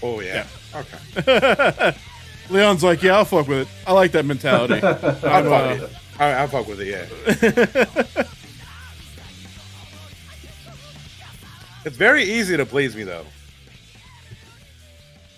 [0.03, 0.47] Oh yeah.
[0.75, 1.95] Okay.
[2.51, 3.69] Leon's like, yeah, I'll fuck with it.
[3.87, 4.75] I like that mentality.
[4.83, 6.21] I'll fuck uh, with it.
[6.21, 6.89] I, I'll fuck with it.
[6.89, 8.25] Yeah.
[11.85, 13.25] It's very easy to please me though.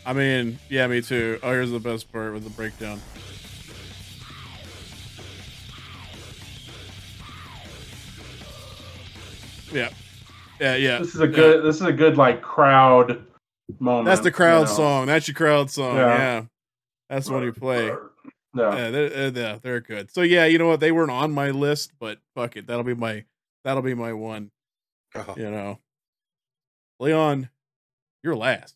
[0.07, 1.39] I mean, yeah, me too.
[1.43, 3.01] Oh, here's the best part with the breakdown.
[9.73, 9.91] Yeah,
[10.61, 10.99] yeah, yeah.
[10.99, 11.33] This is a Yeah.
[11.35, 11.65] good.
[11.65, 13.25] This is a good like crowd
[13.79, 14.07] moment.
[14.07, 14.73] That's the crowd you know.
[14.73, 15.07] song.
[15.07, 15.97] That's your crowd song.
[15.97, 16.17] Yeah.
[16.17, 16.43] Yeah,
[17.09, 17.87] that's the one you play.
[18.53, 18.77] Yeah.
[18.77, 20.11] Yeah, they're, uh, yeah, they're good.
[20.11, 20.81] So yeah, you know what?
[20.81, 23.25] They weren't on my list, but fuck it, that'll be my
[23.65, 24.51] that'll be my one.
[25.15, 25.79] Oh, You know,
[26.99, 27.49] Leon,
[28.25, 28.75] you're last.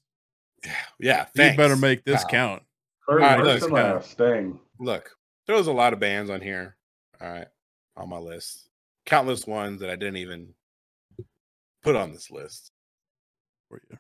[0.64, 1.26] Yeah.
[1.34, 1.50] Yeah.
[1.50, 2.28] You better make this Wow.
[2.30, 2.62] count.
[3.06, 3.72] First, All right, look, and Scott.
[3.72, 4.18] last.
[4.18, 4.58] Dang.
[4.80, 5.10] Look,
[5.46, 6.76] there was a lot of bands on here.
[7.20, 7.46] All right,
[7.96, 8.68] on my list.
[9.06, 10.54] Countless ones that I didn't even
[11.82, 12.72] put on this list.
[13.68, 13.98] For you.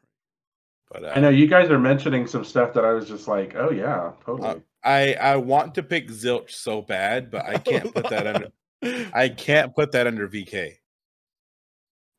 [0.90, 3.54] But uh, I know you guys are mentioning some stuff that I was just like,
[3.56, 4.48] oh yeah, totally.
[4.48, 8.48] Uh, I I want to pick Zilch so bad, but I can't put that under.
[9.14, 10.72] I can't put that under VK.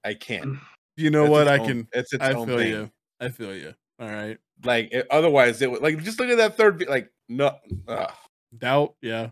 [0.03, 0.57] I can't.
[0.97, 1.47] You know It's what?
[1.47, 1.87] I own- can.
[1.93, 2.67] It's its I own feel thing.
[2.69, 2.91] you.
[3.19, 3.73] I feel you.
[3.99, 4.37] All right.
[4.63, 6.85] Like it, otherwise, it would like just look at that third.
[6.87, 7.55] Like no,
[7.87, 8.11] ugh.
[8.57, 8.95] Doubt.
[9.01, 9.29] Yeah.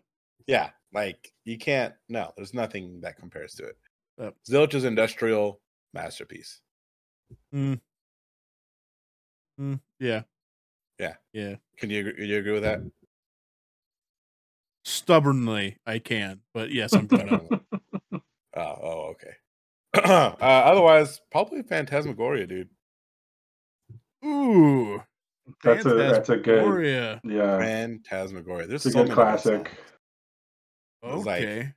[0.47, 0.69] yeah.
[0.93, 1.93] Like you can't.
[2.09, 3.77] No, there's nothing that compares to it.
[4.19, 4.35] Yep.
[4.49, 5.59] Zilch is industrial
[5.93, 6.61] masterpiece.
[7.53, 7.79] Mm.
[9.59, 9.79] Mm.
[9.99, 10.23] Yeah.
[10.99, 11.15] Yeah.
[11.33, 11.55] Yeah.
[11.77, 12.81] Can you agree- you agree with that?
[14.85, 17.41] Stubbornly, I can, but yes, I'm gonna.
[18.13, 18.19] oh,
[18.55, 19.33] oh, okay.
[19.93, 22.69] uh, otherwise, probably Phantasmagoria, dude.
[24.25, 25.01] Ooh.
[25.63, 27.21] that's a that's a good Phantasmagoria.
[27.23, 27.57] yeah.
[27.59, 28.67] Phantasmagoria.
[28.67, 29.67] There's It's a so good good classic.
[31.03, 31.17] songs.
[31.17, 31.73] It's like- Okay.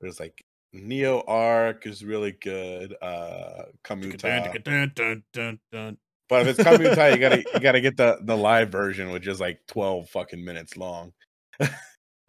[0.00, 2.94] There's like Neo Arc is really good.
[3.02, 4.62] Uh Kamuta.
[4.62, 5.98] Dun, dun, dun, dun.
[6.28, 9.40] But if it's Kamuta, you gotta you gotta get the the live version, which is
[9.40, 11.12] like twelve fucking minutes long.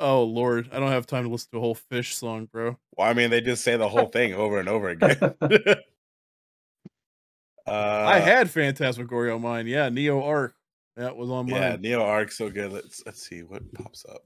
[0.03, 2.75] Oh Lord, I don't have time to listen to a whole fish song, bro.
[2.97, 5.15] Well, I mean, they just say the whole thing over and over again.
[7.67, 9.67] uh, I had Phantasmagoria on mine.
[9.67, 10.53] Yeah, Neo Arc.
[10.97, 11.61] That was on mine.
[11.61, 11.75] yeah.
[11.79, 12.71] Neo Arc so good.
[12.71, 14.21] Let's let's see what pops up.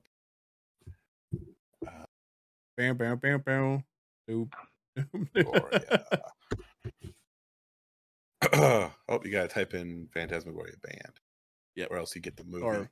[2.77, 3.83] Bam, bam, bam, bam.
[4.29, 4.51] Doop.
[5.33, 6.05] Gloria.
[8.53, 8.91] oh,
[9.23, 11.19] you gotta type in Phantasmagoria band.
[11.75, 12.63] Yeah, Or else you get the movie.
[12.63, 12.89] or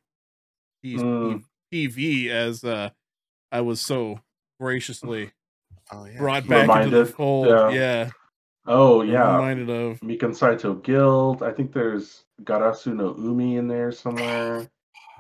[0.82, 1.44] P- Mm.
[1.74, 2.90] TV as uh
[3.52, 4.20] I was so
[4.60, 5.32] graciously
[5.92, 6.18] oh yeah.
[6.18, 7.48] brought He- back into the Reminded, fold.
[7.48, 7.70] yeah.
[7.70, 8.10] Yeah.
[8.66, 9.36] Oh I'm yeah.
[9.36, 11.44] Reminded of Mikan Saito Guild.
[11.44, 14.70] I think there's Garasu no Umi in there somewhere.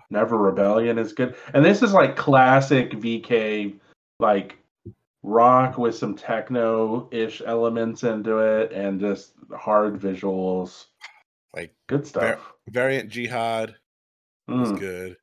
[0.10, 1.36] Never Rebellion is good.
[1.54, 3.80] And this is like classic VK,
[4.20, 4.58] like
[5.24, 10.86] rock with some techno ish elements into it and just hard visuals.
[11.54, 12.40] like Good stuff.
[12.70, 13.76] Variant Jihad
[14.48, 14.80] was Mm.
[14.80, 15.18] good.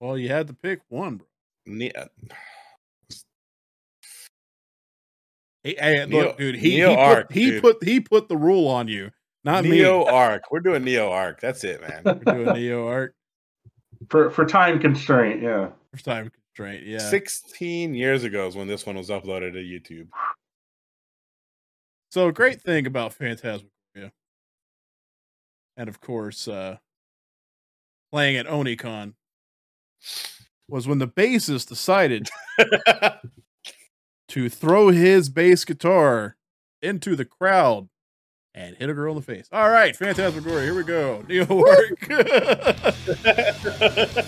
[0.00, 1.26] well, you had to pick one, bro.
[1.66, 1.92] Ne-
[5.64, 7.62] Hey, hey, Neo- look, dude, he Neo he, Arc, put, he dude.
[7.62, 9.10] put he put the rule on you,
[9.44, 10.50] not Neo Arc.
[10.50, 11.40] We're doing Neo Arc.
[11.40, 12.02] That's it, man.
[12.04, 13.14] We're doing Neo Arc
[14.10, 15.70] For for time constraint, yeah.
[15.94, 16.86] for time constraint.
[16.86, 16.98] Yeah.
[16.98, 20.08] 16 years ago is when this one was uploaded to YouTube.
[22.12, 24.12] So great thing about Phantasmagoria,
[25.78, 26.76] and of course, uh
[28.12, 29.14] playing at Onicon
[30.68, 32.28] was when the bassist decided
[34.34, 36.36] to throw his bass guitar
[36.82, 37.88] into the crowd
[38.52, 39.48] and hit a girl in the face.
[39.52, 41.24] All right, Phantasmagoria, here we go.
[41.28, 42.08] Neil Work.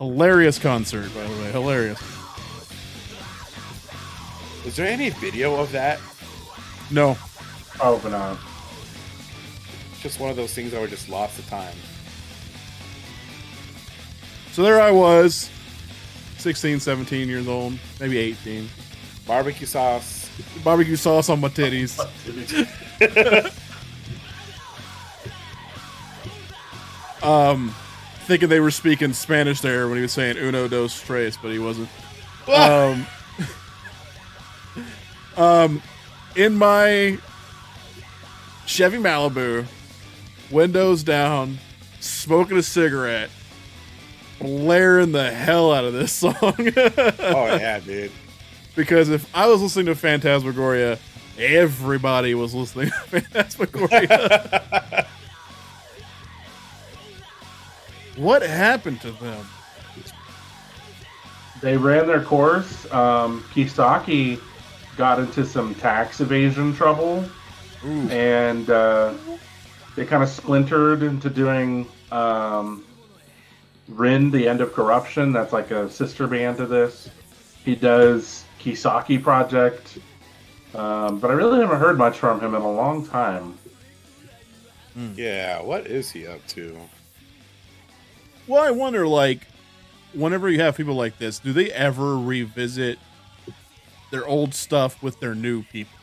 [0.00, 1.52] Hilarious concert, by the way.
[1.52, 2.00] Hilarious.
[4.64, 6.00] Is there any video of that?
[6.90, 7.18] No,
[7.74, 8.38] Probably not.
[9.92, 11.76] It's just one of those things that were just lost to time.
[14.52, 15.50] So there I was,
[16.38, 18.68] 16, 17 years old, maybe 18.
[19.26, 20.30] Barbecue sauce.
[20.62, 21.98] Barbecue sauce on my titties.
[27.26, 27.74] Um,
[28.26, 31.58] thinking they were speaking Spanish there when he was saying uno, dos, tres, but he
[31.58, 31.88] wasn't.
[32.48, 33.06] Um,
[35.36, 35.82] um,
[36.36, 37.18] in my
[38.66, 39.66] Chevy Malibu,
[40.52, 41.58] windows down,
[41.98, 43.30] smoking a cigarette,
[44.40, 46.34] blaring the hell out of this song.
[47.18, 48.10] Oh yeah, dude.
[48.74, 50.98] because if I was listening to Phantasmagoria,
[51.38, 55.06] everybody was listening to Phantasmagoria.
[58.16, 59.46] what happened to them?
[61.60, 62.90] They ran their course.
[62.92, 64.40] Um, Kisaki
[64.96, 67.24] got into some tax evasion trouble,
[67.84, 68.08] Ooh.
[68.10, 69.14] and uh,
[69.94, 72.84] they kind of splintered into doing um,
[73.88, 75.32] Rin, the End of Corruption.
[75.32, 77.08] That's like a sister band to this.
[77.64, 79.98] He does Kisaki Project,
[80.74, 83.58] um, but I really haven't heard much from him in a long time.
[85.14, 86.78] Yeah, what is he up to?
[88.46, 89.46] Well, I wonder, like,
[90.14, 92.98] whenever you have people like this, do they ever revisit
[94.10, 95.98] their old stuff with their new people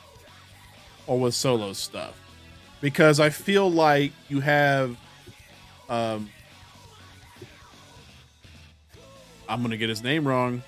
[1.07, 2.13] or with solo stuff?
[2.81, 4.97] Because I feel like you have,
[5.89, 6.29] um,
[9.53, 10.63] I'm gonna get his name wrong,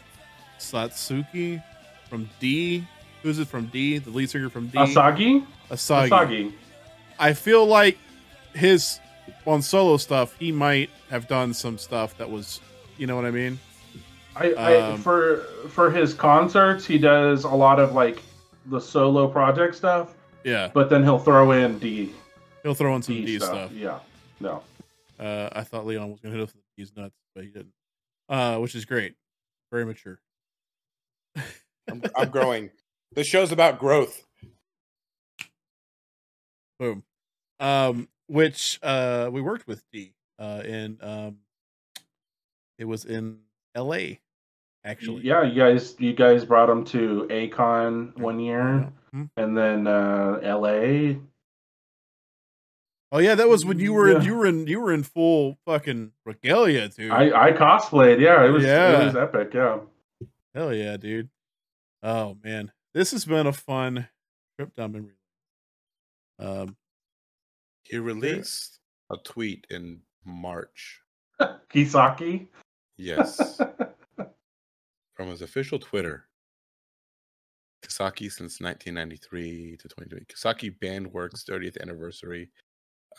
[0.60, 1.62] Satsuki
[2.07, 2.86] from D.
[3.24, 3.98] Who's it from D?
[3.98, 4.78] The lead singer from D.
[4.78, 5.44] Asagi?
[5.72, 6.10] Asagi.
[6.10, 6.53] Asagi.
[7.18, 7.98] I feel like
[8.53, 8.99] his
[9.48, 12.62] on solo stuff, he might have done some stuff that was,
[12.98, 13.60] you know what I mean?
[14.36, 15.38] I, I Um, for
[15.70, 18.22] for his concerts, he does a lot of like
[18.68, 20.14] the solo project stuff,
[20.44, 22.12] Yeah, but then he'll throw in D,
[22.62, 23.49] he'll throw in some D, D stuff.
[23.49, 23.72] stuff.
[23.72, 23.99] Yeah,
[24.40, 24.62] no,
[25.20, 27.72] Uh, I thought Leon was gonna hit us with D's nuts, but he didn't.
[28.27, 29.15] Uh, which is great,
[29.72, 30.19] very mature.
[31.89, 32.72] I'm, I'm growing.
[33.14, 34.26] This show's about growth.
[36.80, 37.03] Boom.
[37.60, 40.14] Um, which uh, we worked with D.
[40.38, 41.38] Uh, in um,
[42.77, 43.38] it was in
[43.76, 44.19] L.A.
[44.84, 45.43] Actually, yeah.
[45.43, 49.23] You guys, you guys brought him to Acon one year, Hmm.
[49.38, 51.18] and then uh, L.A.
[53.16, 55.58] Oh yeah, that was when you were in, you were in you were in full
[55.64, 57.12] fucking regalia, dude.
[57.12, 58.20] I I cosplayed.
[58.20, 59.04] Yeah, it was Yeah.
[59.04, 59.54] it was epic.
[59.54, 59.80] Yeah,
[60.54, 61.30] Hell yeah, dude.
[62.04, 64.10] Oh man, this has been a fun
[64.60, 65.14] trip down memory.
[66.40, 66.50] lane.
[66.60, 66.78] Um,
[67.86, 71.00] He released a tweet in March.
[71.74, 72.48] Kisaki.
[72.98, 73.62] Yes.
[75.16, 76.26] from his official Twitter.
[77.82, 80.26] Kisaki since 1993 to 2020.
[80.26, 82.50] Kisaki band works 30th anniversary.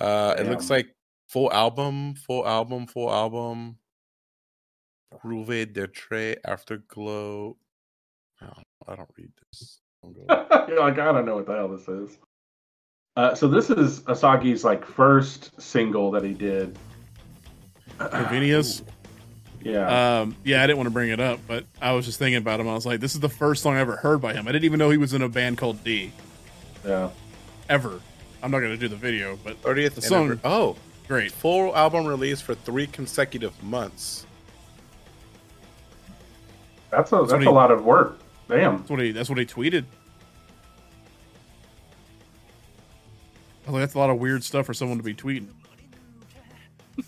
[0.01, 0.89] Uh, it looks like
[1.29, 3.77] full album, full album, full album.
[5.21, 7.57] Prouve de Tre Afterglow.
[8.43, 8.47] Oh,
[8.87, 9.81] I don't read this.
[10.05, 10.27] I'm going-
[10.69, 12.19] You're like, I don't know what the hell this is.
[13.17, 16.77] Uh, so this is Asagi's like first single that he did.
[17.99, 18.83] Provenius.
[19.63, 20.21] Yeah.
[20.21, 22.61] Um, yeah, I didn't want to bring it up, but I was just thinking about
[22.61, 22.69] him.
[22.69, 24.47] I was like, this is the first song I ever heard by him.
[24.47, 26.13] I didn't even know he was in a band called D.
[26.85, 27.11] yeah.
[27.69, 28.01] Ever.
[28.47, 30.77] I'm not gonna do the video, but 30th The song- anniver- Oh,
[31.09, 31.33] great.
[31.33, 34.25] full album release for three consecutive months.
[36.93, 38.21] That's a what that's he- a lot of work.
[38.49, 38.77] Damn.
[38.79, 39.11] That's what he.
[39.11, 39.85] That's what he tweeted.
[43.67, 45.49] I was like, that's a lot of weird stuff for someone to be tweeting.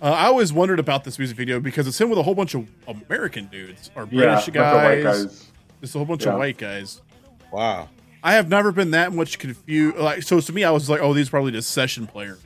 [0.00, 2.54] Uh, I always wondered about this music video because it's him with a whole bunch
[2.54, 5.46] of American dudes or British bunch of white guys, guys.
[5.80, 6.34] just a whole bunch Yeah.
[6.34, 7.02] of white guys.
[7.50, 7.88] Wow.
[8.28, 9.96] I have never been that much confused.
[9.96, 12.38] Like, so to me, I was like, "Oh, these are probably just session players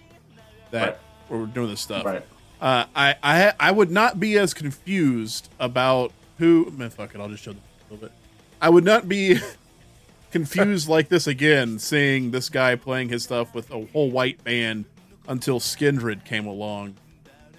[0.71, 2.23] that were doing this stuff." Right.
[2.61, 6.71] Uh, I, I, I would not be as confused about who.
[6.77, 8.17] Man, fuck it, I'll just show them a little bit.
[8.61, 9.41] I would not be
[10.31, 14.85] confused like this again, seeing this guy playing his stuff with a whole white band
[15.27, 16.95] until Skindred came along,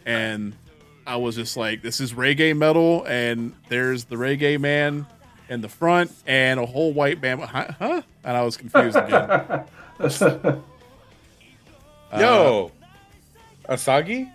[0.05, 0.55] and
[1.05, 5.07] I was just like, "This is reggae metal," and there's the reggae man
[5.49, 7.67] in the front and a whole white band, huh?
[7.77, 8.01] huh?
[8.23, 9.63] And I was confused again.
[12.11, 12.71] Uh, Yo,
[13.67, 14.31] Asagi?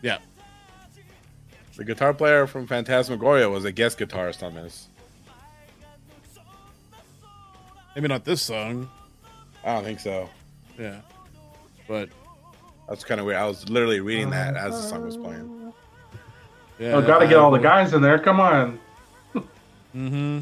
[0.00, 0.16] Yeah.
[1.76, 4.88] The guitar player from Phantasmagoria was a guest guitarist on this.
[7.94, 8.88] Maybe not this song.
[9.64, 10.30] I don't think so.
[10.78, 11.00] Yeah.
[11.86, 12.08] But
[12.88, 13.38] That's kind of weird.
[13.38, 15.72] I was literally reading that as the song was playing.
[16.78, 16.92] yeah.
[16.94, 18.18] Oh, gotta get all the guys in there.
[18.18, 18.78] Come on.
[19.96, 20.40] Mm-hmm.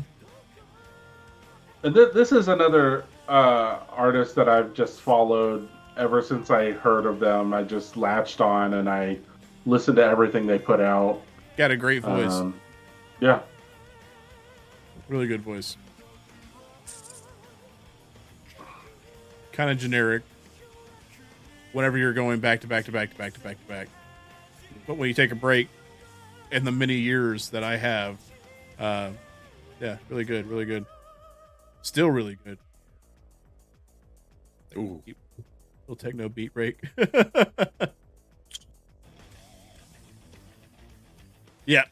[1.84, 7.06] And th- this is another uh, artist that I've just followed ever since I heard
[7.06, 7.54] of them.
[7.54, 9.18] I just latched on and I
[9.64, 11.20] listened to everything they put out.
[11.56, 12.32] Got a great voice.
[12.32, 12.60] Um,
[13.20, 13.40] yeah.
[15.08, 15.76] really good voice.
[19.52, 20.24] Kind of generic.
[21.72, 23.88] Whenever you're going back to back to back to back to back to back.
[24.86, 25.68] But when you take a break
[26.50, 28.18] in the many years that I have,
[28.78, 29.10] uh,
[29.80, 30.86] yeah, really good, really good.
[31.82, 32.58] Still really good.
[34.76, 35.02] Ooh.
[35.86, 36.80] Little techno beat break.
[41.66, 41.84] yeah,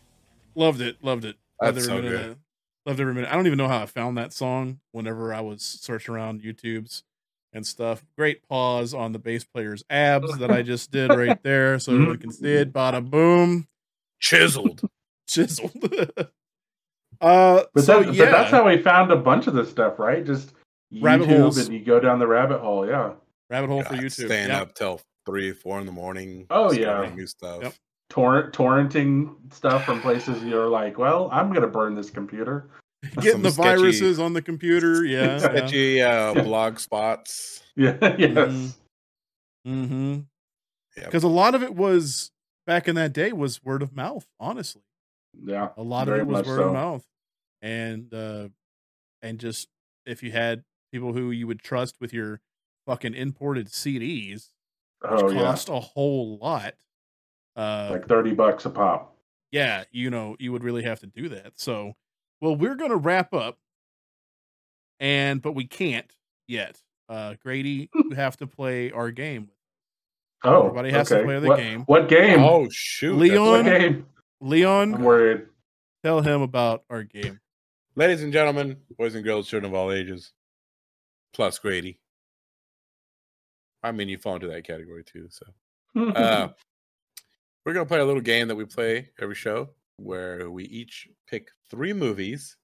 [0.55, 1.37] loved it, loved it.
[1.61, 2.31] Loved That's every so minute good.
[2.31, 2.39] of.
[2.87, 3.31] Loved every minute.
[3.31, 4.81] I don't even know how I found that song.
[4.93, 7.05] Whenever I was searching around YouTube's
[7.53, 11.79] and stuff, great pause on the bass player's abs that I just did right there,
[11.79, 12.73] so everyone can see it.
[12.73, 12.97] Mm-hmm.
[12.97, 13.69] Bada boom,
[14.19, 14.81] Chiseled.
[15.29, 15.73] chiseled.
[17.23, 19.99] Uh, But, so that, yeah, but that's how we found a bunch of this stuff,
[19.99, 20.25] right?
[20.25, 20.53] Just
[21.01, 21.59] Rabbit YouTube holes.
[21.59, 22.87] and you go down the rabbit hole.
[22.87, 23.13] Yeah.
[23.51, 24.27] rabbit hole for God, YouTube.
[24.27, 24.63] Staying Yeah.
[24.63, 26.47] up till three, four in the morning.
[26.51, 27.11] Oh, yeah.
[27.15, 27.63] New stuff.
[27.63, 27.75] Yep.
[28.11, 32.69] Torrent, torrenting stuff from places you're like, well, I'm going to burn this computer.
[33.17, 35.05] getting Some the sketchy- viruses on the computer.
[35.05, 35.39] Yeah, yeah.
[35.39, 37.63] Sketchy uh, blog spots.
[37.75, 37.97] Yeah.
[38.19, 38.29] yes.
[38.39, 38.73] Mhm.
[39.67, 40.13] Mm-hmm.
[40.97, 41.07] Yep.
[41.07, 42.31] Because a lot of it was
[42.67, 44.27] back in that day was word of mouth.
[44.39, 44.83] Honestly,
[45.45, 45.69] Yeah.
[45.77, 46.67] a lot of it was word so.
[46.69, 47.05] of mouth,
[47.61, 48.49] and uh,
[49.23, 49.69] and just
[50.07, 52.41] if you had people who you would trust with your
[52.87, 54.49] fucking imported CDs,
[55.01, 55.41] which Oh, yeah.
[55.43, 56.75] cost a whole lot.
[57.57, 59.17] Uh, Like 30 bucks a pop.
[59.51, 61.53] yeah, you know, you would really have to do that.
[61.57, 61.95] So,
[62.41, 63.59] well, we're gonna wrap up,
[65.01, 66.11] and but we can't
[66.49, 66.81] yet.
[67.09, 69.49] Uh, Grady, you have to play our game.
[70.45, 71.21] Oh, Everybody has okay.
[71.21, 71.83] to play the what, game.
[71.83, 72.41] What game?
[72.41, 73.11] Oh shoot!
[73.19, 73.65] that's Leon?
[73.65, 74.05] what
[74.43, 74.57] right.
[74.57, 74.69] game?
[74.69, 75.47] I'm Leon, worried.
[76.05, 77.41] tell him about our game.
[77.95, 80.33] Ladies and gentlemen, boys and girls, children of all ages,
[81.33, 82.01] plus Grady.
[83.83, 85.29] I mean, you fall into that category too.
[85.31, 85.47] So,
[86.15, 86.49] uh,
[87.65, 91.51] we're gonna play a little game that we play every show, where we each pick
[91.71, 92.57] three movies,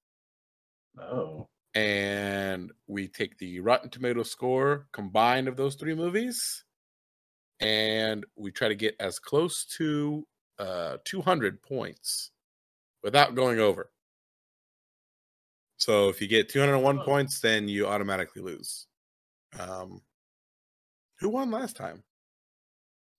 [0.99, 1.47] oh.
[1.75, 6.65] and we take the Rotten Tomato score combined of those three movies,
[7.59, 10.25] and we try to get as close to
[10.59, 12.31] uh, 200 points
[13.03, 13.89] without going over.
[15.77, 17.03] So if you get 201 Oh.
[17.03, 18.85] points, then you automatically lose.
[19.57, 20.01] Um,
[21.19, 22.03] who won last time?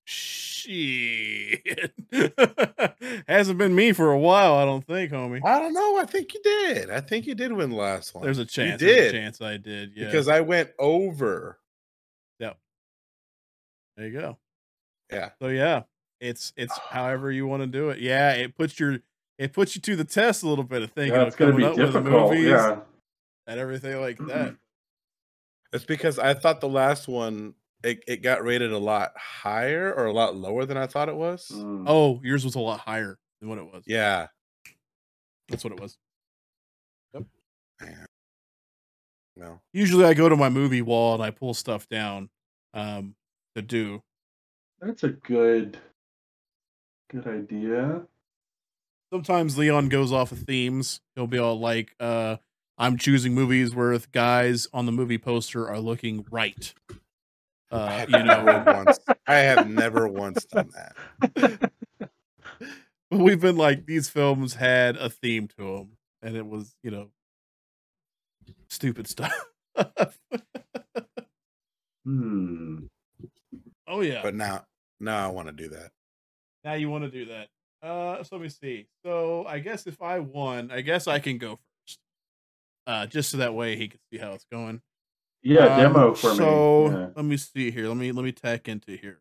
[0.05, 1.93] Shit.
[3.29, 5.41] Hasn't been me for a while, I don't think, homie.
[5.45, 5.97] I don't know.
[5.99, 6.91] I think you did.
[6.91, 8.25] I think you did win the last one.
[8.25, 8.81] There's a chance.
[8.83, 9.93] You there's a did chance I did.
[9.97, 10.05] Yeah.
[10.07, 11.59] because I went over.
[12.41, 12.59] Yep.
[13.97, 14.39] There you go.
[15.11, 15.31] Yeah.
[15.41, 15.83] So yeah,
[16.21, 17.99] it's it's however you want to do it.
[17.99, 18.99] Yeah, it puts your
[19.39, 21.57] it puts you to the test a little bit of thinking Yeah, it's going to
[21.57, 22.37] be up the difficult.
[22.37, 22.81] Yeah.
[23.47, 24.55] and everything like that.
[25.73, 30.07] It's because I thought the last one it, it got rated a lot higher or
[30.07, 31.51] a lot lower than I thought it was.
[31.55, 31.85] Mm.
[31.87, 33.85] Oh, yours was a lot higher than what it was.
[33.87, 34.27] Yeah.
[35.49, 35.97] That's what it was.
[37.81, 38.07] Man.
[39.37, 39.61] No.
[39.73, 42.29] Usually I go to my movie wall and I pull stuff down
[42.75, 43.15] um
[43.57, 44.03] to do.
[44.81, 45.79] That's a good,
[47.11, 48.03] good idea.
[49.13, 51.01] Sometimes Leon goes off of themes.
[51.15, 52.37] He'll be all like, uh,
[52.79, 56.73] I'm choosing movies where guys on the movie poster are looking right.
[57.71, 60.71] Uh, you know, once I have never once done
[61.21, 61.71] that.
[63.11, 65.91] we've been like these films had a theme to them,
[66.23, 67.11] and it was you know
[68.69, 69.33] stupid stuff.
[72.07, 72.87] Hmm.
[73.87, 74.65] oh yeah, But now
[74.99, 75.93] now I want to do that.
[76.65, 77.49] Now you want to do that.
[77.83, 78.87] Uh, so let me see.
[79.05, 81.99] So I guess if I won, I guess I can go first.
[82.87, 84.83] Uh, just so that way he can see how it's going.
[85.43, 86.99] Yeah, Um, demo for so me.
[86.99, 87.09] Yeah.
[87.17, 87.89] let me see here.
[87.89, 89.21] Let me let me tack into here.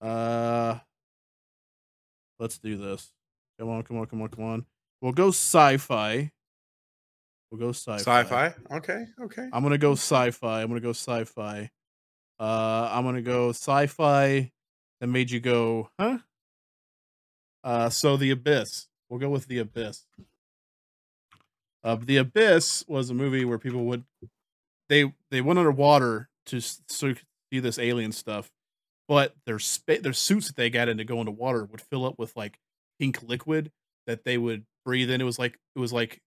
[0.00, 0.78] Uh,
[2.38, 3.12] let's do this.
[3.58, 4.66] Come on, come on, come on, come on.
[5.02, 6.30] We'll go sci-fi.
[7.50, 8.22] We'll go sci-fi.
[8.22, 8.54] Sci-fi?
[8.76, 9.48] Okay, okay.
[9.52, 10.62] I'm gonna go sci-fi.
[10.62, 11.70] I'm gonna go sci-fi.
[12.40, 14.50] Uh, I'm gonna go sci-fi.
[15.00, 16.18] That made you go, huh?
[17.66, 18.86] Uh, so the abyss.
[19.08, 20.06] We'll go with the abyss.
[21.82, 24.04] Uh, the abyss was a movie where people would
[24.88, 27.16] they they went underwater to see
[27.50, 28.50] this alien stuff,
[29.08, 32.04] but their spa- their suits that they got in to go into water would fill
[32.04, 32.58] up with like
[33.00, 33.72] pink liquid
[34.06, 35.20] that they would breathe in.
[35.20, 36.22] It was like it was like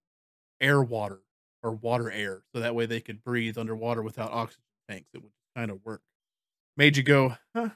[0.60, 1.22] air water
[1.64, 5.08] or water air, so that way they could breathe underwater without oxygen tanks.
[5.14, 6.02] It would kind of work.
[6.76, 7.70] Made you go, huh?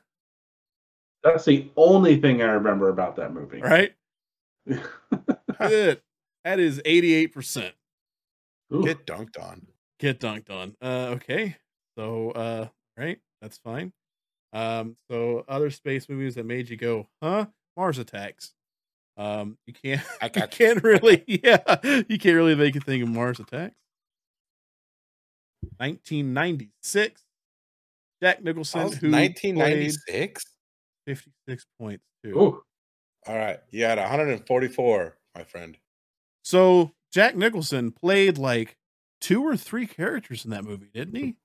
[1.24, 3.62] That's the only thing I remember about that movie.
[3.62, 3.94] Right?
[4.68, 6.02] Good.
[6.44, 7.74] That is eighty eight percent.
[8.74, 9.66] Ooh, Get dunked on.
[10.00, 10.76] Get dunked on.
[10.82, 11.56] Uh, okay.
[11.98, 12.68] So, uh,
[12.98, 13.94] right, that's fine.
[14.52, 17.46] Um, so other space movies that made you go, huh?
[17.78, 18.54] Mars Attacks.
[19.16, 20.66] Um, you can't, I you got you.
[20.66, 21.78] can't really, yeah,
[22.08, 23.76] you can't really make a thing of Mars Attacks.
[25.78, 27.22] 1996.
[28.22, 30.46] Jack Nicholson, who 1996.
[31.06, 32.40] Played 56 points too.
[32.40, 32.64] ooh,
[33.28, 35.78] All right, you had 144, my friend.
[36.44, 38.78] So Jack Nicholson played like
[39.22, 41.36] two or three characters in that movie, didn't he?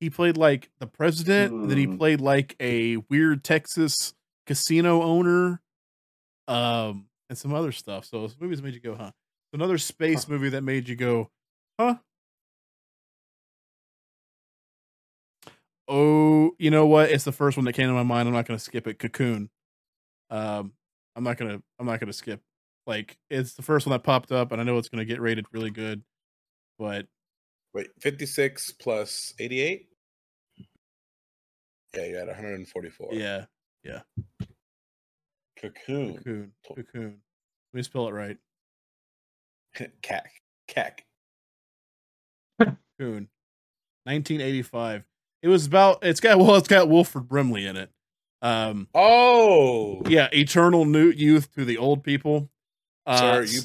[0.00, 1.96] He played like the president, and then he Hmm.
[1.96, 4.14] played like a weird Texas
[4.46, 5.62] casino owner,
[6.48, 8.04] um, and some other stuff.
[8.04, 9.12] So this movies made you go, huh?
[9.52, 11.30] Another space movie that made you go,
[11.78, 11.96] huh?
[15.88, 17.10] Oh, you know what?
[17.10, 18.26] It's the first one that came to my mind.
[18.28, 18.98] I'm not gonna skip it.
[18.98, 19.50] Cocoon.
[20.30, 20.72] Um,
[21.14, 21.60] I'm not gonna.
[21.78, 22.40] I'm not gonna skip
[22.86, 25.20] like it's the first one that popped up and i know it's going to get
[25.20, 26.02] rated really good
[26.78, 27.06] but
[27.72, 29.88] Wait, 56 plus 88?
[31.96, 33.08] Yeah, you had 144.
[33.12, 33.44] yeah
[33.82, 34.00] yeah.
[35.60, 36.14] Cocoon.
[36.16, 37.20] cocoon cocoon
[37.72, 38.36] let me spell it right
[40.02, 40.30] Cack.
[40.68, 41.04] Cack.
[42.58, 43.28] cocoon
[44.04, 45.04] 1985
[45.44, 47.90] it was about it's got well it's got wilford brimley in it
[48.42, 50.02] um Oh!
[50.08, 52.50] yeah eternal new youth to the old people
[53.06, 53.60] uh Sir, you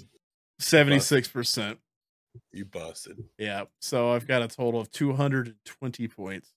[0.62, 1.78] 76%
[2.54, 3.24] you busted.
[3.38, 6.54] yeah so i've got a total of 220 points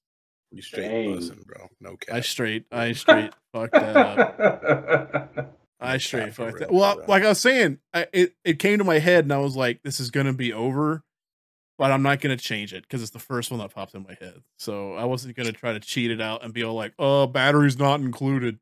[0.51, 1.15] You straight Dang.
[1.15, 1.69] busting, bro.
[1.81, 2.17] No cap.
[2.17, 6.71] i straight i straight fucked that up I straight fucked that.
[6.73, 7.05] Well, bro.
[7.09, 9.83] like I was saying, I, it it came to my head and I was like,
[9.83, 11.03] this is gonna be over,
[11.79, 14.17] but I'm not gonna change it because it's the first one that popped in my
[14.21, 14.43] head.
[14.59, 17.79] So I wasn't gonna try to cheat it out and be all like, oh, batteries
[17.79, 18.59] not included,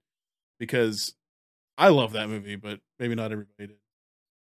[0.59, 1.15] because
[1.77, 3.77] I love that movie, but maybe not everybody did.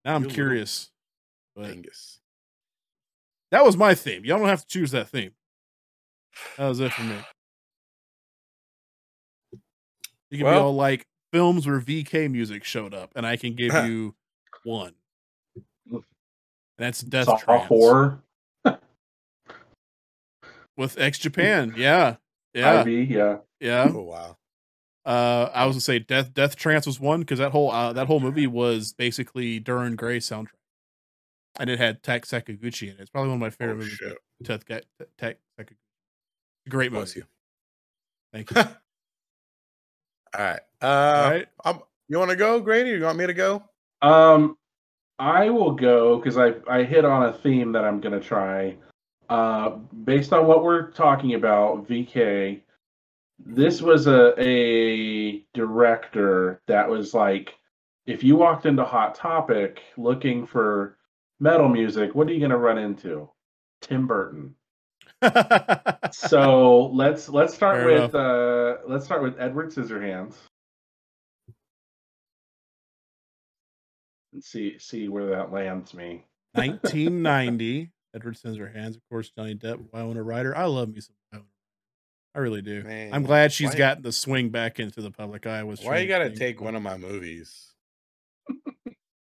[0.04, 0.90] Now I'm You little curious,
[1.54, 2.20] but Angus.
[3.50, 4.24] that was my theme.
[4.24, 5.32] Y'all don't have to choose that theme.
[6.56, 7.16] That was it for me.
[10.30, 13.72] You can be all like films where VK music showed up, and I can give
[13.86, 14.14] you
[14.64, 14.94] one.
[15.90, 16.02] And
[16.76, 18.22] that's Death Saw Trance four,
[20.78, 21.74] with X Japan.
[21.76, 22.16] Yeah,
[22.54, 23.38] yeah, Ivy, yeah.
[23.60, 23.90] yeah.
[23.94, 24.36] Oh wow.
[25.04, 28.06] Uh, I was gonna say Death Death Trance was one because that whole uh, that
[28.06, 30.48] whole movie was basically Dir en grey soundtrack,
[31.58, 33.00] and it had Tak Sakaguchi in it.
[33.00, 33.92] It's probably one of my favorite Oh, movies.
[33.94, 34.18] shit.
[34.44, 34.82] Tak Tak
[35.18, 35.76] Tak Sakaguchi.
[36.68, 37.20] Great Bless movie.
[37.20, 37.24] you.
[38.32, 38.62] Thank you.
[40.34, 40.60] All right.
[40.82, 41.46] Uh, All right.
[41.64, 41.78] I'm,
[42.08, 42.90] you want to go, Grady?
[42.90, 43.62] You want me to go?
[44.02, 44.56] Um,
[45.18, 48.76] I will go because I I hit on a theme that I'm gonna try.
[49.28, 49.70] Uh,
[50.04, 52.62] based on what we're talking about, VK.
[53.38, 57.54] This was a a director that was like,
[58.06, 60.96] if you walked into Hot Topic looking for
[61.38, 63.28] metal music, what are you gonna run into?
[63.80, 64.54] Tim Burton.
[66.12, 70.34] So let's let's start Fair with uh let's start with Edward Scissorhands.
[74.32, 76.24] And see see where that lands me.
[76.52, 77.90] 1990.
[78.18, 78.96] Edward Scissorhands.
[78.96, 80.56] of course, Johnny Depp, Winona Ryder.
[80.56, 81.46] I love me some Winona.
[82.34, 82.82] I really do.
[82.82, 85.62] Man, I'm glad she's why- gotten the swing back into the public eye.
[85.62, 87.72] With Why you gotta take one of my movies?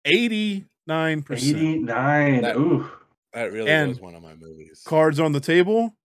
[0.06, 2.42] 89 percent 89.
[2.42, 2.90] That- Ooh.
[3.34, 4.84] That really And- was one of my movies.
[4.86, 5.96] cards on the table?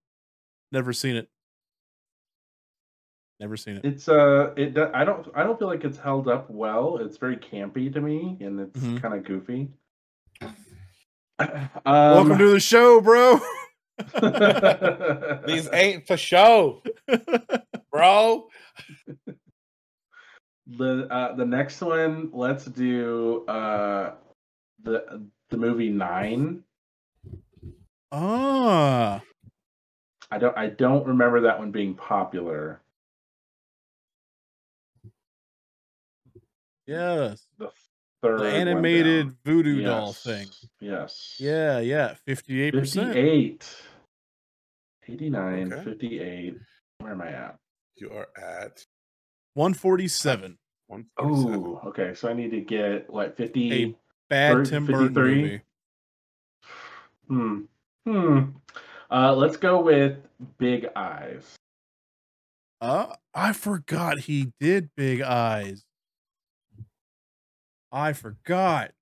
[0.71, 1.29] Never seen it.
[3.41, 3.85] Never seen it.
[3.85, 6.99] It's uh it do- I don't I don't feel like it's held up well.
[6.99, 9.01] It's very campy to me and it's Mhm.
[9.03, 9.69] kind of goofy.
[11.39, 13.39] Um, Welcome to the show, bro.
[15.47, 16.83] These ain't for show,
[17.91, 18.49] bro.
[20.67, 24.15] the uh the next one let's do uh
[24.83, 26.63] the the movie 9
[28.11, 29.23] ah,
[30.31, 32.81] i don't i don't remember that one being popular
[36.87, 37.47] yes.
[37.59, 37.71] the
[38.23, 40.49] third The animated voodoo doll thing.
[40.81, 42.15] yes Yeah, yeah.
[42.27, 42.73] 58%.
[42.73, 43.77] 58
[45.09, 45.85] 89 Okay.
[45.85, 46.55] 58
[46.99, 47.57] where am i at
[47.97, 48.85] You are at
[49.55, 50.59] 147.
[50.89, 51.65] 147.
[51.65, 53.97] oh okay so i need to get what 50
[54.29, 55.61] Bad Thir- Tim Burton movie.
[57.29, 57.61] hmm
[58.05, 58.39] hmm
[59.11, 60.17] uh let's go with
[60.59, 61.57] big eyes
[62.81, 65.83] Uh, I forgot he did Big Eyes.
[67.93, 68.93] I forgot.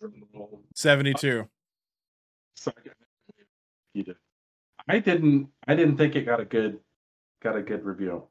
[0.74, 1.48] 72.
[3.94, 4.16] You did.
[4.88, 5.48] I didn't.
[5.66, 6.80] I didn't think it got a good,
[7.42, 8.24] got a good review.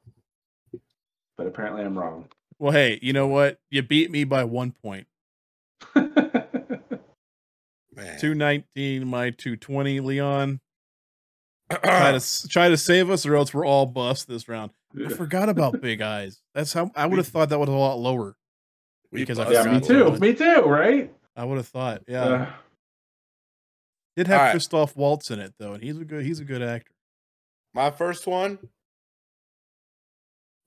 [1.36, 2.28] But apparently, I'm wrong.
[2.58, 3.58] Well, hey, you know what?
[3.70, 5.06] You beat me by one point.
[7.94, 8.18] Man.
[8.18, 10.60] 219, my 220, Leon.
[11.82, 14.70] Try to try to save us, or else we're all bust this round.
[15.04, 16.40] I forgot about Big Eyes.
[16.54, 18.36] That's how I would have thought that was a lot lower.
[19.10, 20.10] Because I bust yeah, me too.
[20.10, 20.18] do.
[20.18, 20.62] Me too.
[20.62, 21.12] Right?
[21.36, 22.02] I would have thought.
[22.06, 22.52] Yeah, Uh,
[24.16, 24.50] did have all right.
[24.52, 26.92] Christoph Waltz in it though, and he's a good he's a good actor.
[27.74, 28.58] My first one,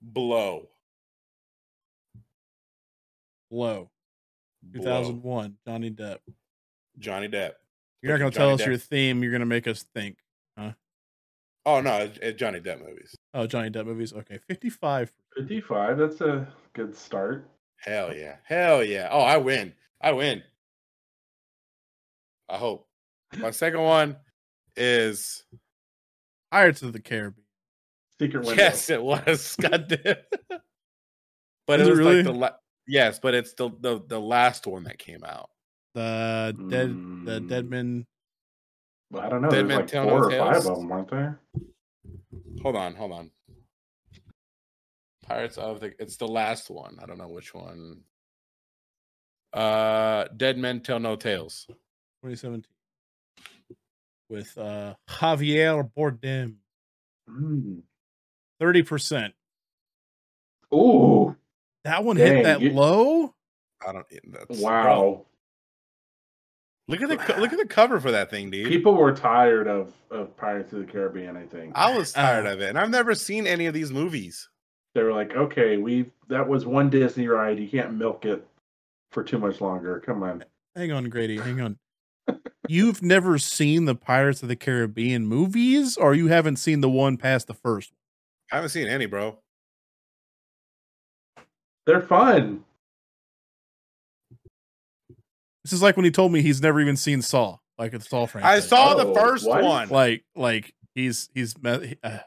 [0.02, 0.68] blow.
[3.52, 3.90] Blow.
[4.74, 6.18] 2001, Johnny Depp.
[6.98, 7.52] Johnny Depp.
[8.02, 8.66] You're not going to Johnny tell us Depp.
[8.66, 9.22] your theme.
[9.22, 10.18] You're going to make us think.
[11.66, 13.16] Oh no, it's, it's Johnny Depp movies.
[13.34, 14.14] Oh, Johnny Depp movies.
[14.14, 15.12] Okay, 55.
[15.36, 15.98] 55.
[15.98, 17.50] That's a good start.
[17.78, 19.10] Hell yeah, hell yeah.
[19.12, 19.74] Oh, I win.
[20.02, 20.44] I win.
[22.50, 22.88] I hope.
[23.38, 24.18] My second one
[24.76, 25.44] is
[26.52, 27.44] Pirates of the Caribbean.
[28.20, 28.62] Secret window.
[28.64, 29.56] yes, it was.
[29.62, 30.16] God damn.
[31.68, 32.16] but Is it it was really?
[32.18, 32.56] like the la-
[32.88, 35.50] yes, but it's the, the the last one that came out.
[35.96, 38.06] The dead, the Mm, Deadman.
[39.16, 39.50] Well, I don't know.
[39.50, 40.68] Dead There's Men like Tell No four or five Tales?
[40.68, 41.40] of them, aren't there?
[42.62, 43.32] Hold on, hold on.
[45.26, 46.98] Pirates of the it's the last one.
[47.02, 48.02] I don't know which one.
[49.54, 51.66] Uh Dead Men Tell No Tales.
[52.24, 52.64] 2017
[54.30, 56.56] with uh Javier Bardem.
[57.30, 57.82] Mm.
[58.62, 59.34] 30%.
[60.74, 61.36] Ooh,
[61.84, 63.34] That one Dang, hit that you- low?
[63.86, 64.84] I don't that's wow.
[64.84, 65.26] bro,
[66.88, 68.68] look at the co- look at the cover for that thing, dude.
[68.68, 71.74] People were tired of, of Pirates of the Caribbean, I think.
[71.76, 74.50] I was tired Uh, of it, and I've never seen any of these movies.
[74.94, 77.60] they were like, okay, we that was one Disney ride.
[77.60, 78.46] You can't milk it
[79.12, 80.00] for too much longer.
[80.06, 80.44] Come on.
[80.76, 81.38] Hang on, Grady.
[81.38, 81.78] Hang on.
[82.68, 87.16] You've never seen the Pirates of the Caribbean movies, or you haven't seen the one
[87.18, 87.94] past the first?
[88.52, 89.38] I haven't seen any, bro.
[91.86, 92.64] They're fun.
[95.66, 98.28] This is like when he told me he's never even seen Saw, like the Saw
[98.28, 98.64] franchise.
[98.66, 99.64] I saw Oh, the first what?
[99.64, 99.90] one.
[99.90, 101.98] like, like he's he's met.
[102.04, 102.20] Uh,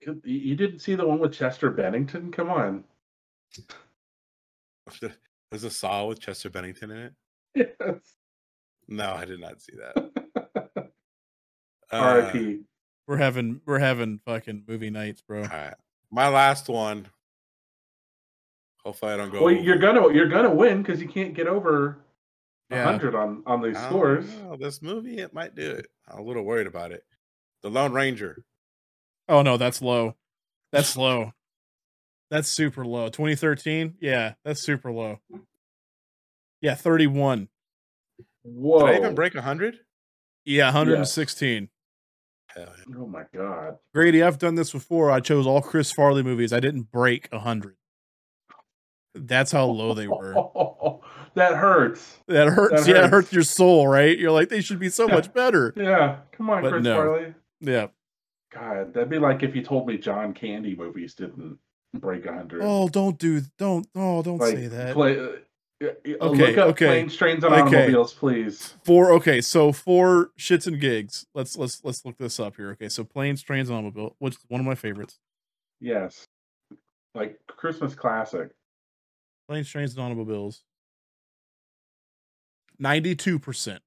[0.00, 2.32] You you didn't see the one with Chester Bennington?
[2.32, 2.84] Come on.
[5.50, 7.12] There's a Saw with Chester Bennington in it.
[7.54, 8.14] Yes.
[8.88, 10.10] No, I did not see that.
[11.92, 12.60] Uh, R.I.P.
[13.06, 15.42] we're having we're having fucking movie nights, bro.
[15.42, 15.74] All right,
[16.10, 17.06] my last one.
[18.84, 19.44] Hopefully, I don't go.
[19.44, 21.98] Well, you're gonna you're gonna win because you can't get over
[22.70, 22.84] Yeah.
[22.84, 24.28] hundred on on these I scores.
[24.40, 24.56] know.
[24.56, 25.86] This movie, it might do it.
[26.08, 27.02] I'm a little worried about it.
[27.62, 28.44] The Lone Ranger.
[29.28, 30.16] Oh no, that's low.
[30.70, 31.32] That's low.
[32.30, 33.08] That's super low.
[33.08, 33.94] 2013?
[34.00, 35.20] Yeah, that's super low.
[36.60, 37.48] Yeah, 31.
[38.42, 38.80] Whoa!
[38.86, 39.78] Did I even break hundred?
[40.44, 41.68] Yeah, 116.
[42.48, 42.94] Hell yeah.
[42.98, 43.78] Oh my god!
[43.94, 45.10] Grady, I've done this before.
[45.10, 46.52] I chose all Chris Farley movies.
[46.52, 47.76] I didn't break 100.
[49.14, 50.34] That's how low they were.
[51.34, 52.18] that hurts.
[52.26, 52.84] That hurts.
[52.84, 53.10] That Yeah, it hurts.
[53.10, 54.18] hurts your soul, right?
[54.18, 55.72] You're like, they should be so much better.
[55.76, 56.96] Yeah, come on, But Chris no.
[56.96, 57.34] Farley.
[57.60, 57.86] Yeah.
[58.52, 61.58] God, that'd be like if you told me John Candy movies didn't
[61.94, 62.60] break a hundred.
[62.62, 64.94] Oh, don't do, don't, oh, don't like, say that.
[64.94, 65.28] Play, uh,
[65.82, 65.88] uh,
[66.20, 67.62] Okay, look up okay, planes, trains, and okay.
[67.62, 68.74] automobiles, please.
[68.84, 72.70] For okay, so for shits and gigs, let's let's let's look this up here.
[72.70, 75.18] Okay, so planes, trains, and automobile, which is one of my favorites.
[75.80, 76.24] Yes,
[77.14, 78.50] like Christmas classic.
[79.48, 80.64] Planes, trains, and automobiles.
[82.78, 83.82] Ninety-two percent.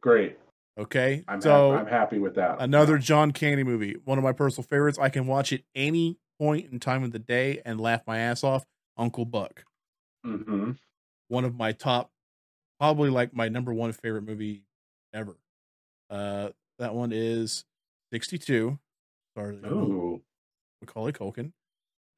[0.00, 0.38] Great.
[0.78, 2.56] Okay, I'm so hap- I'm happy with that.
[2.60, 4.98] another John Candy movie, one of my personal favorites.
[4.98, 8.44] I can watch it any point in time of the day and laugh my ass
[8.44, 8.64] off.
[8.96, 9.64] Uncle Buck,
[10.24, 10.72] hmm
[11.28, 12.10] one of my top,
[12.80, 14.62] probably like my number one favorite movie
[15.12, 15.36] ever.
[16.10, 17.64] Uh, that one is
[18.12, 18.78] sixty-two.
[19.36, 20.20] Sorry, Ooh.
[20.80, 21.52] Macaulay Culkin.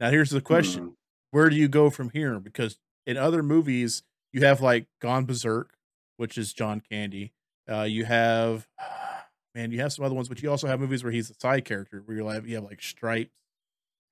[0.00, 0.90] Now here's the question: Hmm.
[1.30, 2.38] Where do you go from here?
[2.40, 4.02] Because in other movies,
[4.32, 5.74] you have like Going Berserk,
[6.16, 7.32] which is John Candy.
[7.70, 8.66] Uh, you have,
[9.54, 11.64] man, you have some other ones, but you also have movies where he's a side
[11.64, 13.34] character, where you have you have like Stripes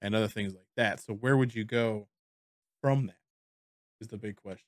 [0.01, 1.01] and other things like that.
[1.01, 2.09] So where would you go
[2.83, 3.17] from that?
[4.01, 4.65] Is the big question.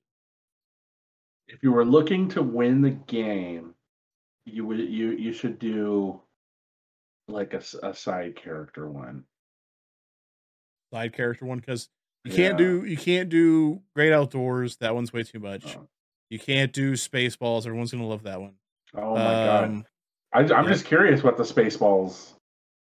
[1.47, 3.75] If you were looking to win the game,
[4.45, 6.21] you would you you should do
[7.29, 9.25] like a, a side character one.
[10.93, 11.89] Side character one, because
[12.25, 14.77] you can't do you can't do Great Outdoors.
[14.77, 15.77] That one's way too much.
[15.77, 15.89] Oh,
[16.29, 17.67] You can't do Spaceballs.
[17.67, 18.55] Everyone's gonna love that one.
[18.95, 19.65] oh my god!
[19.65, 19.85] Um,
[20.33, 20.63] I, I'm yeah.
[20.69, 22.35] just curious what the Spaceballs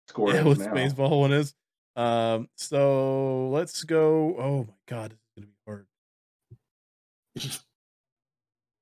[0.07, 0.65] score yeah, is what now.
[0.65, 1.53] the baseball one is.
[1.95, 4.35] Um, so let's go.
[4.39, 5.87] Oh my god, this is gonna be hard.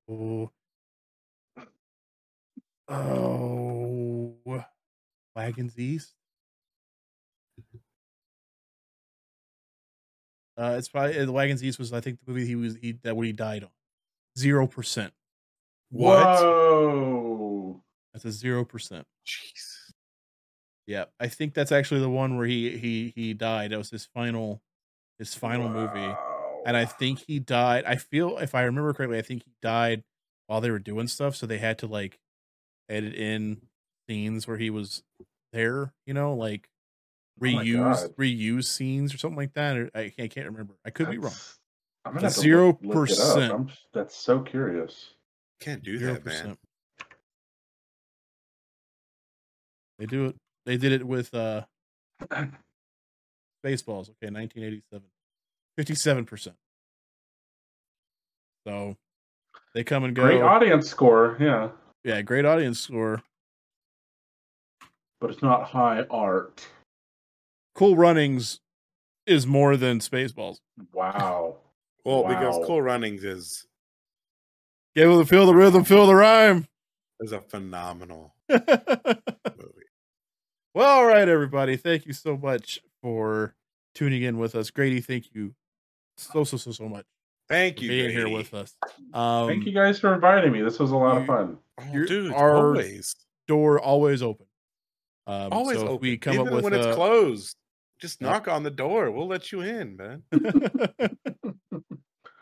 [0.07, 0.51] Oh,
[2.87, 4.65] oh,
[5.35, 6.13] Wagons East.
[10.57, 12.93] Uh, it's probably uh, the Wagons East was I think the movie he was he
[13.03, 13.69] that what he died on.
[14.37, 15.13] Zero percent.
[15.89, 16.25] What?
[16.25, 17.83] Whoa.
[18.13, 19.05] That's a zero percent.
[19.25, 19.93] Jeez.
[20.87, 23.71] Yeah, I think that's actually the one where he he he died.
[23.71, 24.61] That was his final
[25.19, 25.99] his final movie.
[25.99, 26.61] Wow.
[26.65, 27.83] And I think he died.
[27.85, 30.03] I feel if I remember correctly, I think he died
[30.47, 32.19] while they were doing stuff, so they had to like
[32.89, 33.61] edit in
[34.07, 35.03] scenes where he was
[35.53, 36.69] there, you know, like
[37.41, 39.77] Oh my reuse reuse scenes or something like that.
[39.77, 40.75] Or I, I can't remember.
[40.85, 41.33] I could be wrong.
[42.05, 43.51] I'm It's gonna zero look, look percent.
[43.53, 45.11] I'm That's so curious.
[45.59, 46.57] Can't do Zero that, man.
[49.99, 50.35] They do it.
[50.65, 51.63] They did it with uh
[53.65, 54.09] Spaceballs.
[54.09, 55.07] Okay, 1987.
[55.77, 56.55] 57 percent.
[58.67, 58.95] So
[59.73, 60.23] they come and go.
[60.23, 61.69] Great audience score, yeah,
[62.03, 63.21] Yeah, great audience score.
[65.19, 66.65] but it's not high art.
[67.75, 68.59] Cool Runnings
[69.27, 70.59] is more than Spaceballs.
[70.93, 71.57] Wow.
[72.05, 73.65] Well, because Cool Runnings is
[74.95, 76.67] Get with the feel the rhythm, feel the rhyme.
[77.19, 78.61] is a phenomenal movie.
[80.75, 81.77] well, all right, everybody.
[81.77, 83.55] Thank you so much for
[83.95, 84.69] tuning in with us.
[84.69, 85.55] Grady, thank you
[86.17, 87.05] so so so so much
[87.49, 88.75] Thank for you, being here with us.
[89.11, 90.61] Um, Thank you guys for inviting me.
[90.61, 91.57] This was a lot of fun.
[91.79, 93.15] Oh, You're- dude, our- always,
[93.47, 94.45] Door always open.
[95.25, 96.01] Um, always so open.
[96.07, 97.55] we come Even up with when it's a- closed,
[97.99, 98.29] just Yep.
[98.29, 99.11] knock on the door.
[99.11, 100.23] We'll let you in, man.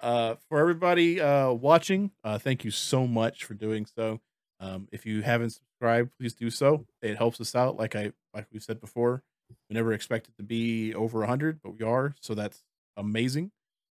[0.01, 4.19] uh, for everybody uh, watching, uh, thank you so much for doing so.
[4.59, 6.85] Um, if you haven't subscribed, please do so.
[7.01, 7.77] It helps us out.
[7.77, 9.23] Like I like we've said before,
[9.69, 12.15] we never expected to be over hundred, but we are.
[12.21, 12.63] So that's
[12.97, 13.51] amazing.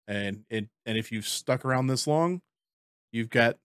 [0.07, 2.43] And it and if you've stuck around this long,
[3.13, 3.57] you've got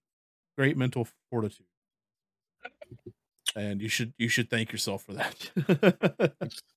[0.58, 1.66] great mental fortitude,
[3.56, 6.34] and you should you should thank yourself for that.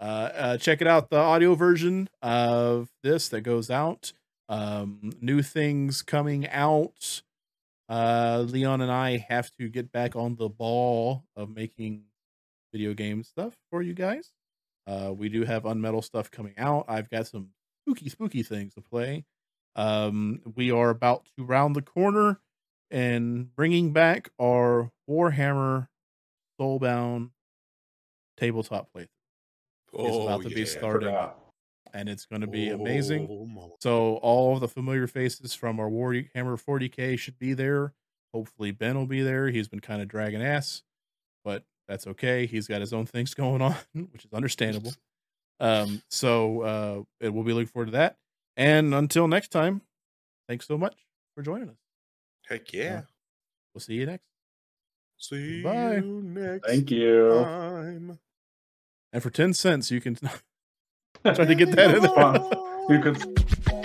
[0.00, 4.12] uh, uh, check it out the audio version of this that goes out.
[4.48, 7.22] Um new things coming out.
[7.88, 12.04] Uh leon and i have to get back on the ball of making
[12.72, 14.30] video game stuff for you guys.
[14.86, 16.86] Uh we do have unmetal stuff coming out.
[16.88, 17.50] I've got some
[17.82, 19.24] spooky spooky things to play.
[19.76, 22.40] Um we are about to round the corner
[22.90, 25.88] and bringing back our warhammer
[26.58, 27.30] soulbound
[28.36, 29.19] tabletop playthrough
[29.94, 30.66] Oh, about to be yeah.
[30.66, 31.16] starting.
[31.92, 33.72] And it's going to be amazing Oh, mama.
[33.80, 36.28] So all of the familiar faces from our Warhammer
[36.62, 37.94] 40k should be there.
[38.32, 39.48] Hopefully Ben will be there.
[39.48, 40.82] He's been kind of dragging ass,
[41.44, 42.46] but that's okay.
[42.46, 43.74] He's got his own things going on,
[44.12, 44.92] which is understandable.
[45.58, 48.16] Um, so uh, it- we'll be looking forward to that.
[48.56, 49.82] And until next time,
[50.48, 50.94] thanks so much
[51.34, 51.76] for joining us.
[52.46, 53.02] Heck yeah.
[53.74, 54.24] We'll see you next.
[55.18, 55.96] See Bye.
[55.96, 57.30] you next Thank you.
[57.44, 58.18] time.
[59.12, 60.16] And for ten cents, you can
[61.24, 62.96] try to get that in there.
[62.96, 63.79] You could